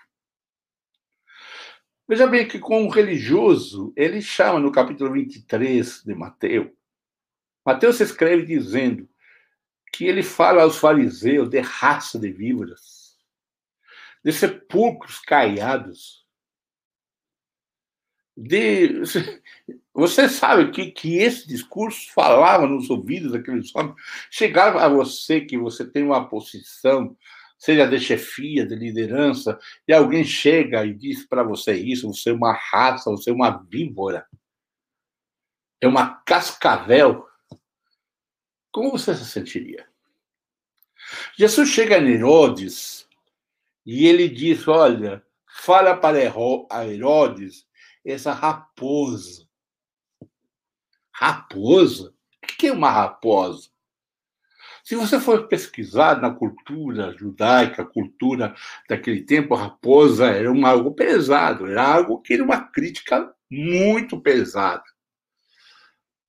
Veja 2.08 2.28
bem 2.28 2.47
que 2.47 2.60
com 2.60 2.86
o 2.86 2.89
religioso, 2.89 3.93
ele 3.95 4.22
chama 4.22 4.60
no 4.60 4.72
capítulo 4.72 5.14
23 5.14 6.04
de 6.04 6.14
Mateus, 6.14 6.70
Mateus 7.66 7.99
escreve 8.01 8.45
dizendo 8.45 9.08
que 9.93 10.06
ele 10.06 10.22
fala 10.22 10.64
aos 10.64 10.78
fariseus 10.78 11.49
de 11.49 11.60
raça 11.62 12.20
de 12.20 12.30
víboras, 12.30 13.03
de 14.24 14.32
sepulcros 14.32 15.19
caiados. 15.19 16.24
De... 18.36 19.01
Você 19.93 20.28
sabe 20.28 20.71
que, 20.71 20.91
que 20.91 21.17
esse 21.17 21.47
discurso 21.47 22.11
falava 22.13 22.65
nos 22.65 22.89
ouvidos 22.89 23.34
daqueles 23.34 23.76
homens? 23.76 23.95
Chegava 24.32 24.84
a 24.84 24.88
você 24.88 25.41
que 25.41 25.55
você 25.55 25.86
tem 25.86 26.01
uma 26.01 26.28
posição, 26.28 27.15
seja 27.59 27.86
de 27.86 27.99
chefia, 27.99 28.65
de 28.65 28.74
liderança, 28.74 29.59
e 29.88 29.93
alguém 29.93 30.24
chega 30.24 30.84
e 30.84 30.95
diz 30.95 31.28
para 31.28 31.43
você 31.43 31.74
isso: 31.74 32.11
você 32.11 32.32
é 32.32 32.34
uma 32.34 32.53
raça, 32.53 33.11
você 33.11 33.30
é 33.30 33.34
uma 33.34 33.51
víbora, 33.69 34.26
é 35.80 35.88
uma 35.88 36.15
cascavel. 36.24 37.28
Como 38.71 38.89
você 38.89 39.13
se 39.13 39.26
sentiria? 39.26 39.88
Jesus 41.38 41.69
chega 41.69 41.99
em 41.99 42.13
Herodes 42.13 43.03
e 43.86 44.08
ele 44.08 44.30
diz: 44.30 44.68
Olha, 44.68 45.24
fala 45.48 45.96
para 45.96 46.20
Herodes 46.22 47.66
essa 48.06 48.34
raposa. 48.34 49.48
Raposa? 51.12 52.14
O 52.44 52.48
que 52.48 52.68
é 52.68 52.74
uma 52.74 52.90
raposa? 52.90 53.70
Se 54.84 54.96
você 54.96 55.18
for 55.18 55.48
pesquisar 55.48 56.22
na 56.22 56.34
cultura 56.34 57.16
judaica, 57.18 57.86
cultura 57.86 58.54
daquele 58.90 59.24
tempo, 59.24 59.56
a 59.56 59.62
raposa 59.62 60.26
era 60.26 60.52
um 60.52 60.66
algo 60.66 60.94
pesado, 60.94 61.66
era 61.68 61.88
algo 61.88 62.22
que 62.22 62.34
era 62.34 62.44
uma 62.44 62.68
crítica 62.68 63.34
muito 63.50 64.20
pesada. 64.20 64.84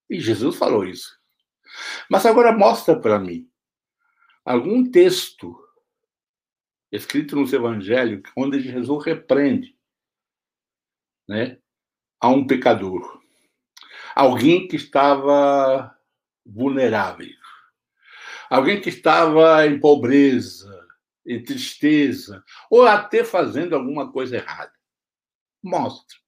E 0.08 0.20
Jesus 0.20 0.56
falou 0.56 0.84
isso. 0.84 1.18
Mas 2.08 2.24
agora 2.24 2.56
mostra 2.56 2.98
para 2.98 3.18
mim 3.18 3.48
algum 4.44 4.88
texto 4.88 5.63
escrito 6.96 7.36
nos 7.36 7.52
evangelhos, 7.52 8.22
onde 8.36 8.60
Jesus 8.60 9.04
repreende 9.04 9.76
né, 11.28 11.58
a 12.20 12.28
um 12.28 12.46
pecador, 12.46 13.20
alguém 14.14 14.68
que 14.68 14.76
estava 14.76 15.96
vulnerável, 16.44 17.34
alguém 18.48 18.80
que 18.80 18.90
estava 18.90 19.66
em 19.66 19.80
pobreza, 19.80 20.86
em 21.26 21.42
tristeza, 21.42 22.44
ou 22.70 22.86
até 22.86 23.24
fazendo 23.24 23.74
alguma 23.74 24.12
coisa 24.12 24.36
errada. 24.36 24.72
Mostra. 25.62 26.18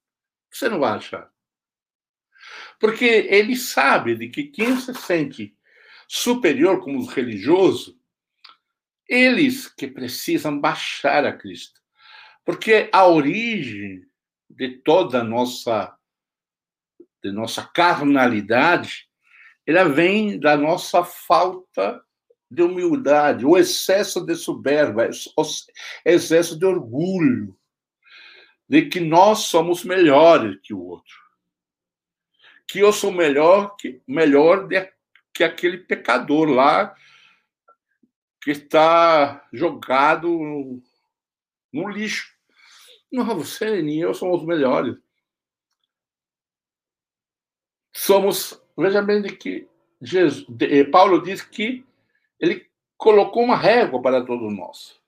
Você 0.50 0.68
não 0.70 0.80
vai 0.80 0.92
achar. 0.92 1.30
Porque 2.80 3.04
ele 3.04 3.54
sabe 3.54 4.16
de 4.16 4.28
que 4.28 4.44
quem 4.44 4.76
se 4.78 4.94
sente 4.94 5.54
superior 6.08 6.82
como 6.82 6.98
os 6.98 7.08
religiosos 7.08 7.94
eles 9.08 9.68
que 9.68 9.86
precisam 9.86 10.58
baixar 10.58 11.24
a 11.24 11.32
Cristo. 11.32 11.80
Porque 12.44 12.88
a 12.92 13.06
origem 13.06 14.02
de 14.48 14.78
toda 14.78 15.20
a 15.20 15.24
nossa 15.24 15.96
de 17.22 17.32
nossa 17.32 17.64
carnalidade, 17.64 19.08
ela 19.66 19.84
vem 19.84 20.38
da 20.38 20.56
nossa 20.56 21.02
falta 21.02 22.00
de 22.48 22.62
humildade, 22.62 23.44
o 23.44 23.56
excesso 23.56 24.24
de 24.24 24.36
soberba, 24.36 25.10
o 25.36 25.42
excesso 26.04 26.56
de 26.56 26.64
orgulho, 26.64 27.56
de 28.68 28.86
que 28.86 29.00
nós 29.00 29.40
somos 29.40 29.82
melhores 29.82 30.56
que 30.62 30.72
o 30.72 30.80
outro. 30.80 31.16
Que 32.68 32.78
eu 32.80 32.92
sou 32.92 33.10
melhor 33.10 33.76
que 33.76 34.00
melhor 34.06 34.68
de, 34.68 34.88
que 35.32 35.42
aquele 35.42 35.78
pecador 35.78 36.48
lá 36.48 36.94
que 38.46 38.52
está 38.52 39.44
jogado 39.52 40.28
no, 41.72 41.88
lixo. 41.88 42.32
Não, 43.10 43.24
você 43.24 43.82
nem 43.82 43.98
eu 43.98 44.14
somos 44.14 44.42
os 44.42 44.46
melhores. 44.46 44.96
Somos, 47.92 48.62
veja 48.78 49.02
bem 49.02 49.20
que 49.36 49.68
Jesus, 50.00 50.46
de, 50.48 50.78
eh, 50.78 50.84
Paulo 50.84 51.20
diz 51.20 51.42
que 51.42 51.84
ele 52.38 52.70
colocou 52.96 53.42
uma 53.42 53.56
régua 53.56 54.00
para 54.00 54.24
todos 54.24 54.56
nós. 54.56 55.02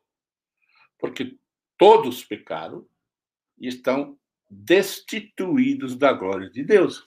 Porque 0.99 1.39
todos 1.77 2.25
pecaram 2.25 2.85
e 3.57 3.69
estão 3.69 4.19
destituídos 4.51 5.95
da 5.95 6.13
glória 6.13 6.51
de 6.51 6.65
Deus. 6.65 7.07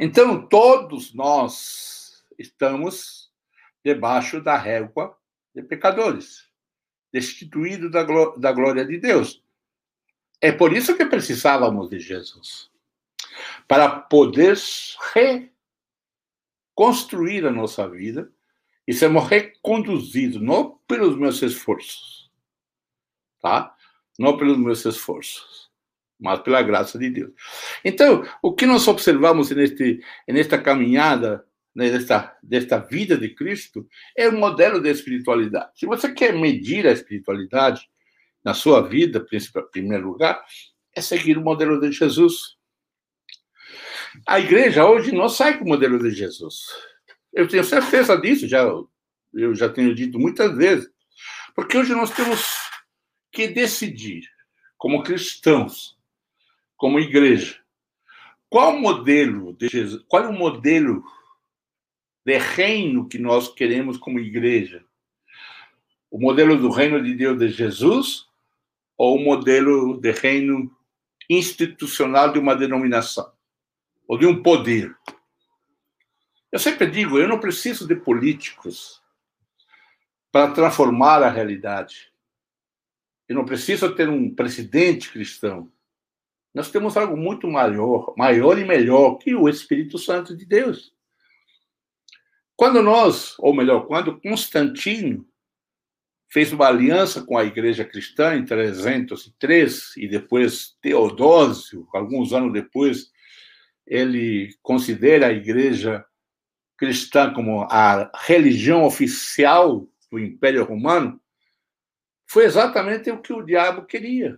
Então, 0.00 0.48
todos 0.48 1.12
nós 1.12 2.24
estamos 2.38 3.27
debaixo 3.84 4.40
da 4.40 4.56
régua 4.56 5.16
de 5.54 5.62
pecadores, 5.62 6.48
destituído 7.12 7.90
da, 7.90 8.04
da 8.36 8.52
glória 8.52 8.84
de 8.84 8.98
Deus. 8.98 9.42
É 10.40 10.52
por 10.52 10.72
isso 10.72 10.96
que 10.96 11.06
precisávamos 11.06 11.88
de 11.88 11.98
Jesus 11.98 12.70
para 13.66 13.88
poder 13.88 14.56
reconstruir 16.74 17.46
a 17.46 17.50
nossa 17.50 17.88
vida 17.88 18.30
e 18.86 18.94
sermos 18.94 19.26
reconduzidos, 19.28 20.40
não 20.40 20.78
pelos 20.86 21.16
meus 21.16 21.42
esforços, 21.42 22.30
tá? 23.40 23.74
Não 24.18 24.36
pelos 24.36 24.56
meus 24.56 24.84
esforços, 24.84 25.70
mas 26.18 26.40
pela 26.40 26.62
graça 26.62 26.98
de 26.98 27.10
Deus. 27.10 27.32
Então, 27.84 28.24
o 28.42 28.52
que 28.54 28.66
nós 28.66 28.88
observamos 28.88 29.50
neste, 29.50 30.02
nesta 30.26 30.60
caminhada 30.60 31.46
né, 31.74 31.90
desta, 31.90 32.36
desta 32.42 32.78
vida 32.78 33.16
de 33.16 33.34
Cristo 33.34 33.86
é 34.16 34.28
o 34.28 34.36
modelo 34.36 34.82
da 34.82 34.90
espiritualidade. 34.90 35.70
Se 35.74 35.86
você 35.86 36.12
quer 36.12 36.34
medir 36.34 36.86
a 36.86 36.92
espiritualidade 36.92 37.88
na 38.44 38.54
sua 38.54 38.80
vida, 38.80 39.26
em 39.32 39.70
primeiro 39.70 40.08
lugar, 40.08 40.42
é 40.94 41.00
seguir 41.00 41.38
o 41.38 41.42
modelo 41.42 41.80
de 41.80 41.92
Jesus. 41.92 42.56
A 44.26 44.40
igreja 44.40 44.86
hoje 44.86 45.12
não 45.12 45.28
sai 45.28 45.58
com 45.58 45.64
o 45.64 45.68
modelo 45.68 45.98
de 45.98 46.10
Jesus. 46.10 46.66
Eu 47.32 47.46
tenho 47.46 47.62
certeza 47.62 48.16
disso, 48.16 48.48
já, 48.48 48.62
eu 49.34 49.54
já 49.54 49.68
tenho 49.68 49.94
dito 49.94 50.18
muitas 50.18 50.56
vezes. 50.56 50.90
Porque 51.54 51.76
hoje 51.76 51.94
nós 51.94 52.10
temos 52.10 52.44
que 53.30 53.48
decidir, 53.48 54.28
como 54.76 55.02
cristãos, 55.02 55.96
como 56.76 56.98
igreja, 56.98 57.60
qual 58.48 58.78
modelo 58.78 59.52
de 59.52 59.68
Jesus, 59.68 60.02
qual 60.08 60.24
é 60.24 60.28
o 60.28 60.32
modelo 60.32 61.04
de 62.28 62.36
reino 62.36 63.08
que 63.08 63.16
nós 63.16 63.48
queremos 63.54 63.96
como 63.96 64.20
igreja? 64.20 64.84
O 66.10 66.20
modelo 66.20 66.58
do 66.58 66.68
reino 66.68 67.02
de 67.02 67.14
Deus 67.14 67.38
de 67.38 67.48
Jesus 67.48 68.26
ou 68.98 69.16
o 69.16 69.24
modelo 69.24 69.98
de 69.98 70.10
reino 70.12 70.70
institucional 71.26 72.30
de 72.30 72.38
uma 72.38 72.54
denominação 72.54 73.32
ou 74.06 74.18
de 74.18 74.26
um 74.26 74.42
poder? 74.42 74.94
Eu 76.52 76.58
sempre 76.58 76.90
digo, 76.90 77.18
eu 77.18 77.26
não 77.26 77.40
preciso 77.40 77.88
de 77.88 77.96
políticos 77.96 79.02
para 80.30 80.50
transformar 80.50 81.22
a 81.22 81.30
realidade. 81.30 82.12
Eu 83.26 83.36
não 83.36 83.46
preciso 83.46 83.94
ter 83.94 84.06
um 84.10 84.34
presidente 84.34 85.10
cristão. 85.10 85.72
nós 86.52 86.70
temos 86.70 86.94
algo 86.94 87.16
muito 87.16 87.48
maior, 87.48 88.12
maior 88.18 88.58
e 88.58 88.66
melhor 88.66 89.14
que 89.14 89.34
o 89.34 89.48
Espírito 89.48 89.96
Santo 89.96 90.36
de 90.36 90.44
Deus. 90.44 90.97
Quando 92.58 92.82
nós, 92.82 93.36
ou 93.38 93.54
melhor, 93.54 93.86
quando 93.86 94.20
Constantino 94.20 95.24
fez 96.28 96.52
uma 96.52 96.66
aliança 96.66 97.22
com 97.22 97.38
a 97.38 97.44
igreja 97.44 97.84
cristã 97.84 98.34
em 98.34 98.44
303 98.44 99.96
e 99.96 100.08
depois 100.08 100.76
Teodósio, 100.82 101.86
alguns 101.92 102.32
anos 102.32 102.52
depois, 102.52 103.12
ele 103.86 104.52
considera 104.60 105.28
a 105.28 105.32
igreja 105.32 106.04
cristã 106.76 107.32
como 107.32 107.62
a 107.70 108.10
religião 108.24 108.82
oficial 108.82 109.86
do 110.10 110.18
Império 110.18 110.64
Romano, 110.64 111.22
foi 112.26 112.44
exatamente 112.44 113.08
o 113.08 113.22
que 113.22 113.32
o 113.32 113.42
diabo 113.42 113.86
queria. 113.86 114.36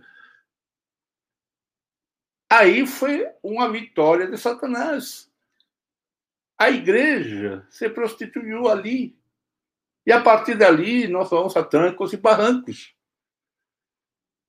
Aí 2.47 2.85
foi 2.85 3.25
uma 3.41 3.71
vitória 3.71 4.27
de 4.27 4.37
Satanás. 4.37 5.30
A 6.61 6.69
igreja 6.69 7.65
se 7.71 7.89
prostituiu 7.89 8.67
ali. 8.67 9.17
E 10.05 10.11
a 10.11 10.21
partir 10.21 10.53
dali, 10.53 11.07
nós 11.07 11.27
vamos 11.27 11.57
a 11.57 11.63
trancos 11.63 12.13
e 12.13 12.17
barrancos. 12.17 12.93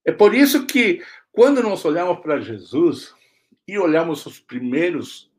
É 0.05 0.11
por 0.11 0.35
isso 0.35 0.67
que, 0.67 1.03
quando 1.31 1.63
nós 1.63 1.83
olhamos 1.83 2.19
para 2.19 2.39
Jesus 2.39 3.15
e 3.67 3.79
olhamos 3.79 4.27
os 4.27 4.39
primeiros 4.39 5.31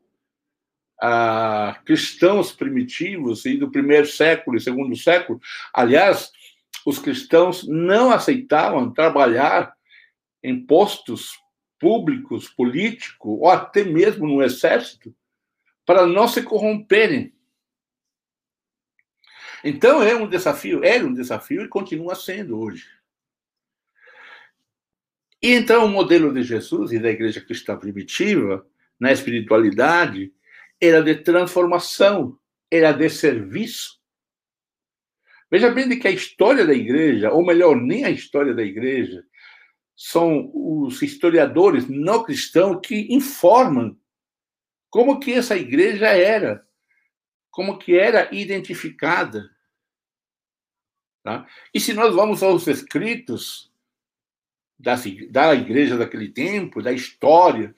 ah, 1.01 1.79
cristãos 1.85 2.51
primitivos 2.51 3.45
e 3.45 3.55
do 3.55 3.71
primeiro 3.71 4.07
século 4.07 4.57
e 4.57 4.61
segundo 4.61 4.97
século, 4.97 5.39
aliás, 5.73 6.29
os 6.85 6.99
cristãos 6.99 7.65
não 7.65 8.11
aceitavam 8.11 8.91
trabalhar 8.91 9.73
em 10.43 10.65
postos 10.65 11.39
públicos, 11.79 12.49
políticos, 12.49 13.37
ou 13.39 13.49
até 13.49 13.85
mesmo 13.85 14.27
no 14.27 14.43
exército, 14.43 15.15
para 15.85 16.05
não 16.05 16.27
se 16.27 16.41
corromperem. 16.41 17.33
Então 19.63 20.01
é 20.01 20.15
um 20.15 20.27
desafio, 20.27 20.83
era 20.83 21.05
um 21.05 21.13
desafio 21.13 21.63
e 21.63 21.67
continua 21.67 22.15
sendo 22.15 22.59
hoje. 22.59 22.85
E 25.41 25.51
então 25.51 25.85
o 25.85 25.89
modelo 25.89 26.33
de 26.33 26.43
Jesus 26.43 26.91
e 26.91 26.99
da 26.99 27.09
igreja 27.09 27.41
cristã 27.41 27.77
primitiva, 27.77 28.65
na 28.99 29.11
espiritualidade, 29.11 30.33
era 30.79 31.03
de 31.03 31.15
transformação, 31.15 32.37
era 32.69 32.91
de 32.91 33.09
serviço. 33.09 33.99
Veja 35.49 35.69
bem 35.69 35.87
de 35.87 35.97
que 35.97 36.07
a 36.07 36.11
história 36.11 36.65
da 36.65 36.73
igreja, 36.73 37.31
ou 37.31 37.45
melhor, 37.45 37.75
nem 37.75 38.05
a 38.05 38.09
história 38.09 38.53
da 38.53 38.63
igreja, 38.63 39.23
são 39.95 40.51
os 40.53 41.01
historiadores 41.01 41.87
não 41.87 42.23
cristãos 42.23 42.79
que 42.83 43.13
informam 43.13 43.97
como 44.95 45.19
que 45.19 45.33
essa 45.33 45.57
igreja 45.57 46.07
era, 46.07 46.65
como 47.51 47.77
que 47.77 47.99
era 47.99 48.33
identificada. 48.33 49.53
Tá? 51.21 51.45
E 51.73 51.81
se 51.81 51.91
nós 51.91 52.15
vamos 52.15 52.41
aos 52.41 52.65
escritos 52.65 53.69
da, 54.79 54.95
da 55.29 55.53
igreja 55.53 55.97
daquele 55.97 56.29
tempo, 56.29 56.81
da 56.81 56.93
história, 56.93 57.75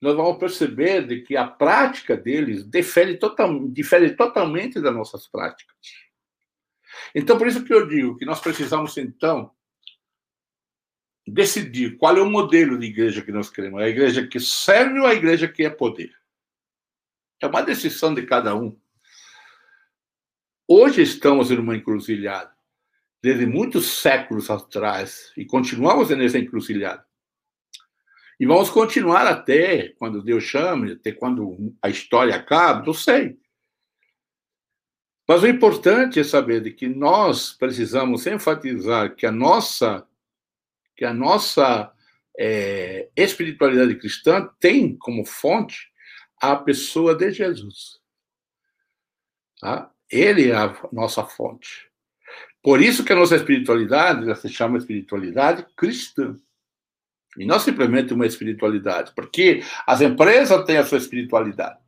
nós 0.00 0.16
vamos 0.16 0.36
perceber 0.36 1.06
de 1.06 1.20
que 1.20 1.36
a 1.36 1.46
prática 1.46 2.16
deles 2.16 2.68
difere, 2.68 3.18
total, 3.18 3.68
difere 3.68 4.16
totalmente 4.16 4.80
das 4.80 4.92
nossas 4.92 5.28
práticas. 5.28 5.76
Então, 7.14 7.38
por 7.38 7.46
isso 7.46 7.62
que 7.64 7.72
eu 7.72 7.86
digo 7.86 8.16
que 8.16 8.24
nós 8.24 8.40
precisamos, 8.40 8.96
então, 8.96 9.52
decidir 11.24 11.96
qual 11.98 12.16
é 12.16 12.20
o 12.20 12.28
modelo 12.28 12.76
de 12.76 12.86
igreja 12.86 13.22
que 13.22 13.30
nós 13.30 13.48
queremos. 13.48 13.80
É 13.80 13.84
a 13.84 13.88
igreja 13.88 14.26
que 14.26 14.40
serve 14.40 14.98
ou 14.98 15.06
a 15.06 15.14
igreja 15.14 15.46
que 15.46 15.64
é 15.64 15.70
poder? 15.70 16.20
É 17.42 17.46
uma 17.48 17.60
decisão 17.60 18.14
de 18.14 18.22
cada 18.22 18.54
um. 18.54 18.78
Hoje 20.68 21.02
estamos 21.02 21.50
em 21.50 21.58
uma 21.58 21.74
encruzilhada 21.74 22.52
desde 23.20 23.46
muitos 23.46 24.00
séculos 24.00 24.48
atrás 24.48 25.32
e 25.36 25.44
continuamos 25.44 26.10
nessa 26.10 26.38
encruzilhada. 26.38 27.04
E 28.38 28.46
vamos 28.46 28.70
continuar 28.70 29.26
até 29.26 29.88
quando 29.98 30.22
Deus 30.22 30.44
chame, 30.44 30.92
até 30.92 31.10
quando 31.10 31.74
a 31.82 31.88
história 31.88 32.36
acabe, 32.36 32.86
não 32.86 32.94
sei. 32.94 33.36
Mas 35.26 35.42
o 35.42 35.48
importante 35.48 36.20
é 36.20 36.24
saber 36.24 36.60
de 36.60 36.70
que 36.70 36.88
nós 36.88 37.52
precisamos 37.52 38.24
enfatizar 38.24 39.16
que 39.16 39.26
a 39.26 39.32
nossa 39.32 40.06
que 40.96 41.04
a 41.04 41.12
nossa 41.12 41.92
é, 42.38 43.10
espiritualidade 43.16 43.96
cristã 43.96 44.48
tem 44.60 44.96
como 44.96 45.24
fonte 45.24 45.91
a 46.42 46.56
pessoa 46.56 47.14
de 47.14 47.30
Jesus. 47.30 48.00
Tá? 49.60 49.88
Ele 50.10 50.50
é 50.50 50.56
a 50.56 50.76
nossa 50.92 51.24
fonte. 51.24 51.88
Por 52.60 52.82
isso 52.82 53.04
que 53.04 53.12
a 53.12 53.16
nossa 53.16 53.36
espiritualidade 53.36 54.34
se 54.40 54.48
chama 54.48 54.76
espiritualidade 54.76 55.64
cristã. 55.76 56.36
E 57.38 57.46
não 57.46 57.60
simplesmente 57.60 58.12
uma 58.12 58.26
espiritualidade, 58.26 59.12
porque 59.14 59.62
as 59.86 60.00
empresas 60.00 60.64
têm 60.64 60.76
a 60.76 60.84
sua 60.84 60.98
espiritualidade. 60.98 61.80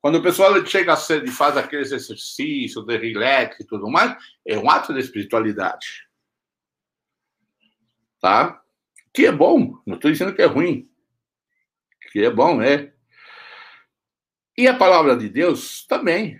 Quando 0.00 0.16
o 0.16 0.22
pessoal 0.22 0.54
chega 0.66 0.96
cedo 0.96 1.26
e 1.26 1.30
faz 1.30 1.56
aqueles 1.56 1.92
exercícios 1.92 2.84
de 2.84 2.96
relax 2.96 3.60
e 3.60 3.64
tudo 3.64 3.88
mais, 3.88 4.16
é 4.44 4.58
um 4.58 4.68
ato 4.68 4.92
de 4.92 5.00
espiritualidade. 5.00 6.06
Tá? 8.20 8.60
Que 9.14 9.26
é 9.26 9.32
bom, 9.32 9.80
não 9.86 9.94
estou 9.94 10.10
dizendo 10.10 10.34
que 10.34 10.42
é 10.42 10.46
ruim. 10.46 10.90
Que 12.12 12.24
é 12.24 12.30
bom, 12.30 12.60
é. 12.60 12.92
E 14.60 14.68
a 14.68 14.76
palavra 14.76 15.16
de 15.16 15.26
Deus 15.26 15.86
também 15.86 16.38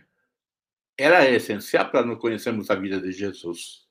era 0.99 1.27
essencial 1.31 1.91
para 1.91 2.05
nós 2.05 2.19
conhecermos 2.19 2.69
a 2.69 2.75
vida 2.75 3.01
de 3.01 3.13
Jesus. 3.13 3.89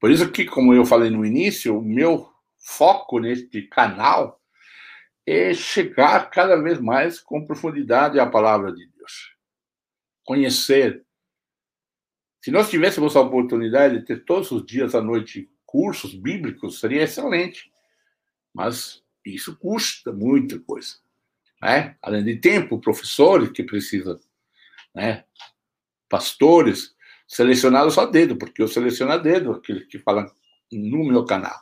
Por 0.00 0.10
isso 0.10 0.32
que, 0.32 0.44
como 0.44 0.74
eu 0.74 0.84
falei 0.84 1.10
no 1.10 1.24
início, 1.24 1.78
o 1.78 1.80
meu 1.80 2.28
foco 2.58 3.20
neste 3.20 3.62
canal 3.68 4.42
é 5.24 5.54
chegar 5.54 6.28
cada 6.28 6.56
vez 6.56 6.80
mais 6.80 7.20
com 7.20 7.46
profundidade 7.46 8.18
à 8.18 8.26
palavra 8.26 8.72
de 8.72 8.84
Deus. 8.84 9.36
Conhecer. 10.24 11.06
Se 12.42 12.50
nós 12.50 12.68
tivéssemos 12.68 13.14
a 13.14 13.20
oportunidade 13.20 14.00
de 14.00 14.04
ter 14.04 14.24
todos 14.24 14.50
os 14.50 14.66
dias 14.66 14.92
à 14.92 15.00
noite 15.00 15.48
cursos 15.64 16.16
bíblicos, 16.16 16.80
seria 16.80 17.04
excelente. 17.04 17.70
Mas 18.52 19.04
isso 19.24 19.56
custa 19.56 20.12
muita 20.12 20.58
coisa. 20.58 21.03
Né? 21.64 21.96
Além 22.02 22.22
de 22.22 22.36
tempo, 22.36 22.78
professores 22.78 23.50
que 23.50 23.62
precisam 23.62 24.20
né? 24.94 25.24
pastores 26.10 26.94
selecionados 27.26 27.96
a 27.96 28.04
dedo, 28.04 28.36
porque 28.36 28.60
eu 28.60 28.68
seleciono 28.68 29.12
a 29.12 29.16
dedo 29.16 29.52
aqueles 29.52 29.86
que 29.86 29.98
falam 29.98 30.30
no 30.70 31.04
meu 31.04 31.24
canal. 31.24 31.58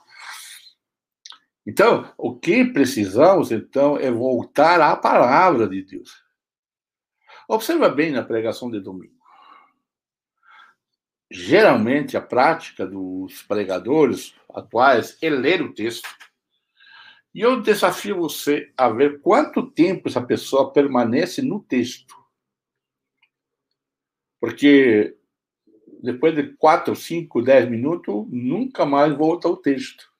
Então, 1.65 2.13
o 2.19 2.37
que 2.37 2.65
precisamos, 2.65 3.53
então, 3.53 3.97
é 3.97 4.11
voltar 4.11 4.81
à 4.81 4.97
palavra 4.97 5.69
de 5.69 5.83
Deus. 5.83 6.21
Observa 7.49 7.89
bem 7.89 8.11
na 8.11 8.25
pregação 8.25 8.69
de 8.69 8.81
domingo. 8.81 9.23
Geralmente, 11.31 12.17
a 12.17 12.21
prática 12.21 12.85
dos 12.85 13.41
pregadores 13.45 14.35
atuais 14.53 15.17
é 15.23 15.31
ler 15.31 15.63
o 15.63 15.73
texto. 15.73 16.09
E 17.35 17.41
eu 17.41 17.63
desafio 17.63 18.19
você 18.19 18.73
a 18.77 18.89
ver 18.91 19.21
quanto 19.21 19.71
tempo 19.71 20.09
essa 20.09 20.21
pessoa 20.21 20.73
permanece 20.73 21.41
no 21.41 21.61
texto. 21.61 22.15
Porque 24.39 25.17
depois 26.03 26.35
de 26.35 26.55
quatro, 26.55 26.95
cinco, 26.97 27.41
dez 27.41 27.69
minutos, 27.69 28.27
nunca 28.29 28.85
mais 28.85 29.17
volta 29.17 29.49
ao 29.49 29.57
texto. 29.57 30.13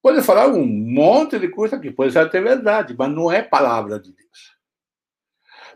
Pode 0.00 0.22
falar 0.22 0.48
um 0.48 0.64
monte 0.64 1.38
de 1.38 1.48
coisa 1.48 1.78
que 1.78 1.90
pode 1.90 2.12
ser 2.12 2.20
até 2.20 2.40
verdade, 2.40 2.94
mas 2.96 3.10
não 3.10 3.30
é 3.30 3.42
palavra 3.42 4.00
de 4.00 4.12
Deus. 4.12 4.56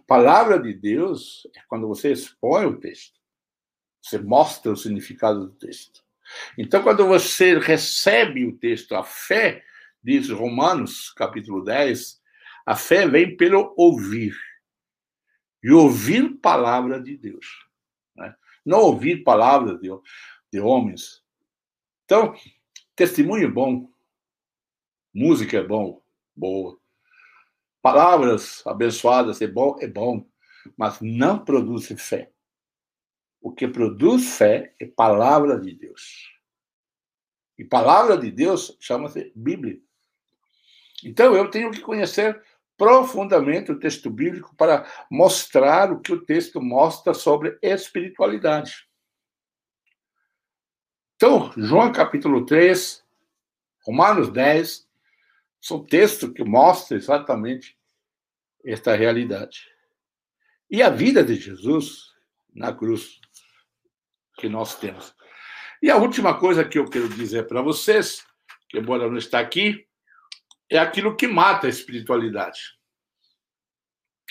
Palavra 0.07 0.59
de 0.59 0.73
Deus 0.73 1.47
é 1.55 1.61
quando 1.69 1.89
você 1.89 2.13
expõe 2.13 2.65
o 2.65 2.79
texto. 2.79 3.21
Você 4.01 4.19
mostra 4.19 4.73
o 4.73 4.77
significado 4.77 5.47
do 5.47 5.53
texto. 5.53 6.03
Então, 6.57 6.83
quando 6.83 7.07
você 7.07 7.59
recebe 7.59 8.47
o 8.47 8.57
texto, 8.57 8.95
a 8.95 9.03
fé, 9.03 9.63
diz 10.05 10.29
Romanos, 10.29 11.11
capítulo 11.15 11.65
10, 11.65 12.21
a 12.67 12.77
fé 12.77 13.09
vem 13.09 13.35
pelo 13.35 13.73
ouvir. 13.75 14.37
E 15.63 15.73
ouvir 15.73 16.37
palavra 16.41 17.01
de 17.01 17.17
Deus. 17.17 17.67
Né? 18.15 18.37
Não 18.67 18.81
ouvir 18.81 19.25
palavras 19.25 19.81
de, 19.81 19.89
de 20.53 20.61
homens. 20.61 21.25
Então, 22.05 22.35
testemunho 22.95 23.47
é 23.47 23.51
bom. 23.51 23.91
Música 25.15 25.57
é 25.57 25.63
bom, 25.63 26.03
boa. 26.37 26.79
Palavras 27.81 28.67
abençoadas 28.67 29.41
é 29.41 29.47
bom, 29.47 29.77
é 29.81 29.87
bom, 29.87 30.27
mas 30.77 31.01
não 31.01 31.43
produz 31.43 31.89
fé. 31.99 32.31
O 33.41 33.53
que 33.53 33.69
produz 33.69 34.37
fé 34.37 34.75
é 34.79 34.87
palavra 34.87 35.59
de 35.59 35.75
Deus. 35.75 36.35
E 37.57 37.65
palavra 37.65 38.19
de 38.19 38.31
Deus 38.31 38.77
chama-se 38.81 39.33
Bíblia. 39.35 39.84
Então, 41.05 41.35
eu 41.35 41.51
tenho 41.51 41.71
que 41.71 41.81
conhecer 41.81 42.43
profundamente 42.77 43.71
o 43.71 43.79
texto 43.79 44.11
bíblico 44.11 44.55
para 44.57 44.87
mostrar 45.11 45.93
o 45.93 46.01
que 46.01 46.13
o 46.13 46.25
texto 46.25 46.61
mostra 46.61 47.15
sobre 47.15 47.59
espiritualidade. 47.63 48.89
Então, 51.17 51.53
João 51.57 51.93
capítulo 51.93 52.45
3, 52.45 53.05
Romanos 53.85 54.31
10, 54.31 54.89
são 55.61 55.85
textos 55.85 56.33
que 56.33 56.43
mostram 56.43 56.99
exatamente 56.99 57.79
esta 58.65 58.97
realidade. 58.97 59.71
E 60.71 60.83
a 60.83 60.91
vida 60.91 61.23
de 61.23 61.37
Jesus 61.37 62.13
na 62.53 62.73
cruz 62.73 63.21
que 64.37 64.49
nós 64.49 64.79
temos. 64.79 65.15
E 65.83 65.91
a 65.91 65.97
última 65.97 66.39
coisa 66.39 66.65
que 66.65 66.79
eu 66.79 66.89
quero 66.89 67.09
dizer 67.09 67.47
para 67.47 67.63
vocês, 67.63 68.25
que 68.69 68.79
embora 68.79 69.09
não 69.09 69.17
está 69.17 69.39
aqui, 69.39 69.87
é 70.77 70.81
aquilo 70.81 71.17
que 71.17 71.27
mata 71.27 71.67
a 71.67 71.71
espiritualidade. 71.71 72.77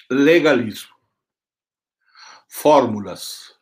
Legalismo. 0.10 0.94
Fórmulas. 2.50 3.58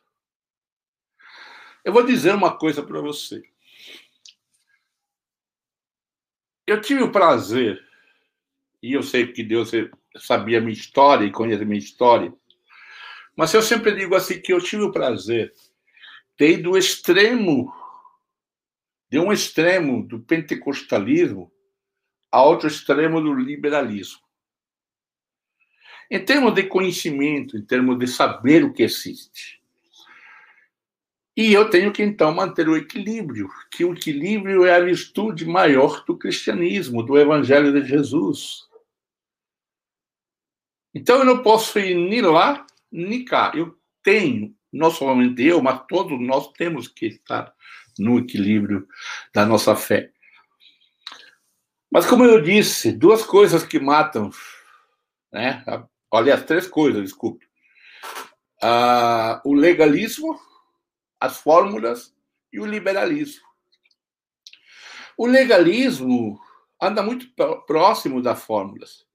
Eu 1.84 1.92
vou 1.92 2.04
dizer 2.04 2.34
uma 2.34 2.56
coisa 2.58 2.82
para 2.82 3.00
você. 3.00 3.42
Eu 6.66 6.80
tive 6.80 7.02
o 7.02 7.12
prazer, 7.12 7.84
e 8.82 8.92
eu 8.92 9.02
sei 9.02 9.32
que 9.32 9.42
Deus 9.42 9.70
sabia 10.16 10.60
minha 10.60 10.72
história 10.72 11.24
e 11.24 11.32
conhece 11.32 11.64
minha 11.64 11.78
história, 11.78 12.32
mas 13.36 13.52
eu 13.54 13.62
sempre 13.62 13.94
digo 13.94 14.14
assim 14.14 14.40
que 14.40 14.52
eu 14.52 14.60
tive 14.60 14.82
o 14.82 14.92
prazer 14.92 15.52
de 16.38 16.52
ir 16.52 16.62
do 16.62 16.76
extremo, 16.76 17.72
de 19.10 19.18
um 19.18 19.32
extremo 19.32 20.06
do 20.06 20.20
pentecostalismo 20.20 21.52
a 22.32 22.42
outro 22.42 22.66
extremo 22.66 23.20
do 23.20 23.34
liberalismo. 23.34 24.20
Em 26.10 26.24
termos 26.24 26.54
de 26.54 26.64
conhecimento, 26.64 27.56
em 27.56 27.62
termos 27.62 27.98
de 27.98 28.06
saber 28.06 28.64
o 28.64 28.72
que 28.72 28.82
existe. 28.82 29.60
E 31.36 31.52
eu 31.52 31.70
tenho 31.70 31.92
que 31.92 32.02
então 32.02 32.34
manter 32.34 32.68
o 32.68 32.76
equilíbrio, 32.76 33.48
que 33.70 33.84
o 33.84 33.94
equilíbrio 33.94 34.66
é 34.66 34.74
a 34.74 34.80
virtude 34.80 35.46
maior 35.46 36.04
do 36.04 36.16
cristianismo, 36.16 37.02
do 37.02 37.18
evangelho 37.18 37.72
de 37.72 37.88
Jesus. 37.88 38.68
Então 40.94 41.18
eu 41.18 41.24
não 41.24 41.42
posso 41.42 41.78
ir 41.78 41.94
nem 41.94 42.20
lá, 42.20 42.66
nem 42.90 43.24
cá. 43.24 43.52
Eu 43.54 43.74
tenho, 44.02 44.54
não 44.70 44.90
somente 44.90 45.42
eu, 45.42 45.62
mas 45.62 45.82
todos 45.88 46.20
nós 46.20 46.52
temos 46.52 46.86
que 46.86 47.06
estar 47.06 47.54
no 47.98 48.18
equilíbrio 48.18 48.86
da 49.32 49.46
nossa 49.46 49.74
fé. 49.74 50.12
Mas 51.92 52.06
como 52.06 52.24
eu 52.24 52.40
disse, 52.40 52.90
duas 52.90 53.22
coisas 53.22 53.64
que 53.64 53.78
matam, 53.78 54.30
né? 55.30 55.62
As 56.10 56.44
três 56.44 56.66
coisas, 56.66 57.02
desculpe. 57.02 57.46
Ah, 58.62 59.42
o 59.44 59.52
legalismo, 59.52 60.40
as 61.20 61.36
fórmulas 61.36 62.14
e 62.50 62.58
o 62.58 62.64
liberalismo. 62.64 63.46
O 65.18 65.26
legalismo 65.26 66.40
anda 66.80 67.02
muito 67.02 67.26
próximo 67.66 68.22
das 68.22 68.42
fórmulas. 68.42 69.06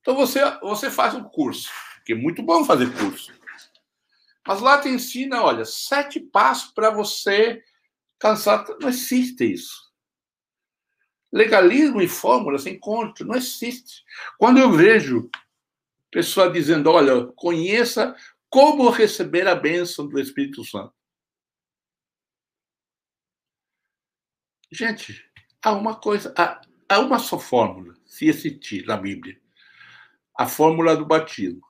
Então 0.00 0.14
você, 0.14 0.40
você 0.62 0.90
faz 0.90 1.14
um 1.14 1.24
curso, 1.24 1.70
que 2.06 2.14
é 2.14 2.16
muito 2.16 2.42
bom 2.42 2.64
fazer 2.64 2.90
curso. 2.96 3.30
Mas 4.46 4.60
lá 4.62 4.80
te 4.80 4.88
ensina, 4.88 5.42
olha, 5.42 5.66
sete 5.66 6.20
passos 6.20 6.72
para 6.72 6.88
você 6.88 7.62
cansar. 8.18 8.64
Não 8.80 8.88
existe 8.88 9.44
isso. 9.44 9.87
Legalismo 11.32 12.00
e 12.00 12.08
fórmula 12.08 12.58
se 12.58 12.70
encontram, 12.70 13.28
não 13.28 13.34
existe. 13.34 14.04
Quando 14.38 14.58
eu 14.58 14.72
vejo 14.72 15.30
pessoa 16.10 16.50
dizendo, 16.50 16.90
olha, 16.90 17.26
conheça 17.36 18.16
como 18.48 18.88
receber 18.88 19.46
a 19.46 19.54
bênção 19.54 20.06
do 20.06 20.18
Espírito 20.18 20.64
Santo. 20.64 20.92
Gente, 24.70 25.24
há 25.62 25.72
uma 25.72 25.96
coisa, 25.96 26.32
há, 26.36 26.60
há 26.88 27.00
uma 27.00 27.18
só 27.18 27.38
fórmula, 27.38 27.94
se 28.04 28.26
existir 28.26 28.86
na 28.86 28.96
Bíblia. 28.96 29.40
A 30.36 30.46
fórmula 30.46 30.96
do 30.96 31.06
batismo. 31.06 31.62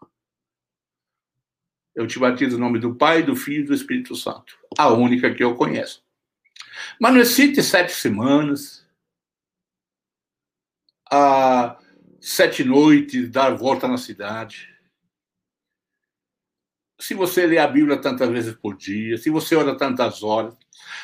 Eu 1.94 2.06
te 2.06 2.18
batizo 2.18 2.56
em 2.56 2.61
nome 2.61 2.78
do 2.78 2.94
Pai, 2.94 3.22
do 3.22 3.34
Filho 3.34 3.64
e 3.64 3.66
do 3.66 3.74
Espírito 3.74 4.14
Santo. 4.14 4.56
A 4.76 4.88
única 4.88 5.34
que 5.34 5.42
eu 5.42 5.56
conheço. 5.56 6.04
Mas 7.00 7.12
não 7.12 7.20
existe 7.20 7.62
sete 7.62 7.92
semanas, 7.92 8.86
a 11.11 11.78
sete 12.20 12.64
noites, 12.64 13.30
dar 13.30 13.54
volta 13.56 13.86
na 13.88 13.96
cidade. 13.96 14.68
Se 17.00 17.14
você 17.14 17.46
lê 17.46 17.59
a 17.59 17.66
Bíblia 17.66 18.00
tantas 18.00 18.28
vezes 18.28 18.54
por 18.56 18.76
dia, 18.76 19.16
se 19.16 19.30
você 19.30 19.54
ora 19.54 19.76
tantas 19.76 20.22
horas, 20.22 20.56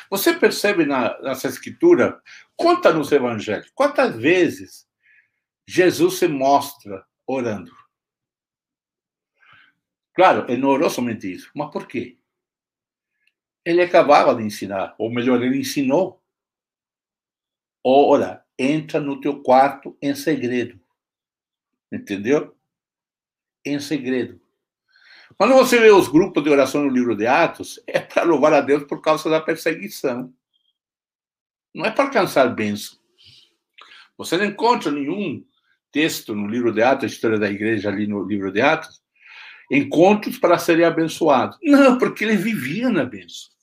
você 0.09 0.33
percebe 0.33 0.85
na, 0.85 1.19
nessa 1.21 1.47
escritura, 1.47 2.21
conta 2.55 2.93
nos 2.93 3.11
evangelhos, 3.11 3.71
quantas 3.73 4.15
vezes 4.15 4.87
Jesus 5.67 6.19
se 6.19 6.27
mostra 6.27 7.05
orando. 7.25 7.71
Claro, 10.13 10.45
ele 10.49 10.61
não 10.61 10.69
orou 10.69 10.89
somente 10.89 11.31
isso, 11.31 11.51
mas 11.55 11.71
por 11.71 11.87
quê? 11.87 12.17
Ele 13.65 13.81
acabava 13.81 14.35
de 14.35 14.43
ensinar, 14.43 14.95
ou 14.97 15.09
melhor, 15.09 15.41
ele 15.41 15.57
ensinou. 15.57 16.21
Ora, 17.83 18.44
entra 18.57 18.99
no 18.99 19.19
teu 19.19 19.41
quarto 19.41 19.97
em 20.01 20.15
segredo. 20.15 20.79
Entendeu? 21.91 22.55
Em 23.65 23.79
segredo. 23.79 24.39
Quando 25.37 25.53
você 25.53 25.79
vê 25.79 25.89
os 25.91 26.07
grupos 26.07 26.43
de 26.43 26.49
oração 26.49 26.83
no 26.83 26.89
livro 26.89 27.15
de 27.15 27.27
Atos, 27.27 27.79
é 27.87 27.99
para 27.99 28.23
louvar 28.23 28.53
a 28.53 28.61
Deus 28.61 28.83
por 28.83 29.01
causa 29.01 29.29
da 29.29 29.41
perseguição. 29.41 30.33
Não 31.73 31.85
é 31.85 31.91
para 31.91 32.05
alcançar 32.05 32.47
bênção. 32.55 32.97
Você 34.17 34.37
não 34.37 34.45
encontra 34.45 34.91
nenhum 34.91 35.45
texto 35.91 36.33
no 36.33 36.47
livro 36.47 36.71
de 36.71 36.81
Atos, 36.81 37.03
a 37.03 37.07
história 37.07 37.37
da 37.37 37.49
igreja 37.49 37.89
ali 37.89 38.07
no 38.07 38.23
livro 38.23 38.51
de 38.51 38.61
Atos, 38.61 39.01
encontros 39.69 40.37
para 40.37 40.57
serem 40.57 40.85
abençoados. 40.85 41.57
Não, 41.61 41.97
porque 41.97 42.23
ele 42.23 42.37
vivia 42.37 42.89
na 42.89 43.03
bênção. 43.03 43.54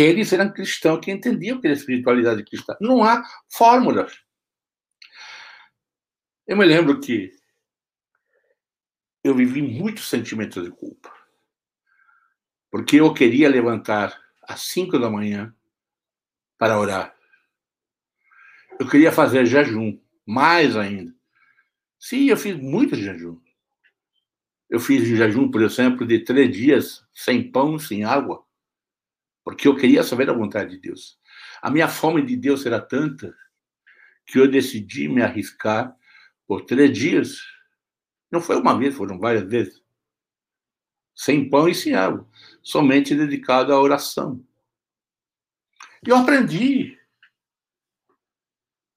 Eles 0.00 0.32
eram 0.32 0.52
cristãos 0.52 1.00
que 1.04 1.10
entendiam 1.10 1.60
que 1.60 1.66
era 1.66 1.74
espiritualidade 1.74 2.44
cristã. 2.44 2.76
Não 2.80 3.02
há 3.02 3.20
fórmulas. 3.48 4.22
Eu 6.46 6.56
me 6.56 6.64
lembro 6.64 7.00
que 7.00 7.32
eu 9.24 9.34
vivi 9.34 9.60
muitos 9.60 10.08
sentimentos 10.08 10.62
de 10.62 10.70
culpa. 10.70 11.12
Porque 12.70 13.00
eu 13.00 13.12
queria 13.12 13.48
levantar 13.48 14.16
às 14.40 14.60
cinco 14.60 15.00
da 15.00 15.10
manhã 15.10 15.52
para 16.56 16.78
orar. 16.78 17.12
Eu 18.78 18.88
queria 18.88 19.10
fazer 19.10 19.46
jejum, 19.46 20.00
mais 20.24 20.76
ainda. 20.76 21.12
Sim, 21.98 22.26
eu 22.26 22.36
fiz 22.36 22.56
muito 22.56 22.94
jejum. 22.94 23.40
Eu 24.70 24.78
fiz 24.78 25.08
jejum, 25.08 25.50
por 25.50 25.60
exemplo, 25.60 26.06
de 26.06 26.20
três 26.20 26.56
dias 26.56 27.04
sem 27.12 27.50
pão, 27.50 27.80
sem 27.80 28.04
água 28.04 28.46
porque 29.48 29.66
eu 29.66 29.74
queria 29.74 30.02
saber 30.02 30.28
a 30.28 30.34
vontade 30.34 30.72
de 30.72 30.78
Deus. 30.78 31.18
A 31.62 31.70
minha 31.70 31.88
fome 31.88 32.20
de 32.20 32.36
Deus 32.36 32.66
era 32.66 32.78
tanta 32.78 33.34
que 34.26 34.38
eu 34.38 34.46
decidi 34.46 35.08
me 35.08 35.22
arriscar 35.22 35.96
por 36.46 36.66
três 36.66 36.92
dias. 36.92 37.38
Não 38.30 38.42
foi 38.42 38.56
uma 38.56 38.78
vez, 38.78 38.94
foram 38.94 39.18
várias 39.18 39.48
vezes. 39.48 39.82
Sem 41.14 41.48
pão 41.48 41.66
e 41.66 41.74
sem 41.74 41.94
água. 41.94 42.28
Somente 42.62 43.14
dedicado 43.14 43.72
à 43.72 43.80
oração. 43.80 44.44
E 46.06 46.10
eu 46.10 46.16
aprendi. 46.16 47.00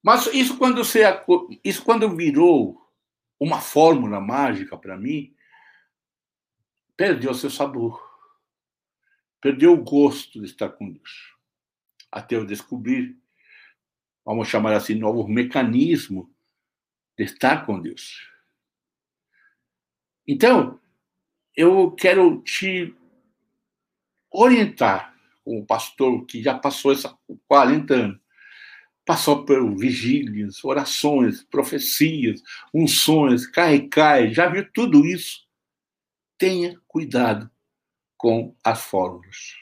Mas 0.03 0.25
isso 0.33 0.57
quando, 0.57 0.83
você, 0.83 1.03
isso 1.63 1.81
quando 1.81 2.13
virou 2.13 2.77
uma 3.39 3.61
fórmula 3.61 4.19
mágica 4.19 4.77
para 4.77 4.97
mim, 4.97 5.33
perdeu 6.97 7.33
seu 7.33 7.49
sabor 7.49 8.10
perdeu 9.41 9.73
o 9.73 9.83
gosto 9.83 10.39
de 10.39 10.45
estar 10.45 10.69
com 10.69 10.89
Deus. 10.89 11.35
Até 12.11 12.35
eu 12.35 12.45
descobrir, 12.45 13.17
vamos 14.23 14.47
chamar 14.47 14.73
assim, 14.73 14.93
novo 14.93 15.27
mecanismo 15.27 16.31
de 17.17 17.25
estar 17.25 17.65
com 17.65 17.81
Deus. 17.81 18.29
Então, 20.27 20.79
eu 21.55 21.91
quero 21.91 22.41
te 22.43 22.95
orientar 24.29 25.13
como 25.43 25.65
pastor 25.65 26.25
que 26.25 26.41
já 26.43 26.57
passou 26.57 26.91
esses 26.91 27.11
40 27.47 27.93
anos, 27.93 28.21
passou 29.03 29.43
por 29.43 29.75
vigílias, 29.75 30.63
orações, 30.63 31.43
profecias, 31.43 32.41
unções, 32.73 33.47
cai 33.47 33.75
e 33.75 33.89
cai, 33.89 34.33
já 34.33 34.47
viu 34.47 34.71
tudo 34.71 35.05
isso. 35.05 35.47
Tenha 36.37 36.79
cuidado 36.87 37.49
com 38.21 38.55
as 38.63 38.83
fórmulas. 38.83 39.55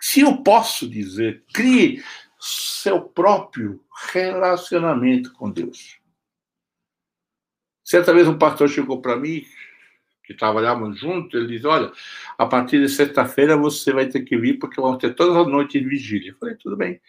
Se 0.00 0.20
eu 0.20 0.44
posso 0.44 0.88
dizer, 0.88 1.42
crie 1.52 2.00
seu 2.38 3.00
próprio 3.00 3.84
relacionamento 4.12 5.32
com 5.32 5.50
Deus. 5.50 5.98
Certa 7.82 8.14
vez 8.14 8.28
um 8.28 8.38
pastor 8.38 8.68
chegou 8.68 9.02
para 9.02 9.16
mim, 9.16 9.44
que 10.24 10.34
trabalhávamos 10.34 11.00
juntos, 11.00 11.34
ele 11.34 11.56
disse: 11.56 11.66
Olha, 11.66 11.90
a 12.38 12.46
partir 12.46 12.80
de 12.80 12.88
sexta-feira 12.88 13.56
você 13.56 13.92
vai 13.92 14.06
ter 14.06 14.22
que 14.22 14.36
vir, 14.36 14.60
porque 14.60 14.80
vamos 14.80 14.98
ter 14.98 15.16
todas 15.16 15.36
as 15.36 15.48
noites 15.48 15.82
de 15.82 15.88
vigília. 15.88 16.30
Eu 16.30 16.38
falei: 16.38 16.54
Tudo 16.54 16.76
bem. 16.76 17.00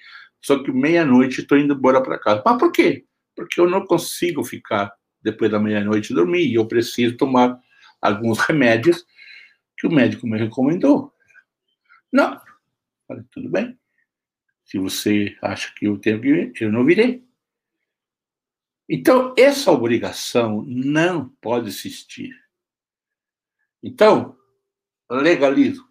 Só 0.42 0.64
que 0.64 0.72
meia-noite 0.72 1.42
estou 1.42 1.60
indo 1.60 1.76
embora 1.76 2.02
para 2.02 2.18
casa. 2.18 2.42
Mas 2.44 2.58
por 2.58 2.72
quê? 2.72 3.06
Porque 3.36 3.62
eu 3.62 3.70
não 3.70 3.86
consigo 3.86 4.44
ficar 4.44 4.92
depois 5.22 5.52
da 5.52 5.60
meia-noite 5.60 6.12
dormir 6.12 6.48
e 6.48 6.56
eu 6.56 6.68
preciso 6.68 7.16
tomar 7.16 7.60
alguns 8.02 8.40
remédios 8.40 9.06
que 9.84 9.88
o 9.88 9.92
médico 9.92 10.26
me 10.26 10.38
recomendou. 10.38 11.14
Não. 12.10 12.40
Falei, 13.06 13.26
tudo 13.30 13.50
bem. 13.50 13.78
Se 14.64 14.80
você 14.80 15.38
acha 15.42 15.74
que 15.76 15.88
eu 15.88 15.98
tenho 15.98 16.22
que 16.22 16.32
vir, 16.32 16.54
eu 16.62 16.72
não 16.72 16.86
virei. 16.86 17.22
Então, 18.88 19.36
essa 19.38 19.74
obrigação 19.74 20.64
não 20.66 21.28
pode 21.42 21.68
existir. 21.68 22.34
Então, 23.82 24.38
legalismo, 25.12 25.86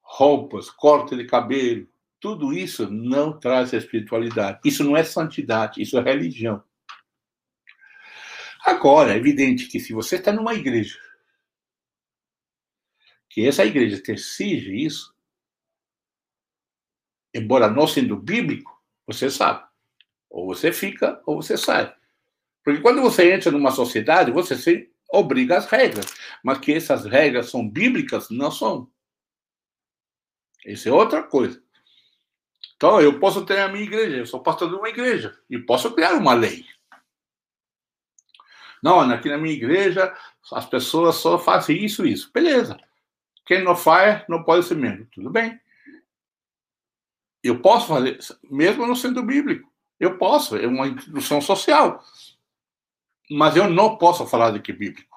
roupas, 0.00 0.70
corte 0.70 1.16
de 1.16 1.24
cabelo, 1.24 1.88
tudo 2.20 2.52
isso 2.52 2.88
não 2.88 3.36
traz 3.36 3.72
espiritualidade. 3.72 4.60
Isso 4.64 4.84
não 4.84 4.96
é 4.96 5.02
santidade, 5.02 5.82
isso 5.82 5.98
é 5.98 6.02
religião. 6.02 6.62
Agora, 8.64 9.12
é 9.12 9.16
evidente 9.16 9.66
que 9.66 9.80
se 9.80 9.92
você 9.92 10.16
está 10.16 10.32
numa 10.32 10.54
igreja, 10.54 11.03
que 13.34 13.44
essa 13.44 13.64
igreja 13.64 14.00
te 14.00 14.12
exige 14.12 14.72
isso, 14.84 15.12
embora 17.34 17.68
não 17.68 17.84
sendo 17.84 18.16
bíblico, 18.16 18.80
você 19.04 19.28
sabe. 19.28 19.66
Ou 20.30 20.46
você 20.46 20.72
fica, 20.72 21.20
ou 21.26 21.42
você 21.42 21.58
sai. 21.58 21.92
Porque 22.62 22.80
quando 22.80 23.02
você 23.02 23.34
entra 23.34 23.50
numa 23.50 23.72
sociedade, 23.72 24.30
você 24.30 24.56
se 24.56 24.88
obriga 25.10 25.58
às 25.58 25.66
regras. 25.66 26.14
Mas 26.44 26.58
que 26.58 26.72
essas 26.72 27.06
regras 27.06 27.50
são 27.50 27.68
bíblicas, 27.68 28.30
não 28.30 28.52
são. 28.52 28.88
Isso 30.64 30.88
é 30.88 30.92
outra 30.92 31.24
coisa. 31.24 31.60
Então, 32.76 33.00
eu 33.00 33.18
posso 33.18 33.44
ter 33.44 33.58
a 33.58 33.68
minha 33.68 33.82
igreja, 33.82 34.18
eu 34.18 34.26
sou 34.26 34.44
pastor 34.44 34.68
de 34.68 34.76
uma 34.76 34.88
igreja, 34.88 35.36
e 35.50 35.58
posso 35.58 35.92
criar 35.92 36.14
uma 36.14 36.34
lei. 36.34 36.64
Não, 38.80 39.00
aqui 39.00 39.28
na 39.28 39.38
minha 39.38 39.54
igreja, 39.54 40.16
as 40.52 40.66
pessoas 40.66 41.16
só 41.16 41.36
fazem 41.36 41.84
isso 41.84 42.06
e 42.06 42.12
isso. 42.12 42.30
Beleza. 42.32 42.78
Quem 43.44 43.62
não 43.62 43.76
faz, 43.76 44.24
não 44.28 44.42
pode 44.42 44.66
ser 44.66 44.74
membro. 44.74 45.06
Tudo 45.12 45.30
bem. 45.30 45.60
Eu 47.42 47.60
posso 47.60 47.88
fazer, 47.88 48.18
mesmo 48.50 48.86
não 48.86 48.96
sendo 48.96 49.22
bíblico. 49.22 49.70
Eu 50.00 50.16
posso, 50.16 50.56
é 50.56 50.66
uma 50.66 50.88
instituição 50.88 51.40
social. 51.40 52.02
Mas 53.30 53.56
eu 53.56 53.68
não 53.68 53.96
posso 53.96 54.26
falar 54.26 54.50
de 54.50 54.60
que 54.60 54.72
é 54.72 54.74
bíblico. 54.74 55.16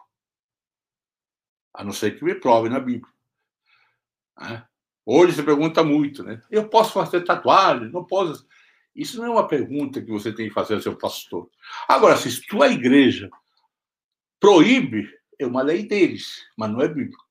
A 1.74 1.84
não 1.84 1.92
ser 1.92 2.18
que 2.18 2.24
me 2.24 2.36
prove 2.36 2.70
na 2.70 2.80
Bíblia. 2.80 3.12
Né? 4.40 4.66
Hoje 5.06 5.34
se 5.34 5.44
pergunta 5.44 5.84
muito, 5.84 6.24
né? 6.24 6.42
Eu 6.50 6.68
posso 6.68 6.92
fazer 6.92 7.22
tatuagem? 7.24 7.92
Não 7.92 8.04
posso. 8.04 8.48
Isso 8.96 9.18
não 9.18 9.26
é 9.26 9.30
uma 9.30 9.48
pergunta 9.48 10.02
que 10.02 10.12
você 10.12 10.34
tem 10.34 10.48
que 10.48 10.54
fazer 10.54 10.76
ao 10.76 10.82
seu 10.82 10.98
pastor. 10.98 11.50
Agora, 11.88 12.18
se 12.18 12.42
tua 12.48 12.68
igreja 12.68 13.30
proíbe, 14.40 15.10
é 15.40 15.46
uma 15.46 15.62
lei 15.62 15.88
deles, 15.88 16.46
mas 16.58 16.72
não 16.72 16.82
é 16.82 16.88
bíblico. 16.88 17.27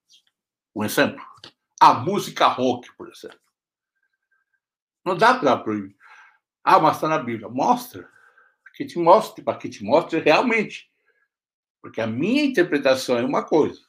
Um 0.77 0.85
exemplo: 0.85 1.25
a 1.81 1.95
música 1.95 2.47
rock, 2.49 2.95
por 2.99 3.09
exemplo. 3.09 3.41
Não 5.03 5.17
dá 5.17 5.39
para 5.39 5.57
proibir. 5.57 5.97
Ah, 6.63 6.79
mas 6.79 6.97
está 6.97 7.09
na 7.09 7.19
Bíblia. 7.19 7.49
Mostra. 7.49 8.07
Que 8.75 8.85
te 8.85 8.99
mostre, 8.99 9.43
para 9.43 9.57
que 9.57 9.71
te 9.71 9.83
mostre 9.83 10.21
realmente. 10.21 10.93
Porque 11.81 11.99
a 11.99 12.07
minha 12.07 12.45
interpretação 12.45 13.17
é 13.17 13.25
uma 13.25 13.43
coisa. 13.43 13.81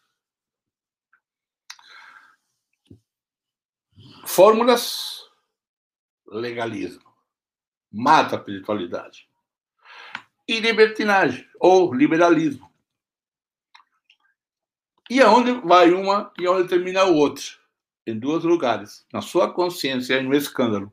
Fórmulas, 4.25 5.29
legalismo. 6.25 7.03
Mata 7.91 8.37
a 8.37 8.39
espiritualidade. 8.39 9.29
E 10.47 10.61
libertinagem, 10.61 11.45
ou 11.59 11.93
liberalismo. 11.93 12.66
E 15.09 15.21
aonde 15.21 15.51
vai 15.65 15.91
uma 15.91 16.31
e 16.37 16.45
aonde 16.45 16.67
termina 16.67 17.05
o 17.05 17.15
outro? 17.15 17.57
Em 18.05 18.17
dois 18.17 18.43
lugares, 18.43 19.05
na 19.11 19.21
sua 19.21 19.51
consciência 19.51 20.15
e 20.15 20.23
no 20.23 20.33
escândalo. 20.33 20.91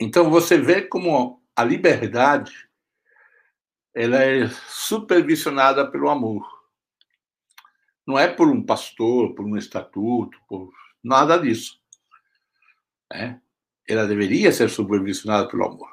Então 0.00 0.30
você 0.30 0.58
vê 0.58 0.82
como 0.82 1.42
a 1.54 1.64
liberdade 1.64 2.66
ela 3.94 4.22
é 4.22 4.46
supervisionada 4.68 5.90
pelo 5.90 6.10
amor. 6.10 6.46
Não 8.06 8.18
é 8.18 8.28
por 8.28 8.48
um 8.48 8.62
pastor, 8.62 9.34
por 9.34 9.46
um 9.46 9.56
estatuto, 9.56 10.38
por 10.46 10.70
nada 11.02 11.38
disso. 11.38 11.80
É? 13.10 13.36
Ela 13.88 14.06
deveria 14.06 14.52
ser 14.52 14.68
supervisionada 14.68 15.48
pelo 15.48 15.64
amor. 15.64 15.90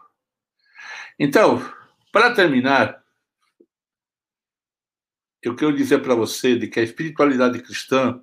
Então, 1.17 1.59
para 2.11 2.33
terminar, 2.33 3.02
eu 5.43 5.55
quero 5.55 5.75
dizer 5.75 5.99
para 5.99 6.15
você 6.15 6.57
de 6.57 6.67
que 6.67 6.79
a 6.79 6.83
espiritualidade 6.83 7.61
cristã 7.61 8.21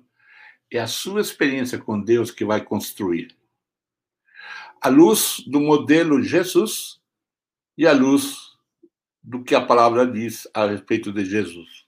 é 0.71 0.79
a 0.79 0.87
sua 0.87 1.21
experiência 1.21 1.77
com 1.77 1.99
Deus 1.99 2.31
que 2.31 2.45
vai 2.45 2.63
construir 2.63 3.35
à 4.81 4.89
luz 4.89 5.43
do 5.45 5.61
modelo 5.61 6.23
Jesus 6.23 6.99
e 7.77 7.85
à 7.85 7.93
luz 7.93 8.35
do 9.23 9.43
que 9.43 9.53
a 9.53 9.61
palavra 9.61 10.07
diz 10.07 10.47
a 10.53 10.65
respeito 10.65 11.13
de 11.13 11.23
Jesus. 11.23 11.85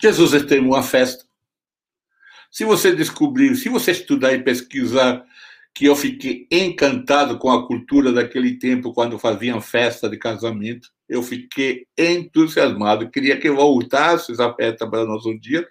Jesus 0.00 0.32
teve 0.44 0.66
uma 0.66 0.82
festa. 0.82 1.24
Se 2.50 2.64
você 2.64 2.94
descobrir, 2.94 3.54
se 3.54 3.68
você 3.68 3.92
estudar 3.92 4.32
e 4.32 4.42
pesquisar 4.42 5.24
que 5.74 5.86
eu 5.86 5.96
fiquei 5.96 6.46
encantado 6.50 7.38
com 7.38 7.50
a 7.50 7.66
cultura 7.66 8.12
daquele 8.12 8.58
tempo, 8.58 8.92
quando 8.92 9.18
faziam 9.18 9.60
festa 9.60 10.08
de 10.08 10.18
casamento. 10.18 10.88
Eu 11.08 11.22
fiquei 11.22 11.86
entusiasmado, 11.96 13.10
queria 13.10 13.38
que 13.38 13.50
voltasse 13.50 14.32
essa 14.32 14.52
festa 14.54 14.88
para 14.88 15.04
nós 15.04 15.24
um 15.24 15.38
dia. 15.38 15.66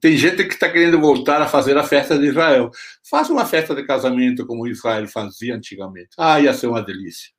Tem 0.00 0.16
gente 0.16 0.44
que 0.44 0.54
está 0.54 0.68
querendo 0.68 1.00
voltar 1.00 1.40
a 1.40 1.46
fazer 1.46 1.78
a 1.78 1.84
festa 1.84 2.18
de 2.18 2.26
Israel. 2.26 2.70
Faça 3.08 3.32
uma 3.32 3.46
festa 3.46 3.72
de 3.74 3.84
casamento 3.86 4.44
como 4.44 4.66
Israel 4.66 5.06
fazia 5.06 5.54
antigamente. 5.54 6.10
Ah, 6.18 6.40
ia 6.40 6.52
ser 6.52 6.66
uma 6.66 6.82
delícia. 6.82 7.30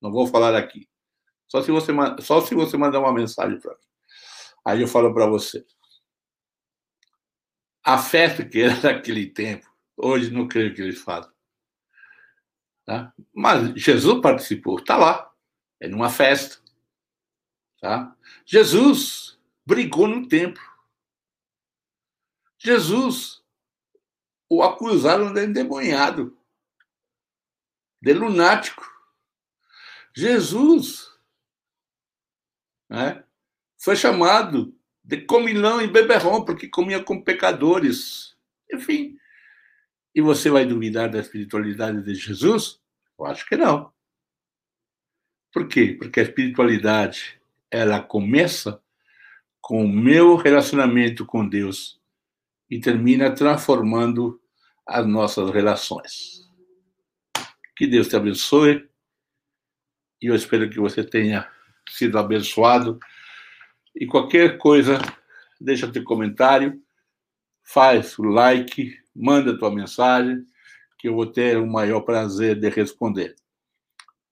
Não 0.00 0.10
vou 0.10 0.26
falar 0.26 0.54
aqui. 0.54 0.88
Só 1.46 1.62
se 1.62 1.70
você, 1.70 1.92
só 2.20 2.40
se 2.40 2.54
você 2.54 2.76
mandar 2.78 3.00
uma 3.00 3.12
mensagem 3.12 3.60
para 3.60 3.72
mim. 3.72 3.78
Aí 4.64 4.80
eu 4.80 4.88
falo 4.88 5.12
para 5.12 5.26
você. 5.26 5.62
A 7.84 7.98
festa 7.98 8.44
que 8.44 8.62
era 8.62 8.74
daquele 8.80 9.26
tempo, 9.26 9.66
hoje 9.96 10.30
não 10.30 10.46
creio 10.46 10.74
que 10.74 10.82
eles 10.82 11.00
fazem. 11.00 11.30
Tá? 12.84 13.12
Mas 13.34 13.74
Jesus 13.74 14.20
participou, 14.20 14.78
está 14.78 14.96
lá. 14.96 15.32
É 15.80 15.88
numa 15.88 16.08
festa. 16.08 16.62
Tá? 17.80 18.16
Jesus 18.44 19.38
brigou 19.64 20.06
no 20.06 20.28
templo. 20.28 20.62
Jesus 22.58 23.44
o 24.48 24.62
acusaram 24.62 25.32
de 25.32 25.44
endemoniado, 25.44 26.38
de 28.00 28.12
lunático. 28.12 28.84
Jesus 30.14 31.12
né, 32.88 33.24
foi 33.78 33.96
chamado 33.96 34.74
de 35.04 35.20
comilão 35.20 35.80
e 35.80 35.86
beberrão, 35.86 36.44
porque 36.44 36.68
comia 36.68 37.02
com 37.02 37.22
pecadores. 37.22 38.36
Enfim. 38.72 39.18
E 40.16 40.22
você 40.22 40.48
vai 40.48 40.64
duvidar 40.64 41.10
da 41.10 41.20
espiritualidade 41.20 42.02
de 42.02 42.14
Jesus? 42.14 42.80
Eu 43.18 43.26
acho 43.26 43.46
que 43.46 43.54
não. 43.54 43.92
Por 45.52 45.68
quê? 45.68 45.94
Porque 45.98 46.20
a 46.20 46.22
espiritualidade, 46.22 47.38
ela 47.70 48.00
começa 48.00 48.82
com 49.60 49.84
o 49.84 49.88
meu 49.88 50.34
relacionamento 50.36 51.26
com 51.26 51.46
Deus 51.46 52.00
e 52.70 52.80
termina 52.80 53.30
transformando 53.30 54.40
as 54.86 55.06
nossas 55.06 55.50
relações. 55.50 56.50
Que 57.76 57.86
Deus 57.86 58.08
te 58.08 58.16
abençoe 58.16 58.88
e 60.22 60.28
eu 60.28 60.34
espero 60.34 60.70
que 60.70 60.80
você 60.80 61.04
tenha 61.04 61.46
sido 61.90 62.18
abençoado. 62.18 62.98
E 63.94 64.06
qualquer 64.06 64.56
coisa, 64.56 64.98
deixa 65.60 65.92
teu 65.92 66.04
comentário, 66.04 66.82
faz 67.62 68.18
o 68.18 68.22
like, 68.22 68.96
manda 69.16 69.58
tua 69.58 69.70
mensagem, 69.70 70.44
que 70.98 71.08
eu 71.08 71.14
vou 71.14 71.26
ter 71.26 71.58
o 71.58 71.66
maior 71.66 72.00
prazer 72.02 72.58
de 72.58 72.68
responder. 72.68 73.34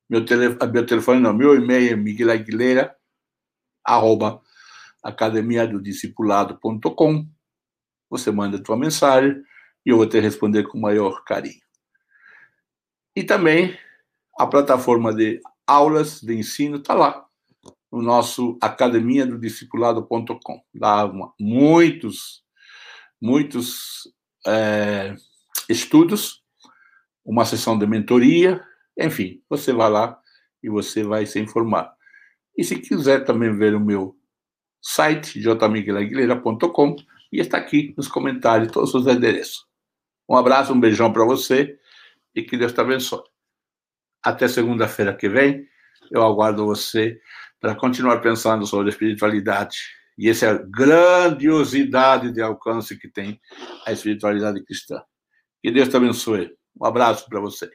Meu, 0.09 0.25
tele, 0.25 0.57
meu 0.73 0.87
telefone 0.87 1.21
não, 1.21 1.33
meu 1.33 1.55
e-mail 1.55 1.93
é 1.93 1.97
Miguel 1.97 2.31
Aguilera, 2.31 2.95
arroba 3.85 4.41
academiadodiscipulado.com 5.03 7.27
você 8.15 8.31
manda 8.31 8.63
tua 8.63 8.77
mensagem 8.77 9.43
e 9.85 9.91
eu 9.91 9.97
vou 9.97 10.07
te 10.07 10.21
responder 10.21 10.63
com 10.65 10.79
o 10.79 10.81
maior 10.81 11.25
carinho. 11.25 11.61
E 13.17 13.25
também 13.25 13.77
a 14.39 14.47
plataforma 14.47 15.13
de 15.13 15.41
aulas 15.67 16.21
de 16.21 16.35
ensino 16.35 16.77
está 16.77 16.95
lá, 16.95 17.27
no 17.91 18.01
nosso 18.01 18.57
academia 18.61 19.27
do 19.27 19.39
discipulado.com. 19.39 20.63
Dá 20.73 21.05
uma, 21.07 21.33
muitos, 21.39 22.45
muitos 23.21 24.13
é, 24.47 25.15
estudos, 25.69 26.43
uma 27.25 27.45
sessão 27.45 27.79
de 27.79 27.87
mentoria, 27.87 28.63
enfim, 28.99 29.43
você 29.49 29.73
vai 29.73 29.91
lá 29.91 30.19
e 30.63 30.69
você 30.69 31.03
vai 31.03 31.27
se 31.27 31.41
informar. 31.41 31.95
E 32.57 32.63
se 32.63 32.79
quiser 32.79 33.25
também 33.25 33.57
ver 33.57 33.75
o 33.75 33.81
meu 33.81 34.17
site, 34.81 35.41
jmiguelaguilera.com, 35.41 36.97
e 37.33 37.41
está 37.41 37.59
aqui 37.59 37.95
nos 37.97 38.07
comentários 38.07 38.71
todos 38.71 38.95
os 38.95 39.07
endereços. 39.07 39.67
Um 40.29 40.37
abraço, 40.37 40.73
um 40.73 40.81
beijão 40.81 41.13
para 41.13 41.25
você 41.25 41.79
e 42.35 42.43
que 42.43 42.57
Deus 42.57 42.73
te 42.73 42.81
abençoe. 42.81 43.25
Até 44.23 44.47
segunda-feira 44.47 45.15
que 45.15 45.29
vem, 45.29 45.67
eu 46.11 46.23
aguardo 46.23 46.65
você 46.65 47.21
para 47.61 47.75
continuar 47.75 48.21
pensando 48.21 48.67
sobre 48.67 48.91
espiritualidade 48.91 49.79
e 50.17 50.29
essa 50.29 50.55
grandiosidade 50.55 52.33
de 52.33 52.41
alcance 52.41 52.97
que 52.97 53.09
tem 53.09 53.41
a 53.87 53.93
espiritualidade 53.93 54.63
cristã. 54.65 55.03
Que 55.63 55.71
Deus 55.71 55.89
te 55.89 55.97
abençoe. 55.97 56.55
Um 56.81 56.85
abraço 56.85 57.29
para 57.29 57.41
você. 57.41 57.71